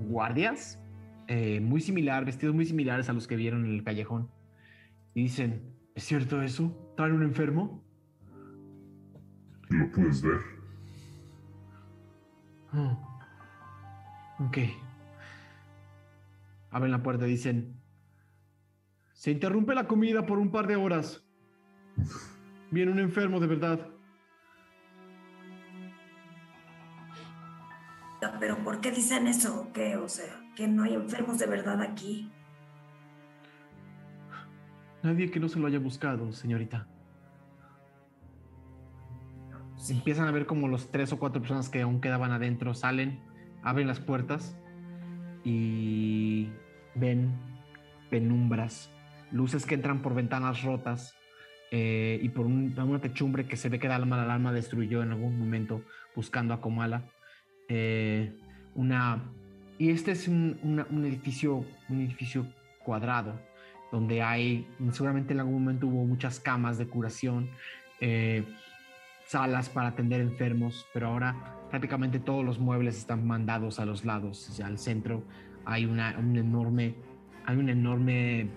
[0.01, 0.83] guardias
[1.29, 4.29] eh, muy similar, vestidos muy similares a los que vieron en el callejón.
[5.15, 6.93] Y dicen, ¿es cierto eso?
[6.97, 7.85] ¿Traen un enfermo?
[9.69, 10.41] ¿Lo puedes ver?
[12.75, 13.23] Oh.
[14.41, 14.59] Ok.
[16.73, 17.81] Abren la puerta y dicen,
[19.13, 21.25] se interrumpe la comida por un par de horas.
[22.73, 23.89] Viene un enfermo de verdad.
[28.41, 29.71] Pero ¿por qué dicen eso?
[29.73, 29.97] ¿Qué?
[29.97, 32.31] O sea, que no hay enfermos de verdad aquí.
[35.03, 36.87] Nadie que no se lo haya buscado, señorita.
[39.89, 43.21] Empiezan a ver como los tres o cuatro personas que aún quedaban adentro salen,
[43.63, 44.57] abren las puertas
[45.45, 46.51] y
[46.95, 47.33] ven
[48.11, 48.91] penumbras,
[49.31, 51.15] luces que entran por ventanas rotas
[51.71, 55.39] eh, y por una techumbre que se ve que Dalma la alma destruyó en algún
[55.39, 55.83] momento
[56.15, 57.05] buscando a Komala.
[57.69, 58.33] Eh,
[58.75, 59.23] una...
[59.79, 60.59] Y este es un,
[61.05, 62.47] edificio, un edificio
[62.85, 63.41] cuadrado,
[63.93, 67.49] donde hay, seguramente en algún momento hubo muchas camas de curación,
[68.01, 68.45] eh,
[69.27, 74.61] salas para atender enfermos, pero ahora prácticamente todos los muebles están mandados a los lados,
[74.61, 75.23] al centro
[75.69, 76.95] hay una, un enorme,
[77.45, 78.49] hay un enorme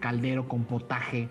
[0.00, 1.28] caldero con potaje.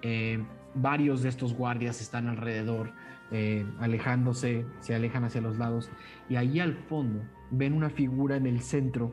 [0.00, 0.42] Eh,
[0.74, 2.92] varios de estos guardias están alrededor
[3.30, 5.90] eh, alejándose, se alejan hacia los lados
[6.28, 9.12] y ahí al fondo ven una figura en el centro,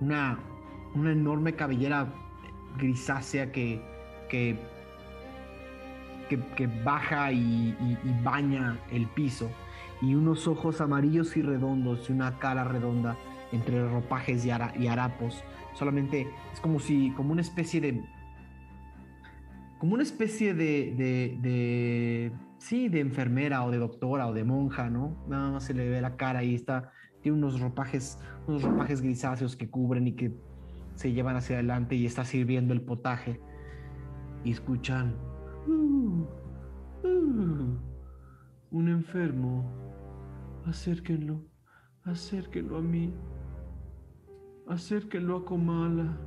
[0.00, 0.38] una,
[0.94, 2.12] una enorme cabellera
[2.76, 3.80] grisácea que,
[4.28, 4.58] que,
[6.84, 7.74] baja y,
[8.22, 9.50] baña el piso
[10.02, 13.16] y unos ojos amarillos y redondos y una cara redonda
[13.50, 15.42] entre ropajes y, y harapos.
[15.74, 18.04] Solamente es como si, como una especie de
[19.78, 25.24] como una especie de, sí, de enfermera o de doctora o de monja, ¿no?
[25.28, 29.56] Nada más se le ve la cara y está, tiene unos ropajes, unos ropajes grisáceos
[29.56, 30.32] que cubren y que
[30.94, 33.40] se llevan hacia adelante y está sirviendo el potaje.
[34.44, 35.14] Y escuchan,
[35.66, 36.26] uh,
[37.06, 37.78] uh,
[38.70, 39.64] un enfermo,
[40.66, 41.44] acérquenlo,
[42.04, 43.14] acérquenlo a mí,
[44.68, 46.18] acérquenlo a Comala.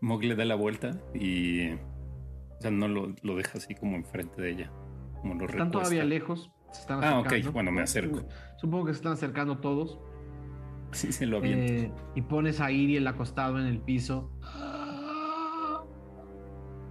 [0.00, 1.76] Mog le da la vuelta y
[2.62, 4.72] o sea, no lo, lo deja así como enfrente de ella.
[5.20, 6.52] Como lo están todavía lejos.
[6.70, 8.24] Se están ah, ok, bueno, me acerco.
[8.56, 9.98] Supongo que se están acercando todos.
[10.92, 11.72] Sí, se lo aviento.
[11.72, 14.30] Eh, y pones a Iriel acostado en el piso.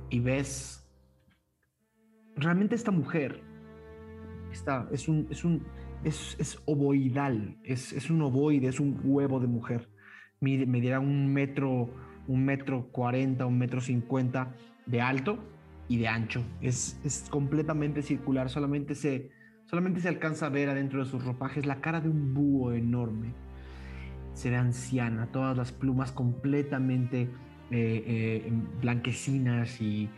[0.10, 0.91] Y ves.
[2.35, 3.43] Realmente esta mujer.
[4.52, 5.27] Está, es un.
[5.30, 5.64] Es un.
[6.03, 7.60] Es, es ovoidal.
[7.64, 9.88] Es, es, un ovoide, es un huevo de mujer.
[10.39, 11.93] Medirá un metro.
[12.27, 14.56] Un metro cuarenta, un metro cincuenta
[14.88, 15.38] de alto
[15.92, 16.42] y de ancho.
[16.62, 19.30] Es, es completamente circular, solamente se,
[19.66, 23.34] solamente se alcanza a ver adentro de sus ropajes la cara de un búho enorme.
[24.34, 27.28] Se ve anciana, todas las plumas completamente eh,
[27.72, 30.10] eh, blanquecinas y,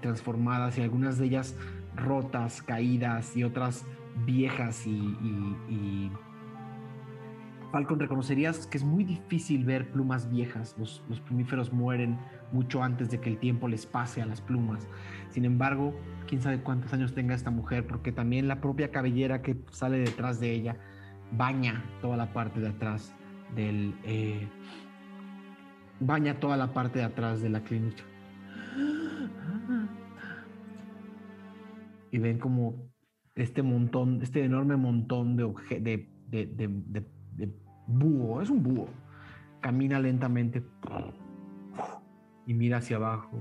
[0.00, 1.56] transformadas, y algunas de ellas
[1.96, 3.84] rotas, caídas, y otras
[4.24, 6.10] viejas y, y
[7.72, 10.76] Falcon, reconocerías que es muy difícil ver plumas viejas.
[10.78, 12.16] Los, los, plumíferos mueren
[12.52, 14.88] mucho antes de que el tiempo les pase a las plumas.
[15.30, 15.94] Sin embargo,
[16.26, 20.40] quién sabe cuántos años tenga esta mujer, porque también la propia cabellera que sale detrás
[20.40, 20.76] de ella
[21.32, 23.14] baña toda la parte de atrás
[23.54, 23.94] del.
[24.04, 24.46] Eh,
[26.00, 28.02] baña toda la parte de atrás de la clínica.
[32.12, 32.90] Y ven como
[33.34, 36.46] este montón, este enorme montón de, obje- de, de,
[38.42, 38.88] es un búho,
[39.60, 40.62] camina lentamente
[42.46, 43.36] y mira hacia abajo.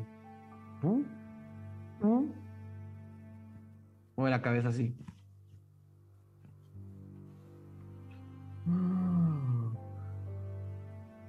[4.15, 4.95] Mueve la cabeza así.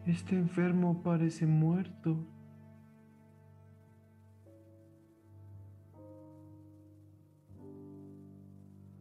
[0.07, 2.17] Este enfermo parece muerto.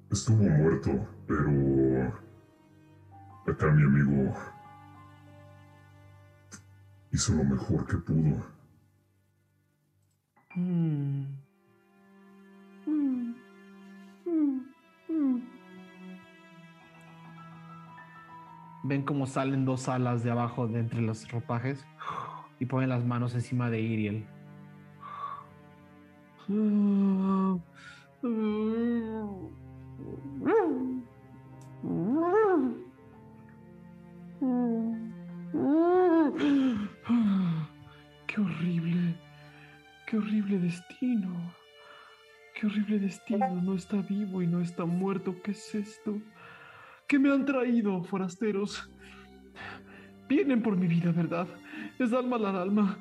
[0.10, 2.14] Estuvo muerto, pero
[3.48, 4.34] acá mi amigo
[7.12, 8.55] hizo lo mejor que pudo.
[10.56, 11.26] Mm.
[12.88, 13.36] Mm.
[15.10, 15.42] Mm.
[18.84, 21.86] Ven cómo salen dos alas de abajo de entre los ropajes
[22.60, 24.26] y ponen las manos encima de Iriel.
[38.28, 39.16] Qué horrible,
[40.06, 41.54] qué horrible destino.
[42.54, 43.62] Qué horrible destino.
[43.62, 45.36] No está vivo y no está muerto.
[45.44, 46.22] ¿Qué es esto?
[47.08, 48.90] ¿Qué me han traído, forasteros?
[50.28, 51.48] Vienen por mi vida, ¿verdad?
[52.00, 52.98] Es alma la alma.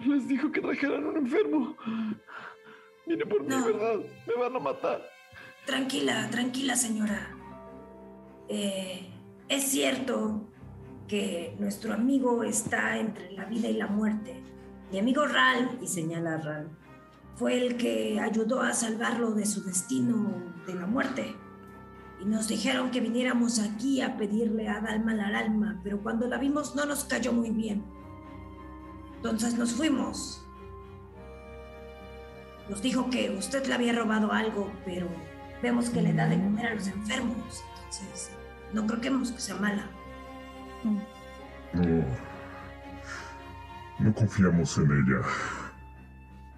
[0.00, 1.76] Les dijo que trajeran un enfermo.
[3.06, 3.58] Vienen por No.
[3.58, 3.96] mí, ¿verdad?
[4.26, 5.02] Me van a matar.
[5.66, 7.30] Tranquila, tranquila, señora.
[8.48, 9.06] Eh,
[9.48, 10.48] es cierto
[11.06, 14.42] que nuestro amigo está entre la vida y la muerte.
[14.90, 16.68] Mi amigo Ral, y señala a Ral,
[17.36, 20.32] fue el que ayudó a salvarlo de su destino
[20.66, 21.36] de la muerte.
[22.20, 26.38] Y nos dijeron que viniéramos aquí a pedirle a Dalma la alma, pero cuando la
[26.38, 27.84] vimos no nos cayó muy bien.
[29.16, 30.44] Entonces nos fuimos.
[32.68, 35.06] Nos dijo que usted le había robado algo, pero
[35.62, 37.62] vemos que le da de comer a los enfermos.
[37.76, 38.30] Entonces,
[38.72, 39.88] no creo que sea mala.
[40.82, 42.27] No.
[43.98, 45.20] No confiamos en ella.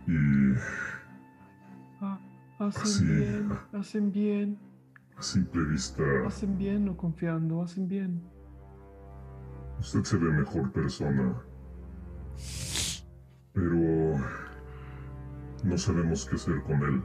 [0.06, 0.58] Y
[2.00, 2.18] Ah,
[2.58, 4.58] hacen bien, hacen bien,
[5.16, 8.22] a simple vista, hacen bien no confiando, hacen bien.
[9.78, 11.34] usted se ve mejor persona.
[13.52, 14.18] Pero
[15.64, 17.02] no sabemos qué hacer con él.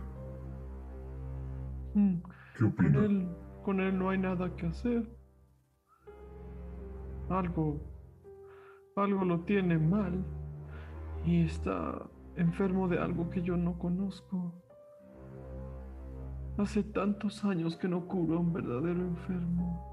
[1.95, 2.15] Mm,
[2.53, 2.99] ¿Qué Con opina?
[3.05, 3.27] él,
[3.63, 5.09] con él no hay nada que hacer.
[7.29, 7.81] Algo,
[8.95, 10.23] algo lo tiene mal
[11.25, 12.01] y está
[12.37, 14.53] enfermo de algo que yo no conozco.
[16.57, 19.83] Hace tantos años que no curo a un verdadero enfermo.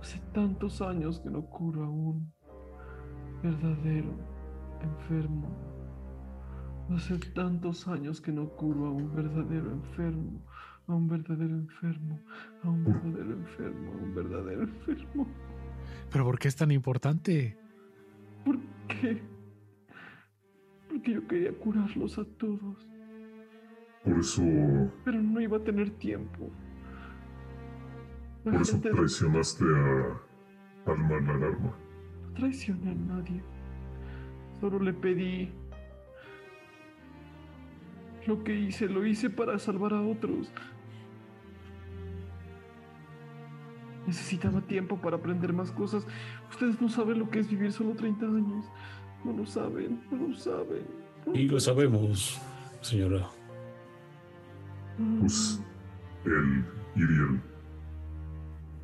[0.00, 2.32] Hace tantos años que no curo a un
[3.42, 4.14] verdadero
[4.80, 5.48] enfermo.
[6.94, 10.40] Hace tantos años que no curo a un verdadero enfermo,
[10.86, 12.18] a un verdadero enfermo,
[12.62, 15.26] a un verdadero enfermo, a un verdadero enfermo.
[16.10, 17.56] Pero ¿por qué es tan importante?
[18.44, 18.58] ¿Por
[18.88, 19.20] qué?
[20.88, 22.88] Porque yo quería curarlos a todos,
[24.04, 24.42] Por eso,
[25.04, 26.50] pero no iba a tener tiempo.
[28.44, 31.76] La por eso traicionaste a Alma la alarma.
[32.22, 33.42] no traicioné a nadie.
[34.60, 35.50] Solo le pedí.
[38.26, 40.52] Lo que hice, lo hice para salvar a otros.
[44.06, 46.06] Necesitaba tiempo para aprender más cosas.
[46.50, 48.64] Ustedes no saben lo que es vivir solo 30 años.
[49.24, 50.86] No lo saben, no lo saben.
[51.34, 52.40] Y lo sabemos,
[52.80, 53.26] señora.
[55.20, 55.60] Pues
[56.24, 56.64] él,
[56.94, 57.40] Iriel,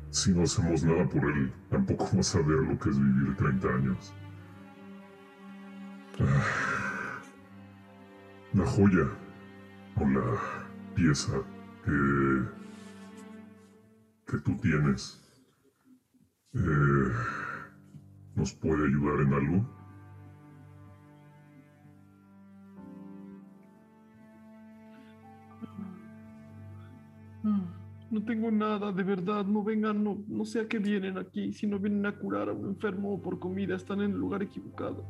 [0.09, 3.67] si no hacemos nada por él, tampoco va a saber lo que es vivir 30
[3.67, 4.13] años.
[6.19, 7.19] Ah,
[8.53, 9.07] La joya
[9.99, 10.39] o la
[10.93, 11.33] pieza
[11.83, 12.62] que,
[14.25, 15.19] que tú tienes
[16.53, 17.11] eh,
[18.35, 19.83] nos puede ayudar en algo.
[28.11, 29.43] No tengo nada, de verdad.
[29.45, 31.51] No vengan, no, no sé a qué vienen aquí.
[31.51, 34.43] Si no vienen a curar a un enfermo o por comida, están en el lugar
[34.43, 35.03] equivocado.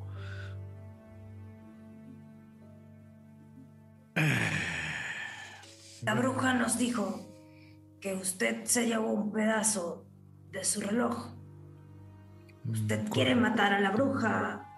[6.03, 7.32] La bruja nos dijo
[8.03, 10.05] que usted se llevó un pedazo
[10.51, 11.29] de su reloj.
[12.69, 14.69] Usted quiere matar a la bruja,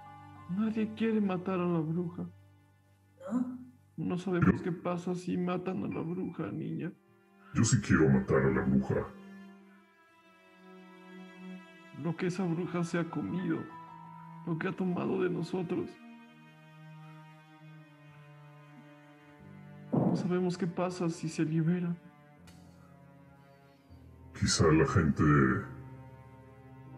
[0.47, 2.29] Nadie quiere matar a la bruja.
[3.31, 3.57] ¿no?
[3.97, 6.91] No sabemos qué pasa si matan a la bruja, niña.
[7.55, 9.07] Yo sí quiero matar a la bruja.
[12.03, 13.57] Lo que esa bruja se ha comido,
[14.45, 15.89] lo que ha tomado de nosotros.
[19.91, 21.95] No sabemos qué pasa si se libera.
[24.39, 25.23] Quizá la gente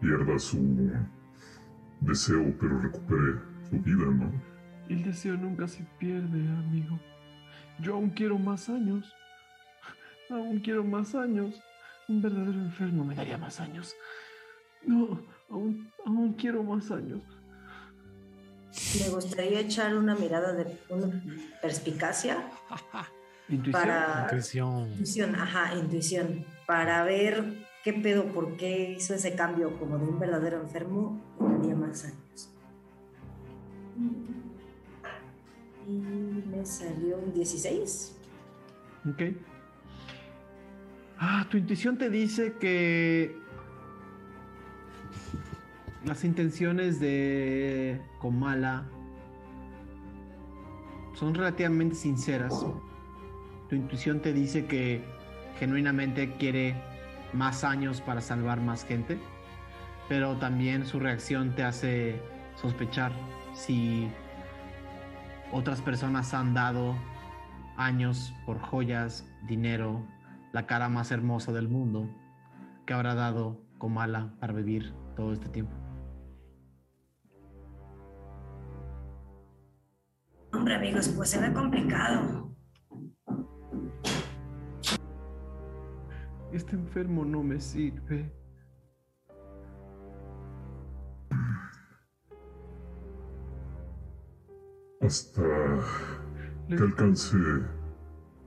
[0.00, 0.90] pierda su
[2.00, 4.32] deseo, pero recupere su vida, ¿no?
[4.88, 6.98] El deseo nunca se pierde, amigo.
[7.80, 9.12] Yo aún quiero más años.
[10.30, 11.60] Aún quiero más años.
[12.08, 13.94] Un verdadero enfermo me daría más años.
[14.86, 15.20] No,
[15.50, 17.20] aún, aún quiero más años.
[19.02, 21.08] Me gustaría echar una mirada de una
[21.62, 22.50] perspicacia
[23.48, 23.72] Intuición.
[23.72, 24.88] para Intuición.
[24.90, 30.18] intuición, ajá, intuición, para ver qué pedo, por qué hizo ese cambio como de un
[30.18, 32.50] verdadero enfermo y daría más años.
[35.86, 35.92] Y
[36.46, 38.18] me salió un 16.
[39.08, 39.22] Ok.
[41.18, 43.34] Ah, tu intuición te dice que
[46.04, 48.86] las intenciones de Komala
[51.14, 52.62] son relativamente sinceras.
[53.70, 55.17] Tu intuición te dice que
[55.58, 56.74] genuinamente quiere
[57.32, 59.18] más años para salvar más gente,
[60.08, 62.22] pero también su reacción te hace
[62.54, 63.12] sospechar
[63.52, 64.08] si
[65.52, 66.96] otras personas han dado
[67.76, 70.06] años por joyas, dinero,
[70.52, 72.08] la cara más hermosa del mundo
[72.86, 75.72] que habrá dado Komala para vivir todo este tiempo.
[80.52, 82.50] Hombre, amigos, pues se ve complicado.
[86.52, 88.32] Este enfermo no me sirve.
[95.00, 95.42] Hasta
[96.68, 97.36] que alcance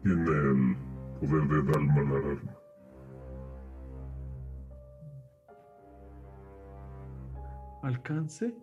[0.04, 0.78] tiene el
[1.20, 2.58] poder de Dalma Lararma.
[7.84, 8.54] ¿Alcance?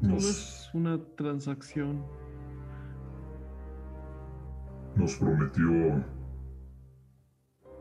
[0.00, 2.04] Solo Nos, es una transacción.
[4.98, 6.04] nos prometió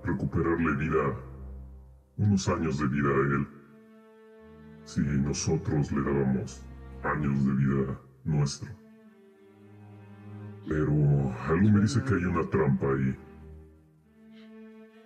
[0.07, 1.15] recuperarle vida,
[2.17, 3.47] unos años de vida a él,
[4.85, 6.65] si nosotros le dábamos
[7.03, 8.69] años de vida nuestro.
[10.67, 10.91] Pero
[11.47, 13.15] algo me dice que hay una trampa ahí.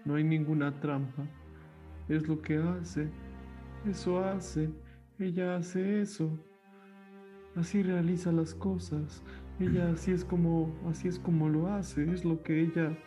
[0.06, 1.24] No hay ninguna trampa.
[2.10, 3.08] Es lo que hace.
[3.86, 4.70] Eso hace.
[5.20, 6.32] Ella hace eso.
[7.56, 9.24] Así realiza las cosas.
[9.60, 12.12] Ella así es como así es como lo hace.
[12.12, 12.98] Es lo que ella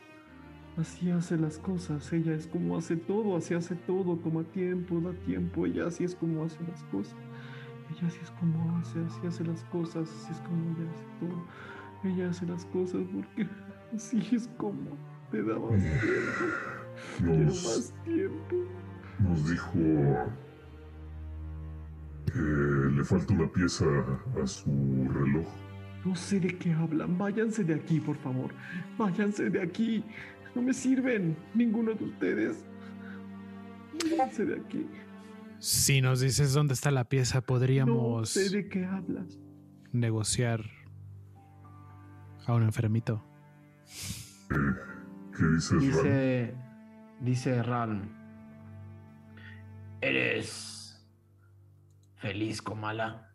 [0.78, 2.12] así hace las cosas.
[2.12, 3.36] Ella es como hace todo.
[3.36, 4.16] Así hace todo.
[4.16, 5.66] Toma tiempo, da tiempo.
[5.66, 7.16] Ella así es como hace las cosas.
[7.90, 9.00] Ella así es como hace.
[9.00, 10.08] Así hace las cosas.
[10.10, 11.44] Así es como ella hace todo.
[12.04, 13.48] Ella hace las cosas porque
[13.94, 14.96] así es como
[15.30, 15.82] te da más
[17.20, 17.44] tiempo.
[17.44, 18.56] Nos, más tiempo.
[19.18, 19.72] nos dijo
[22.26, 22.40] que
[22.94, 23.86] le falta una pieza
[24.42, 24.70] a su
[25.12, 25.46] reloj.
[26.04, 27.16] No sé de qué hablan.
[27.16, 28.50] Váyanse de aquí, por favor.
[28.98, 30.04] Váyanse de aquí.
[30.54, 32.64] No me sirven ninguno de ustedes.
[34.10, 34.86] Váyanse de aquí.
[35.58, 39.38] Si nos dices dónde está la pieza, No podríamos sé de qué hablas.
[39.92, 40.62] negociar
[42.46, 43.24] a un enfermito.
[44.48, 45.80] ¿Qué dices, Ram?
[45.80, 46.54] Dice,
[47.20, 48.02] dice Ralm.
[50.00, 51.02] ¿Eres
[52.16, 53.30] feliz, Komala?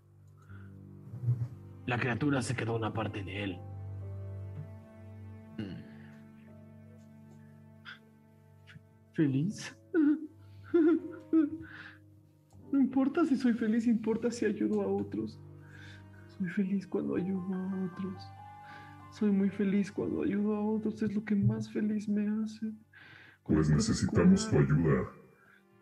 [1.88, 3.60] La criatura se quedó una parte de él.
[9.20, 9.76] ¿Feliz?
[12.72, 15.38] No importa si soy feliz, importa si ayudo a otros.
[16.38, 18.24] Soy feliz cuando ayudo a otros.
[19.12, 21.02] Soy muy feliz cuando ayudo a otros.
[21.02, 22.72] Es lo que más feliz me hace.
[23.44, 25.10] Pues necesitamos tu ayuda.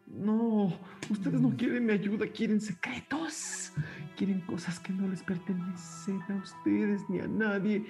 [0.08, 0.74] No,
[1.12, 3.72] ustedes no quieren mi ayuda, quieren secretos.
[4.16, 7.86] Quieren cosas que no les pertenecen a ustedes ni a nadie.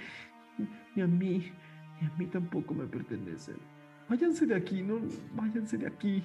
[0.94, 1.54] Ni a mí.
[2.02, 3.77] Ni a mí tampoco me pertenecen.
[4.10, 5.00] Váyanse de aquí, no,
[5.34, 6.24] váyanse de aquí.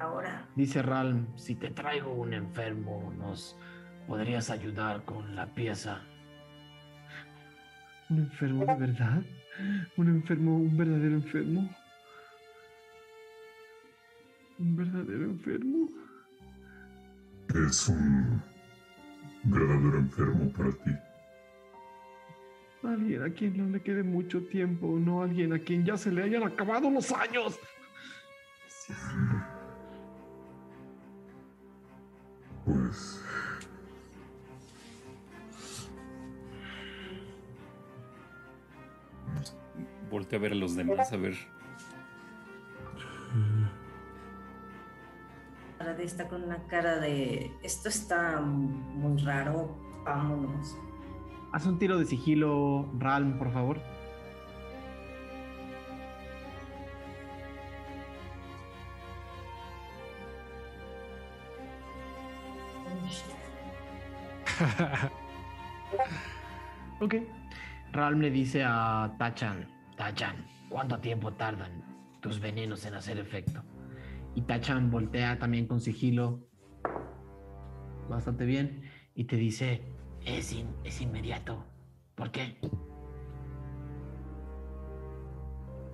[0.00, 1.26] Ahora, Dice Ralm.
[1.36, 3.56] Si te traigo un enfermo, ¿nos
[4.06, 6.00] podrías ayudar con la pieza?
[8.08, 9.22] ¿Un enfermo de verdad?
[9.96, 11.70] ¿Un enfermo, un verdadero enfermo?
[14.58, 15.88] ¿Un verdadero enfermo?
[17.54, 18.42] Es un
[19.44, 21.05] verdadero enfermo para ti.
[22.82, 26.22] Alguien a quien no le quede mucho tiempo, no alguien a quien ya se le
[26.22, 27.58] hayan acabado los años.
[32.64, 33.20] Pues
[40.10, 41.34] Voltea a ver a los demás, a ver.
[45.78, 50.76] Arade está con una cara de esto está muy raro, vámonos.
[51.56, 53.78] Haz un tiro de sigilo, Ralm, por favor.
[67.00, 67.14] ok.
[67.90, 69.66] Ralm le dice a Tachan,
[69.96, 70.36] Tachan,
[70.68, 71.82] ¿cuánto tiempo tardan
[72.20, 73.62] tus venenos en hacer efecto?
[74.34, 76.46] Y Tachan voltea también con sigilo.
[78.10, 78.82] Bastante bien.
[79.14, 79.95] Y te dice,
[80.26, 80.54] es,
[80.84, 81.64] es inmediato.
[82.14, 82.58] ¿Por qué?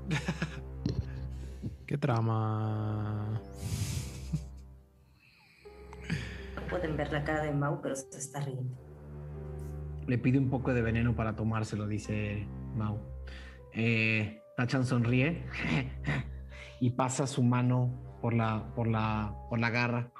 [1.86, 3.40] ¿Qué trama?
[6.56, 8.74] No pueden ver la cara de Mau, pero se está riendo.
[10.06, 12.46] Le pide un poco de veneno para tomárselo, dice
[12.76, 12.98] Mau.
[13.72, 15.44] Eh, Tachan sonríe
[16.80, 17.90] y pasa su mano
[18.20, 20.10] por la, por la, por la garra.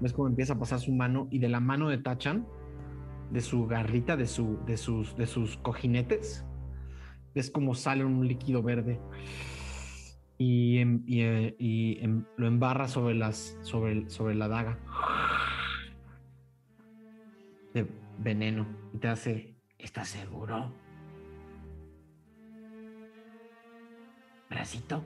[0.00, 1.26] ¿Ves cómo empieza a pasar su mano?
[1.30, 2.46] Y de la mano de Tachan,
[3.30, 6.44] de su garrita, de, su, de, sus, de sus cojinetes,
[7.34, 9.00] ves cómo sale un líquido verde
[10.38, 14.78] y, em, y, eh, y em, lo embarra sobre, las, sobre, sobre la daga
[17.74, 17.86] de
[18.18, 20.72] veneno y te hace, ¿estás seguro?
[24.48, 25.04] ¿Bracito?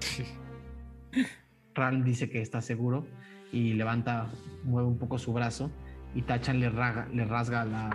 [1.74, 3.06] Ral dice que está seguro
[3.52, 4.30] y levanta,
[4.64, 5.70] mueve un poco su brazo
[6.14, 7.90] y Tachan le, raga, le rasga la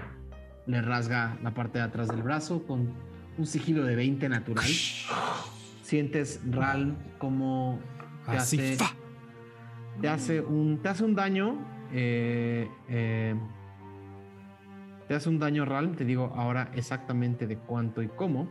[0.68, 2.94] le rasga la parte de atrás del brazo con
[3.38, 4.66] un sigilo de 20 natural.
[5.82, 7.80] Sientes Ral como
[8.26, 8.92] te Así, hace, fa.
[10.02, 11.58] te hace un te hace un daño
[11.92, 13.36] eh, eh,
[15.08, 18.48] te hace un daño Ral, te digo ahora exactamente de cuánto y cómo.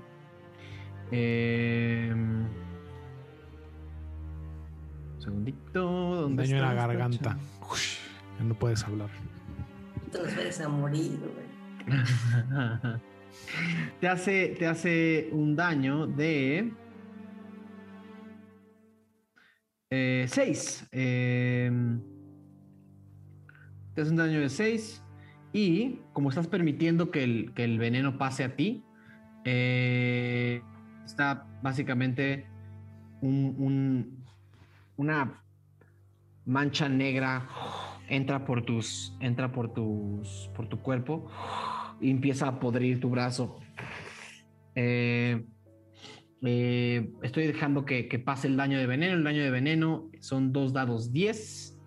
[1.11, 2.49] Eh, un
[5.19, 7.37] segundito, Un ¿dónde daño en la garganta.
[8.41, 9.11] No puedes hablar.
[10.15, 11.45] Te vayas a morir, güey.
[14.01, 16.73] te hace, te hace un daño de
[19.91, 20.87] 6.
[20.91, 21.71] te
[24.01, 25.03] hace un daño de 6.
[25.53, 28.85] Y como estás permitiendo que el, que el veneno pase a ti,
[29.45, 30.63] eh,
[31.05, 32.47] está básicamente
[33.21, 34.25] un-
[34.97, 35.43] una
[36.47, 37.47] mancha negra
[38.09, 41.31] entra por tus entra por tus por tu cuerpo
[42.01, 43.61] y empieza a podrir tu brazo.
[44.75, 45.45] Eh,
[46.43, 49.15] eh, estoy dejando que, que pase el daño de veneno.
[49.15, 51.79] El daño de veneno son dos dados 10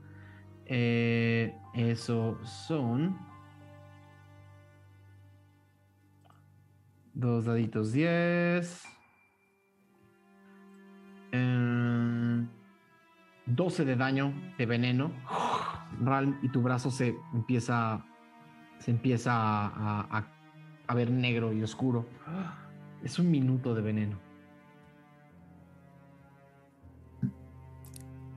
[0.66, 3.18] Eh, eso son
[7.14, 8.84] dos daditos 10
[11.32, 12.48] Eh,
[13.48, 15.12] 12 de daño de veneno.
[16.04, 18.06] Ralm, y tu brazo se empieza.
[18.80, 20.28] Se empieza a, a-
[20.88, 22.06] a- ver negro y oscuro.
[23.04, 24.18] Es un minuto de veneno.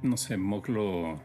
[0.03, 1.21] No sé, Mok lo,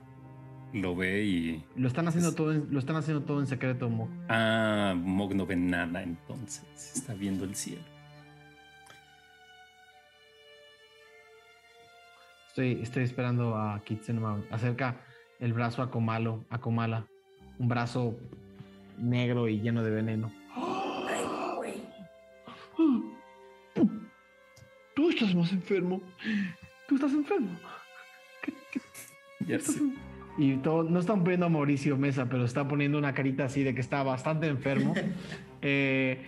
[0.74, 1.64] lo ve y.
[1.78, 4.10] Lo están haciendo todo en, lo están haciendo todo en secreto, Mo.
[4.28, 6.66] Ah, Mok no ve nada entonces.
[6.96, 7.84] Está viendo el cielo.
[12.56, 14.42] Estoy, estoy esperando a Kitsenma.
[14.50, 15.02] Acerca
[15.42, 17.06] el brazo a Komalo, a Komala.
[17.60, 18.18] Un brazo
[18.98, 20.32] negro y lleno de veneno.
[24.96, 26.02] Tú estás más enfermo.
[26.88, 27.50] Tú estás enfermo.
[29.46, 29.82] Ya sé.
[30.38, 33.76] Y todo, no están poniendo a Mauricio Mesa, pero está poniendo una carita así de
[33.76, 34.94] que está bastante enfermo.
[35.68, 36.24] Eh,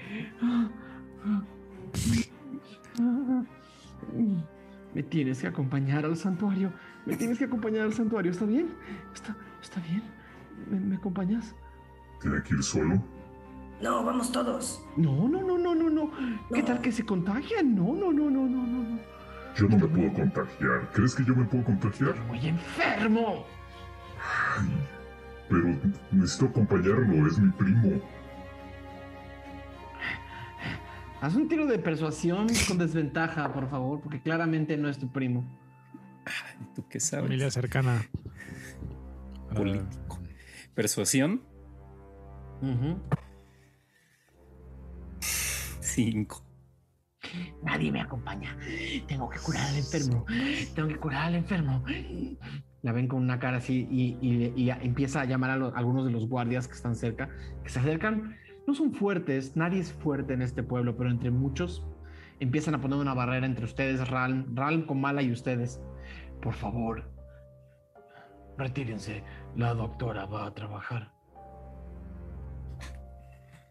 [4.94, 6.72] me tienes que acompañar al santuario.
[7.06, 8.32] Me tienes que acompañar al santuario.
[8.32, 8.70] ¿Está bien?
[9.14, 10.04] ¿Está, está bien?
[10.70, 11.56] ¿Me, me acompañas?
[12.22, 13.02] ¿Tiene que ir solo?
[13.82, 14.84] No, vamos todos.
[14.96, 16.12] No, no, no, no, no, no.
[16.54, 17.76] ¿Qué tal que se contagian?
[17.76, 18.84] No, no, no, no, no, no.
[18.84, 19.00] no.
[19.56, 20.90] Yo no me puedo contagiar.
[20.94, 22.16] ¿Crees que yo me puedo contagiar?
[22.28, 23.46] Muy enfermo.
[24.58, 24.68] Ay,
[25.50, 25.76] pero
[26.12, 28.02] necesito acompañarlo, es mi primo.
[31.22, 35.44] Haz un tiro de persuasión con desventaja, por favor, porque claramente no es tu primo.
[36.76, 37.26] ¿Tú qué sabes?
[37.26, 38.06] Familia cercana.
[39.56, 40.20] Político.
[40.76, 41.42] Persuasión.
[45.80, 46.44] 5.
[47.64, 48.56] Nadie me acompaña.
[49.08, 50.26] Tengo que curar al enfermo.
[50.76, 51.84] Tengo que curar al enfermo.
[52.84, 56.12] La ven con una cara así y, y- y empieza a llamar a algunos de
[56.12, 57.30] los guardias que están cerca,
[57.64, 58.36] que se acercan.
[58.68, 61.88] No son fuertes, nadie es fuerte en este pueblo, pero entre muchos
[62.42, 65.80] empiezan a poner una barrera entre ustedes, Ralm, Ralm con Mala y ustedes.
[66.42, 67.10] por favor,
[68.58, 69.24] retírense.
[69.56, 71.14] La doctora va a trabajar.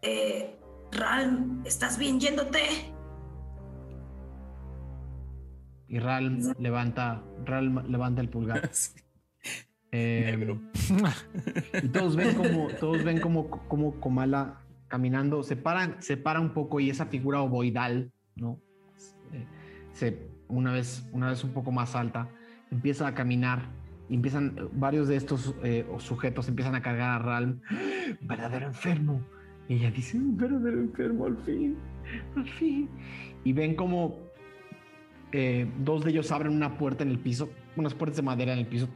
[0.01, 0.59] Eh,
[0.91, 2.59] Ralm, ¿estás bien yéndote?
[5.87, 8.69] Y Ralm levanta, Ralm levanta el pulgar.
[9.93, 10.59] Eh,
[11.81, 16.53] y todos ven como, todos ven como, como Komala caminando, se para, se para un
[16.53, 18.59] poco y esa figura ovoidal, ¿no?
[19.33, 19.45] Eh,
[19.93, 22.29] se, una, vez, una vez un poco más alta,
[22.71, 23.69] empieza a caminar
[24.09, 27.59] empiezan, varios de estos eh, sujetos empiezan a cargar a Ralm.
[28.21, 29.21] Verdadero enfermo.
[29.67, 31.75] Y ella dice, verdadero enfermo, al fin,
[32.37, 32.89] al fin.
[33.43, 34.17] Y ven como
[35.33, 38.59] eh, dos de ellos abren una puerta en el piso, unas puertas de madera en
[38.59, 38.87] el piso.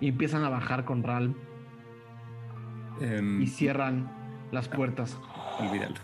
[0.00, 1.34] Y empiezan a bajar con Ralm.
[3.00, 4.10] Em, y cierran
[4.52, 5.18] las puertas.
[5.58, 5.96] olvídalo.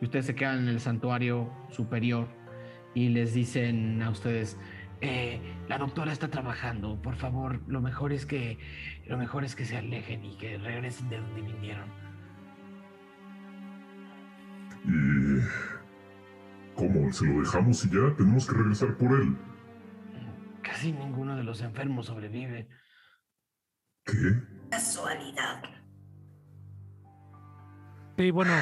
[0.00, 2.26] Y ustedes se quedan en el santuario superior
[2.94, 4.58] y les dicen a ustedes,
[5.00, 8.58] "Eh, la doctora está trabajando, por favor, lo mejor es que
[9.06, 11.88] lo mejor es que se alejen y que regresen de donde vinieron.
[14.84, 15.40] ¿Y
[16.74, 17.12] cómo?
[17.12, 18.14] ¿Se lo dejamos y ya?
[18.16, 19.36] Tenemos que regresar por él.
[20.62, 22.68] Casi ninguno de los enfermos sobrevive.
[24.04, 24.42] ¿Qué?
[24.70, 25.62] Casualidad.
[28.18, 28.52] Sí, bueno,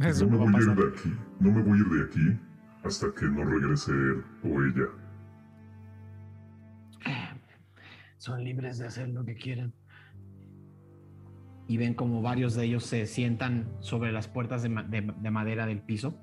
[0.00, 1.16] eso no me voy a ir de aquí.
[1.40, 2.40] No me voy a ir de aquí
[2.84, 4.86] hasta que no regrese él o ella.
[8.18, 9.72] Son libres de hacer lo que quieran.
[11.66, 15.30] Y ven como varios de ellos se sientan sobre las puertas de, ma- de- de
[15.30, 16.20] madera del piso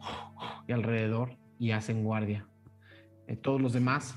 [0.67, 2.47] y alrededor y hacen guardia.
[3.27, 4.15] Eh, todos los demás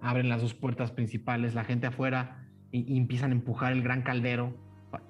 [0.00, 2.39] abren las dos puertas principales, la gente afuera
[2.72, 4.56] y, y empiezan a empujar el gran caldero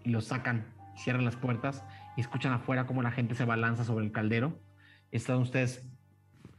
[0.04, 0.66] y lo sacan,
[0.96, 1.84] cierran las puertas
[2.16, 4.58] y escuchan afuera como la gente se balanza sobre el caldero.
[5.10, 5.88] Están ustedes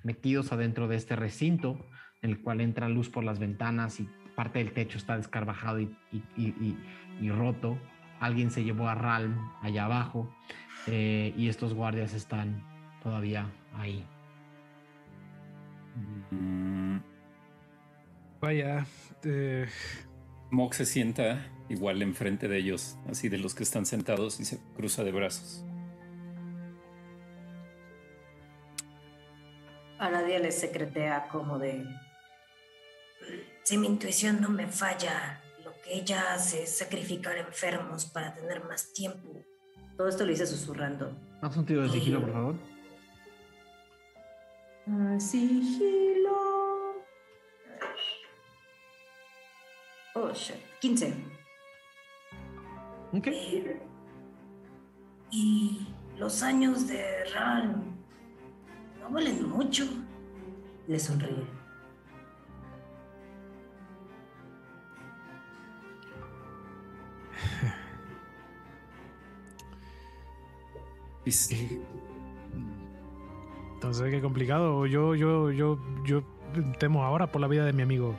[0.04, 1.86] metidos adentro de este recinto
[2.22, 5.96] en el cual entra luz por las ventanas y parte del techo está descarvajado y,
[6.12, 6.78] y- y- y-
[7.26, 7.78] y roto.
[8.20, 10.32] Alguien se llevó a Ralm allá abajo
[10.88, 12.64] eh, y estos guardias están
[13.02, 14.06] todavía ahí.
[16.32, 17.00] Mm,
[18.40, 18.86] Vaya,
[19.24, 19.68] eh,
[20.52, 24.60] Mog se sienta igual enfrente de ellos, así de los que están sentados y se
[24.76, 25.64] cruza de brazos.
[29.98, 31.86] A nadie le secretea como de...
[33.64, 38.64] Si mi intuición no me falla, lo que ella hace es sacrificar enfermos para tener
[38.66, 39.46] más tiempo.
[39.96, 41.16] Todo esto lo hice susurrando.
[41.42, 42.56] Haz un tiro de sigilo, por favor.
[44.88, 46.61] Ah, sigilo.
[50.16, 50.58] Oh, shit.
[50.82, 51.14] 15.
[53.14, 53.28] Ok.
[53.28, 53.82] Eh,
[55.32, 57.76] Y los años de Ral
[59.00, 59.86] no valen mucho.
[60.88, 61.46] Le sonríe.
[73.76, 74.86] Entonces qué complicado.
[74.86, 76.24] Yo, yo, yo, yo
[76.80, 78.16] temo ahora por la vida de mi amigo.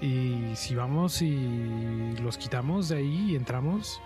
[0.00, 4.00] Y si vamos y los quitamos de ahí y entramos.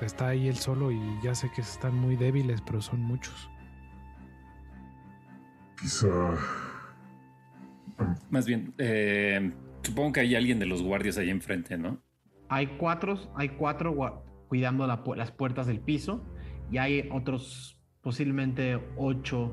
[0.00, 3.50] Está ahí él solo y ya sé que están muy débiles, pero son muchos.
[5.80, 6.08] Quizá
[8.30, 9.52] más bien, eh,
[9.82, 12.00] supongo que hay alguien de los guardias ahí enfrente, ¿no?
[12.48, 16.22] Hay cuatro, hay cuatro cuidando la pu- las puertas del piso
[16.70, 19.52] y hay otros posiblemente ocho,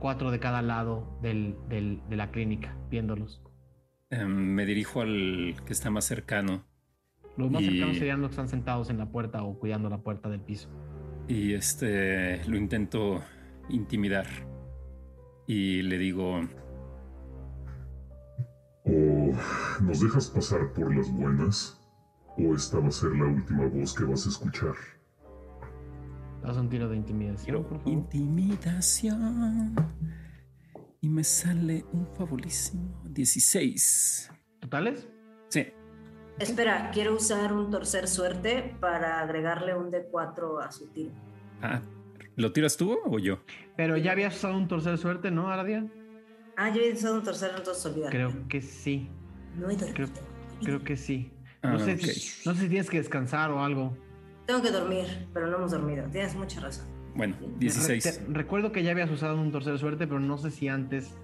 [0.00, 3.42] cuatro de cada lado del- del- de la clínica viéndolos.
[4.10, 6.64] Em, me dirijo al que está más cercano
[7.36, 9.98] Los más Y- cercanos serían los que están sentados en la puerta o cuidando la
[10.02, 10.68] puerta del piso.
[11.28, 13.22] y este lo intento
[13.68, 14.26] intimidar.
[15.46, 16.40] Y le digo,
[18.84, 19.32] o
[19.82, 21.80] nos dejas pasar por las buenas
[22.36, 24.74] o esta va a ser la última voz que vas a escuchar.
[26.42, 27.92] Haz un tiro de intimidación, quiero por favor.
[27.92, 29.74] intimidación.
[31.02, 34.30] Y me sale un fabulísimo 16.
[34.60, 35.08] ¿Totales?
[35.48, 35.66] Sí,
[36.38, 41.10] Espera, quiero usar un torcer suerte para agregarle un D4 a su tiro.
[41.60, 41.82] Ah,
[42.36, 43.40] ¿lo tiras tú o yo?
[43.76, 45.86] Pero ya habías usado un torcer suerte, ¿no, Aradia?
[46.56, 48.10] Ah, yo he usado un torcer, entonces olvídalo.
[48.10, 49.10] Creo que sí.
[49.58, 49.76] No he.
[49.76, 50.08] Creo,
[50.62, 51.30] creo que sí.
[51.62, 51.96] Ah, No sé,
[52.46, 53.94] no sé si tienes que descansar o algo.
[54.50, 56.04] Tengo que dormir, pero no hemos dormido.
[56.10, 56.84] Tienes mucha razón.
[57.14, 58.02] Bueno, Re- 16.
[58.02, 61.14] te- recuerdo que ya habías usado un torcer suerte, pero no sé si antes.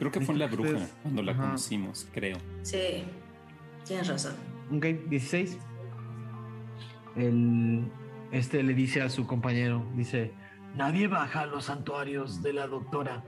[0.00, 1.42] Creo que fue en la bruja Ustedes- cuando la Ajá.
[1.42, 2.36] conocimos, creo.
[2.62, 3.04] Sí,
[3.84, 4.34] tienes razón.
[4.74, 5.56] Ok, 16.
[7.14, 7.84] El,
[8.32, 10.32] este le dice a su compañero, dice,
[10.74, 13.22] Nadie baja a los santuarios de la doctora.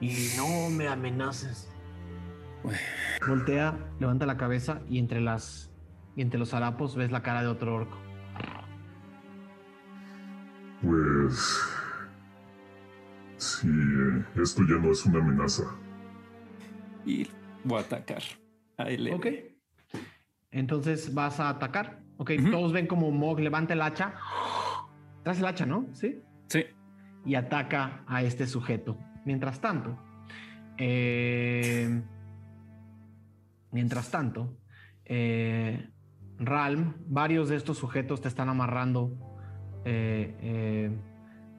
[0.00, 1.70] Y no me amenaces.
[3.26, 5.67] Voltea, levanta la cabeza y entre las
[6.18, 7.96] y entre los harapos ves la cara de otro orco.
[10.82, 11.60] Pues...
[13.36, 13.68] Sí,
[14.34, 15.62] esto ya no es una amenaza.
[17.06, 17.28] Y
[17.62, 18.20] voy a atacar
[18.78, 19.12] a él.
[19.14, 19.26] Ok.
[20.50, 22.02] Entonces vas a atacar.
[22.16, 24.14] Ok, todos ven como Mog levanta el hacha.
[25.22, 25.86] Tras el hacha, ¿no?
[25.92, 26.20] Sí.
[26.48, 26.64] Sí.
[27.26, 28.98] Y ataca a este sujeto.
[29.24, 29.96] Mientras tanto,
[30.78, 32.02] eh,
[33.70, 34.58] mientras tanto,
[35.04, 35.92] eh,
[36.38, 39.12] Ralm, varios de estos sujetos te están amarrando.
[39.84, 40.98] eh, eh,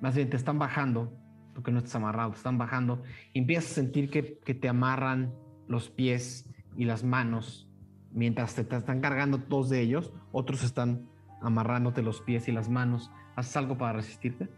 [0.01, 1.13] más bien te están bajando,
[1.53, 3.03] porque no estás amarrado, te están bajando.
[3.33, 5.33] Y empiezas a sentir que, que te amarran
[5.67, 7.69] los pies y las manos
[8.11, 10.13] mientras te, te están cargando dos de ellos.
[10.31, 11.09] Otros están
[11.41, 13.11] amarrándote los pies y las manos.
[13.35, 14.49] ¿Haces algo para resistirte?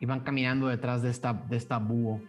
[0.00, 2.20] Y van caminando detrás de esta, de esta búho.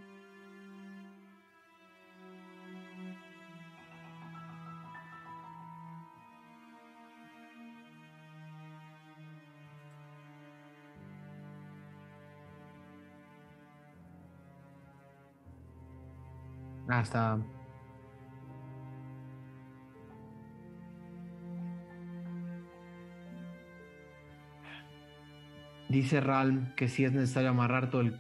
[16.90, 17.40] Hasta.
[25.88, 28.20] Dice Ralm que si es necesario amarrar todo el.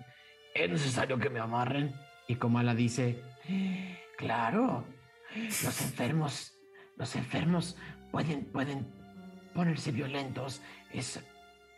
[0.53, 1.93] Es necesario que me amarren.
[2.27, 3.23] Y Komala dice:
[4.17, 4.85] Claro,
[5.35, 6.59] los enfermos,
[6.95, 7.75] los enfermos
[8.11, 8.87] pueden, pueden
[9.53, 10.61] ponerse violentos.
[10.91, 11.23] Es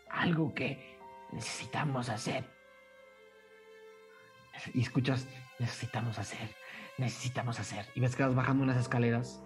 [0.10, 0.98] algo que
[1.32, 2.46] necesitamos hacer.
[4.74, 5.28] Y escuchas,
[5.60, 6.50] necesitamos hacer,
[7.02, 7.86] necesitamos hacer.
[7.96, 9.44] Y ves que vas bajando unas escaleras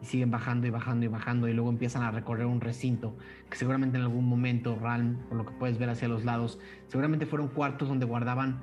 [0.00, 3.16] y siguen bajando y bajando y bajando y luego empiezan a recorrer un recinto
[3.50, 7.26] que seguramente en algún momento, Ralm, por lo que puedes ver hacia los lados, seguramente
[7.26, 8.62] fueron cuartos donde guardaban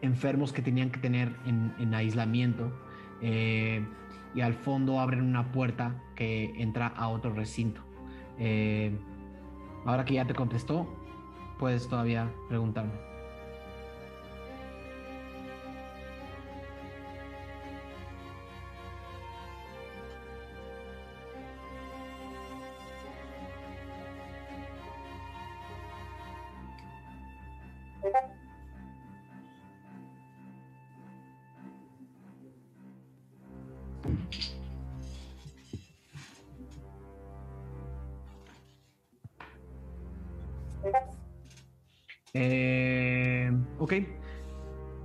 [0.00, 2.72] enfermos que tenían que tener en, en aislamiento.
[3.20, 3.84] Eh,
[4.34, 7.82] y al fondo abren una puerta que entra a otro recinto.
[8.38, 8.96] Eh,
[9.84, 10.88] ahora que ya te contestó,
[11.58, 13.09] puedes todavía preguntarme.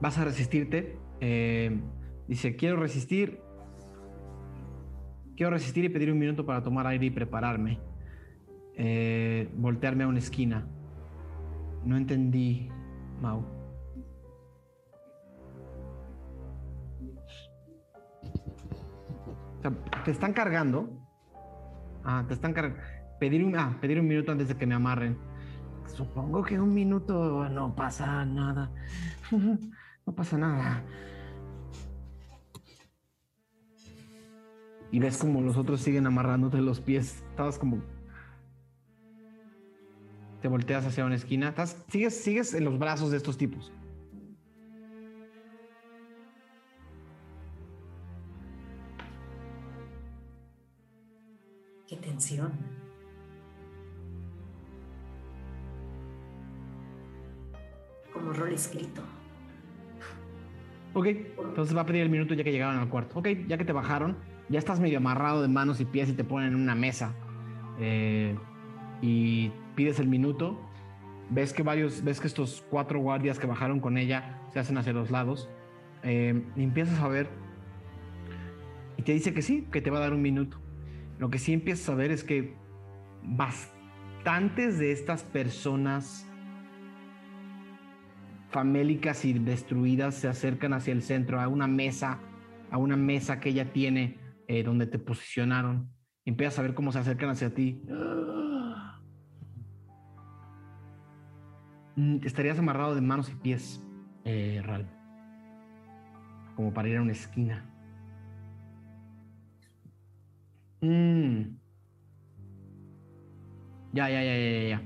[0.06, 1.00] Vas a resistirte.
[1.20, 1.82] Eh,
[2.28, 3.42] dice, quiero resistir.
[5.36, 7.80] Quiero resistir y pedir un minuto para tomar aire y prepararme.
[8.76, 10.68] Eh, voltearme a una esquina.
[11.84, 12.70] No entendí,
[13.20, 13.44] Mau.
[20.04, 20.88] Te están cargando.
[22.04, 22.80] Ah, te están cargando.
[23.20, 25.18] Pedir ah, pedir un minuto antes de que me amarren.
[25.88, 28.70] Supongo que un minuto no pasa nada.
[30.06, 30.84] No pasa nada.
[34.92, 37.24] Y ves como los otros siguen amarrándote los pies.
[37.32, 37.82] Estabas como.
[40.42, 41.50] Te volteas hacia una esquina.
[41.50, 43.72] Estás, sigues, sigues en los brazos de estos tipos.
[51.88, 52.54] Qué tensión.
[58.14, 59.02] Como rol escrito.
[60.96, 63.20] Ok, entonces va a pedir el minuto ya que llegaron al cuarto.
[63.20, 64.16] Ok, ya que te bajaron,
[64.48, 67.14] ya estás medio amarrado de manos y pies y te ponen en una mesa.
[67.82, 68.34] Eh,
[69.02, 70.58] y pides el minuto.
[71.30, 74.94] Ves que varios, ves que estos cuatro guardias que bajaron con ella se hacen hacia
[74.94, 75.50] los lados.
[76.04, 77.28] Eh, y empiezas a ver.
[78.96, 80.62] Y te dice que sí, que te va a dar un minuto.
[81.20, 82.56] Lo que sí empiezas a ver es que
[83.22, 86.26] bastantes de estas personas
[88.50, 92.20] famélicas y destruidas se acercan hacia el centro, a una mesa,
[92.72, 94.18] a una mesa que ella tiene
[94.48, 95.90] eh, donde te posicionaron.
[96.26, 97.82] Empiezas a ver cómo se acercan hacia ti.
[101.96, 103.84] Mm, Estarías amarrado de manos y pies,
[104.24, 104.88] eh, Ral.
[106.56, 107.66] Como para ir a una esquina.
[110.82, 111.58] Mm.
[113.94, 114.82] Ya, ya, ya, ya, ya.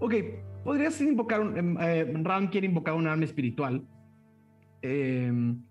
[0.00, 0.14] Ok,
[0.64, 1.56] podrías invocar un.
[1.56, 3.86] em, eh, Ram quiere invocar un arma espiritual
[4.82, 5.62] em,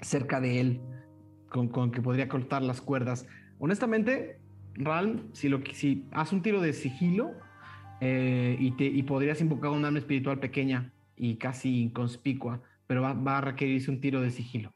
[0.00, 0.80] cerca de él,
[1.48, 3.26] con, con que podría cortar las cuerdas.
[3.58, 4.38] Honestamente,
[4.74, 7.32] Ralm, si, lo, si haz un tiro de sigilo
[8.00, 13.14] eh, y, te, y podrías invocar un arma espiritual pequeña y casi inconspicua, pero va,
[13.14, 14.75] va a requerirse un tiro de sigilo.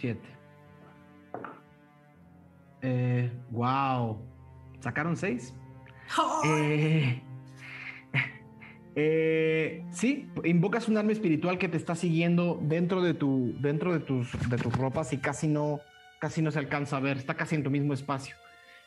[0.00, 0.28] Siete.
[2.80, 4.18] Eh, wow.
[4.80, 5.54] ¿Sacaron seis?
[6.46, 7.22] Eh,
[8.96, 14.00] eh, sí, invocas un arma espiritual que te está siguiendo dentro de tu, dentro de
[14.00, 15.80] tus, de tus ropas y casi no,
[16.18, 17.18] casi no se alcanza a ver.
[17.18, 18.36] Está casi en tu mismo espacio.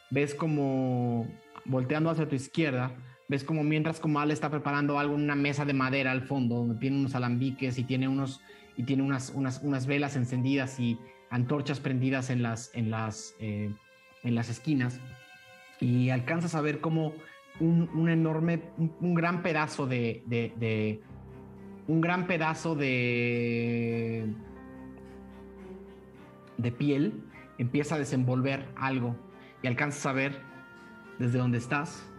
[0.10, 1.28] Ves como
[1.66, 2.92] volteando hacia tu izquierda,
[3.30, 6.80] ves como mientras Comal está preparando algo en una mesa de madera al fondo, donde
[6.80, 8.42] tiene unos alambiques y tiene unos
[8.76, 13.74] y tiene unas, unas, unas velas encendidas y antorchas prendidas en las, en las, eh,
[14.24, 15.00] en las esquinas.
[15.80, 17.14] Y alcanzas a ver como
[17.60, 21.02] un, un enorme, un, gran pedazo de, de, de,
[21.88, 24.34] un gran pedazo de,
[26.58, 27.24] de piel
[27.58, 29.16] empieza a desenvolver algo
[29.62, 30.40] y alcanzas a ver
[31.20, 32.10] desde donde estás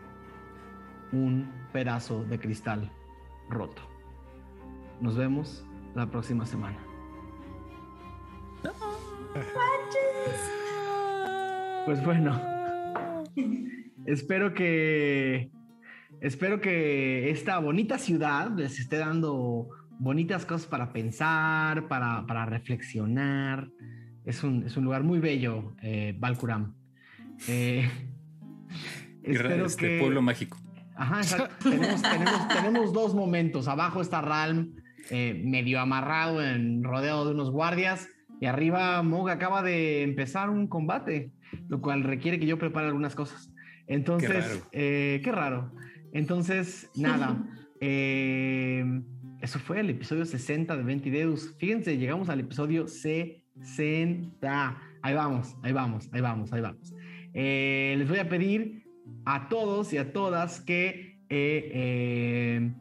[1.13, 2.91] un pedazo de cristal
[3.49, 3.83] roto.
[5.01, 5.65] Nos vemos
[5.95, 6.79] la próxima semana.
[11.87, 12.41] Pues bueno,
[14.07, 15.51] espero que
[16.21, 19.69] espero que esta bonita ciudad les esté dando
[19.99, 23.69] bonitas cosas para pensar, para, para reflexionar.
[24.25, 26.75] Es un, es un, lugar muy bello, eh, Valcuram.
[27.49, 27.91] Eh,
[29.23, 29.99] espero este que...
[30.01, 30.59] pueblo mágico.
[30.97, 33.69] Ajá, tenemos, tenemos, tenemos, dos momentos.
[33.69, 34.77] Abajo está Ralm,
[35.11, 38.09] eh, medio amarrado, en rodeado de unos guardias.
[38.41, 41.33] Y arriba Mog acaba de empezar un combate,
[41.69, 43.53] lo cual requiere que yo prepare algunas cosas.
[43.87, 44.61] Entonces, qué raro.
[44.73, 45.73] Eh, qué raro.
[46.13, 47.43] Entonces, nada.
[47.81, 48.85] eh,
[49.45, 51.55] eso fue el episodio 60 de Ventideus.
[51.59, 54.79] Fíjense, llegamos al episodio 60.
[55.03, 56.95] Ahí vamos, ahí vamos, ahí vamos, ahí vamos.
[57.35, 58.85] Eh, les voy a pedir
[59.27, 62.73] a todos y a todas que, eh, eh,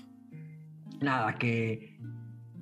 [1.01, 1.92] nada, que,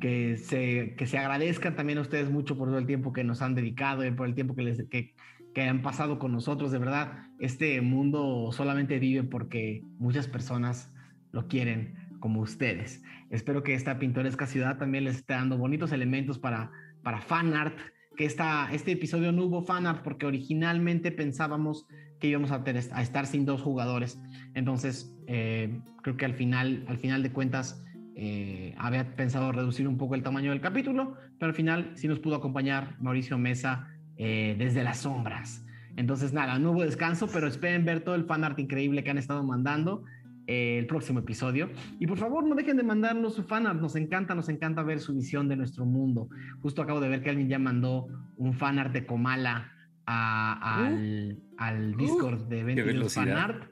[0.02, 3.42] que, se, que se agradezcan también a ustedes mucho por todo el tiempo que nos
[3.42, 5.14] han dedicado y por el tiempo que, les, que,
[5.54, 6.72] que han pasado con nosotros.
[6.72, 10.94] De verdad, este mundo solamente vive porque muchas personas
[11.32, 13.04] lo quieren como ustedes.
[13.30, 16.72] Espero que esta pintoresca ciudad también les esté dando bonitos elementos para,
[17.04, 17.78] para fan art,
[18.18, 21.88] que esta, este episodio no hubo fan art porque originalmente pensábamos
[22.20, 24.20] que íbamos a, tener, a estar sin dos jugadores.
[24.54, 27.84] Entonces, eh, creo que al final, al final de cuentas,
[28.16, 32.20] eh, había pensado reducir un poco el tamaño del capítulo, pero al final sí nos
[32.20, 35.66] pudo acompañar Mauricio Mesa eh, desde las sombras.
[35.96, 39.18] Entonces, nada, no hubo descanso, pero esperen ver todo el fan art increíble que han
[39.18, 40.04] estado mandando
[40.48, 41.70] eh, el próximo episodio.
[42.00, 43.80] Y por favor, no dejen de mandarnos su fan art.
[43.80, 46.30] Nos encanta, nos encanta ver su visión de nuestro mundo.
[46.62, 48.08] Justo acabo de ver que alguien ya mandó
[48.38, 49.72] un fan art de Comala
[50.06, 53.72] a, al, uh, al, Discord uh, de 22 Fan Art.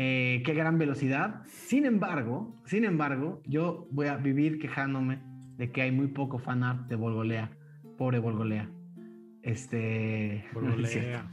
[0.00, 1.42] Eh, qué gran velocidad.
[1.46, 5.18] Sin embargo, sin embargo, yo voy a vivir quejándome
[5.56, 7.50] de que hay muy poco fan art de Volgolea.
[7.96, 8.70] Pobre Volgolea.
[9.42, 10.44] Este.
[10.54, 11.28] Volgolea.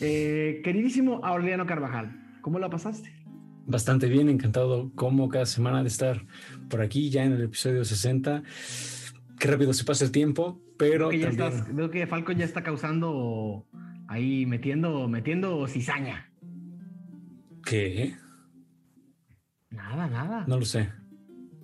[0.00, 3.12] eh, queridísimo Aureliano Carvajal, ¿cómo la pasaste?
[3.66, 6.24] Bastante bien, encantado como cada semana de estar
[6.70, 8.42] por aquí ya en el episodio 60.
[9.38, 11.52] Qué rápido se pasa el tiempo, pero veo que, también...
[11.52, 13.66] estás, que Falcon ya está causando
[14.08, 16.29] ahí metiendo metiendo cizaña.
[17.64, 18.16] ¿Qué?
[19.70, 20.44] Nada, nada.
[20.46, 20.90] No lo sé.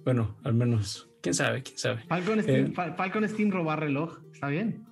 [0.04, 2.02] Bueno, al menos, quién sabe, quién sabe.
[2.08, 4.86] Falcon Steam, eh, Falcon Steam robar reloj, está bien.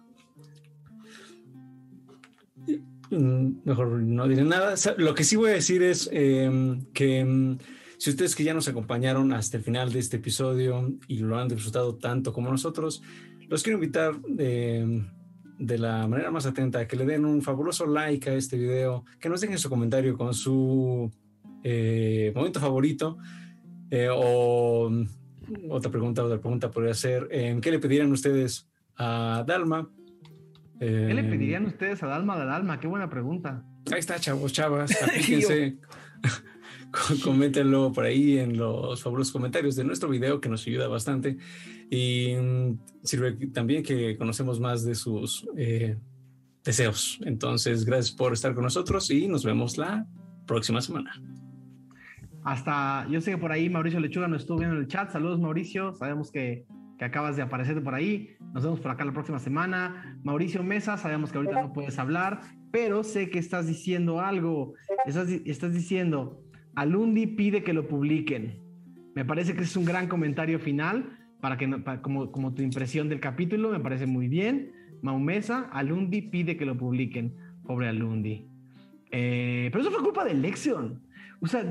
[3.10, 4.74] Mejor no diré nada.
[4.96, 7.58] Lo que sí voy a decir es eh, que um,
[7.98, 11.48] si ustedes que ya nos acompañaron hasta el final de este episodio y lo han
[11.48, 13.02] disfrutado tanto como nosotros,
[13.48, 15.06] los quiero invitar eh,
[15.58, 19.04] de la manera más atenta a que le den un fabuloso like a este video,
[19.20, 21.10] que nos dejen su comentario con su
[21.62, 23.18] eh, momento favorito
[23.90, 24.90] eh, o
[25.68, 29.90] otra pregunta, otra pregunta podría ser, ¿qué le pedirían ustedes a Dalma?
[30.78, 32.80] ¿Qué le pedirían ustedes a Dalma de Dalma?
[32.80, 33.64] Qué buena pregunta.
[33.92, 35.78] Ahí está, chavos, chavas, aplíquense.
[37.24, 41.36] Coméntenlo por ahí en los fabulosos comentarios de nuestro video, que nos ayuda bastante.
[41.90, 45.96] Y mm, sirve también que conocemos más de sus eh,
[46.64, 47.18] deseos.
[47.24, 50.06] Entonces, gracias por estar con nosotros y nos vemos la
[50.46, 51.12] próxima semana.
[52.44, 55.10] Hasta, yo sé que por ahí Mauricio Lechuga nos estuvo viendo en el chat.
[55.10, 55.94] Saludos, Mauricio.
[55.94, 56.66] Sabemos que
[56.98, 58.36] que acabas de aparecer por ahí.
[58.52, 60.18] Nos vemos por acá la próxima semana.
[60.22, 62.40] Mauricio Mesa, sabemos que ahorita no puedes hablar,
[62.70, 64.74] pero sé que estás diciendo algo.
[65.06, 66.43] Estás, estás diciendo,
[66.76, 68.60] Alundi pide que lo publiquen.
[69.14, 71.70] Me parece que es un gran comentario final para que
[72.02, 74.72] como, como tu impresión del capítulo, me parece muy bien.
[75.02, 77.34] Maumesa, Alundi pide que lo publiquen.
[77.64, 78.46] Pobre Alundi.
[79.10, 81.00] Eh, pero eso fue culpa de Lexion.
[81.40, 81.62] O sea,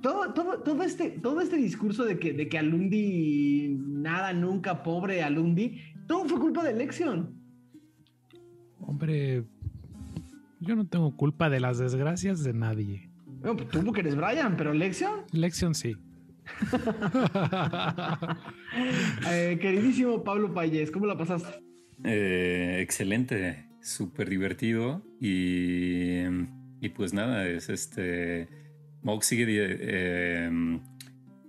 [0.00, 5.22] todo, todo, todo, este, todo este discurso de que, de que Alundi nada, nunca, pobre
[5.22, 7.34] Alundi, todo fue culpa de Lexion.
[8.78, 9.44] Hombre,
[10.60, 13.09] yo no tengo culpa de las desgracias de nadie.
[13.42, 15.24] No, pues tú porque eres Brian, pero Lexion.
[15.32, 15.96] Lexion sí.
[19.28, 21.60] Eh, queridísimo Pablo Payés, ¿cómo la pasaste?
[22.04, 26.20] Eh, excelente, súper divertido y,
[26.80, 28.48] y, pues nada, es este.
[29.02, 30.50] Mog sigue eh,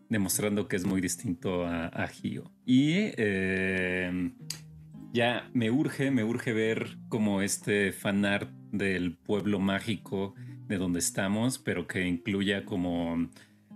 [0.09, 2.51] demostrando que es muy distinto a, a Gio.
[2.65, 3.11] Y
[5.13, 10.33] ya me urge, me urge ver como este fanart del pueblo mágico
[10.71, 13.29] de donde estamos, pero que incluya como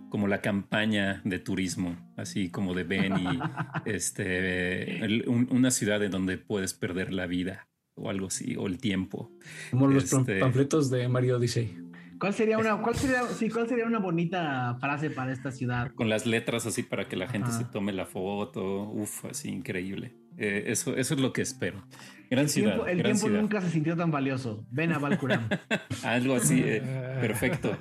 [0.08, 3.38] como la campaña de turismo, así como de Ben y
[3.84, 9.30] este, una ciudad en donde puedes perder la vida o algo así, o el tiempo.
[9.70, 11.76] Como los este, panfletos de Mario Odyssey.
[12.18, 15.92] ¿Cuál sería una, cuál sería, sí, cuál sería una bonita frase para esta ciudad?
[15.94, 18.84] Con las letras así para que la gente se tome la foto.
[18.84, 20.14] Uf, así increíble.
[20.38, 21.82] Eh, eso, eso es lo que espero.
[22.30, 22.74] Gran el ciudad.
[22.74, 24.66] Tiempo, el tiempo nunca se sintió tan valioso.
[24.70, 25.48] Ven a Valcuram.
[26.04, 26.82] Algo así, eh,
[27.20, 27.78] perfecto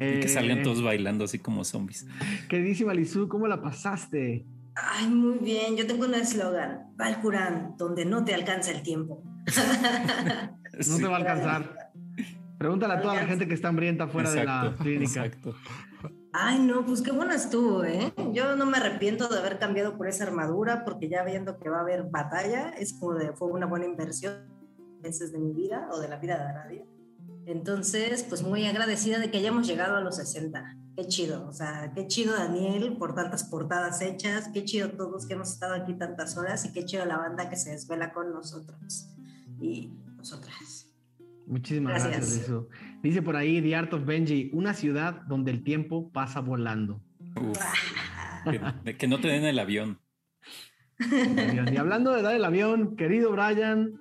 [0.00, 2.06] y que salgan todos eh, bailando así como zombies.
[2.48, 4.46] Queridísima Lizu, ¿cómo la pasaste?
[4.74, 5.76] Ay, muy bien.
[5.76, 9.22] Yo tengo un eslogan: Valcurán, donde no te alcanza el tiempo.
[10.88, 11.90] no te va a alcanzar.
[12.58, 15.24] Pregúntale a toda la gente que está hambrienta fuera de la clínica.
[15.24, 15.56] Exacto.
[16.32, 18.12] Ay, no, pues qué buena estuvo, ¿eh?
[18.32, 21.78] Yo no me arrepiento de haber cambiado por esa armadura, porque ya viendo que va
[21.78, 24.34] a haber batalla, es como de, fue una buena inversión
[25.00, 26.86] veces de mi vida o de la vida de nadie.
[27.46, 30.76] Entonces, pues muy agradecida de que hayamos llegado a los 60.
[30.96, 35.34] Qué chido, o sea, qué chido Daniel por tantas portadas hechas, qué chido todos que
[35.34, 39.08] hemos estado aquí tantas horas y qué chido la banda que se desvela con nosotros
[39.60, 40.90] y nosotras.
[41.46, 42.50] Muchísimas gracias,
[43.02, 47.02] Dice por ahí The Art of Benji, una ciudad donde el tiempo pasa volando.
[48.84, 50.00] que, que, no te den el avión.
[50.98, 54.00] Y hablando de dar el avión, querido Brian.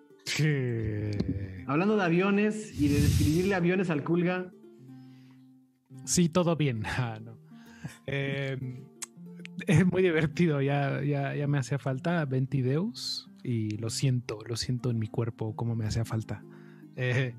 [1.67, 4.51] Hablando de aviones y de describirle aviones al Kulga.
[6.05, 6.83] Sí, todo bien.
[6.97, 7.19] Ah,
[8.05, 8.83] em,
[9.65, 14.89] es muy divertido, ya, ya, ya me hacía falta Ventideus y lo siento, lo siento
[14.89, 16.43] en mi cuerpo como me hacía falta.
[16.95, 17.33] Eh,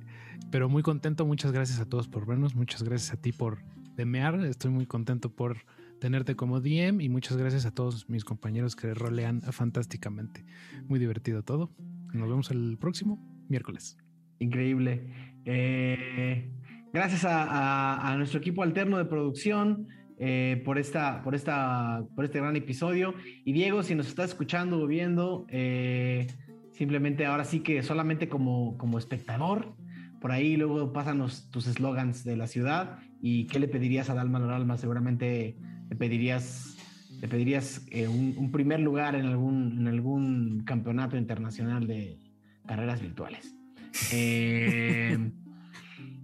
[0.51, 3.59] pero muy contento, muchas gracias a todos por vernos, muchas gracias a ti por
[3.97, 5.59] demear, estoy muy contento por
[5.99, 10.45] tenerte como DM y muchas gracias a todos mis compañeros que rolean fantásticamente.
[10.87, 11.71] Muy divertido todo.
[12.13, 13.99] Nos vemos el próximo miércoles.
[14.39, 15.11] Increíble.
[15.45, 16.51] Eh,
[16.93, 19.89] gracias a, nuestro equipo alterno de producción
[20.19, 23.15] eh, por, esta, por, esta, por este gran episodio.
[23.45, 26.27] Y Diego, si nos estás escuchando o viendo, eh,
[26.73, 29.75] simplemente ahora sí que solamente como, como espectador,
[30.21, 31.19] por ahí luego pasan
[31.51, 32.99] tus eslogans de la ciudad.
[33.21, 34.77] ¿Y qué le pedirías a Dalma Loralma?
[34.77, 35.57] Seguramente
[35.89, 36.75] le pedirías
[37.21, 42.19] le pedirías un, un, primer lugar en algún, en algún campeonato internacional de
[42.67, 43.55] carreras virtuales.
[44.13, 45.19] Eh,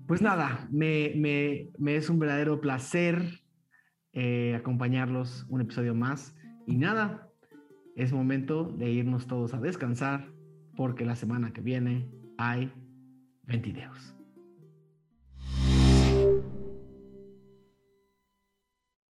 [0.07, 3.41] pues nada, me, es un verdadero placer
[4.12, 6.37] eh, acompañarlos un episodio más.
[6.66, 7.31] Y nada,
[7.97, 10.29] es momento de irnos todos a descansar
[10.77, 12.71] porque la semana que viene hay
[13.49, 14.15] 20 videos.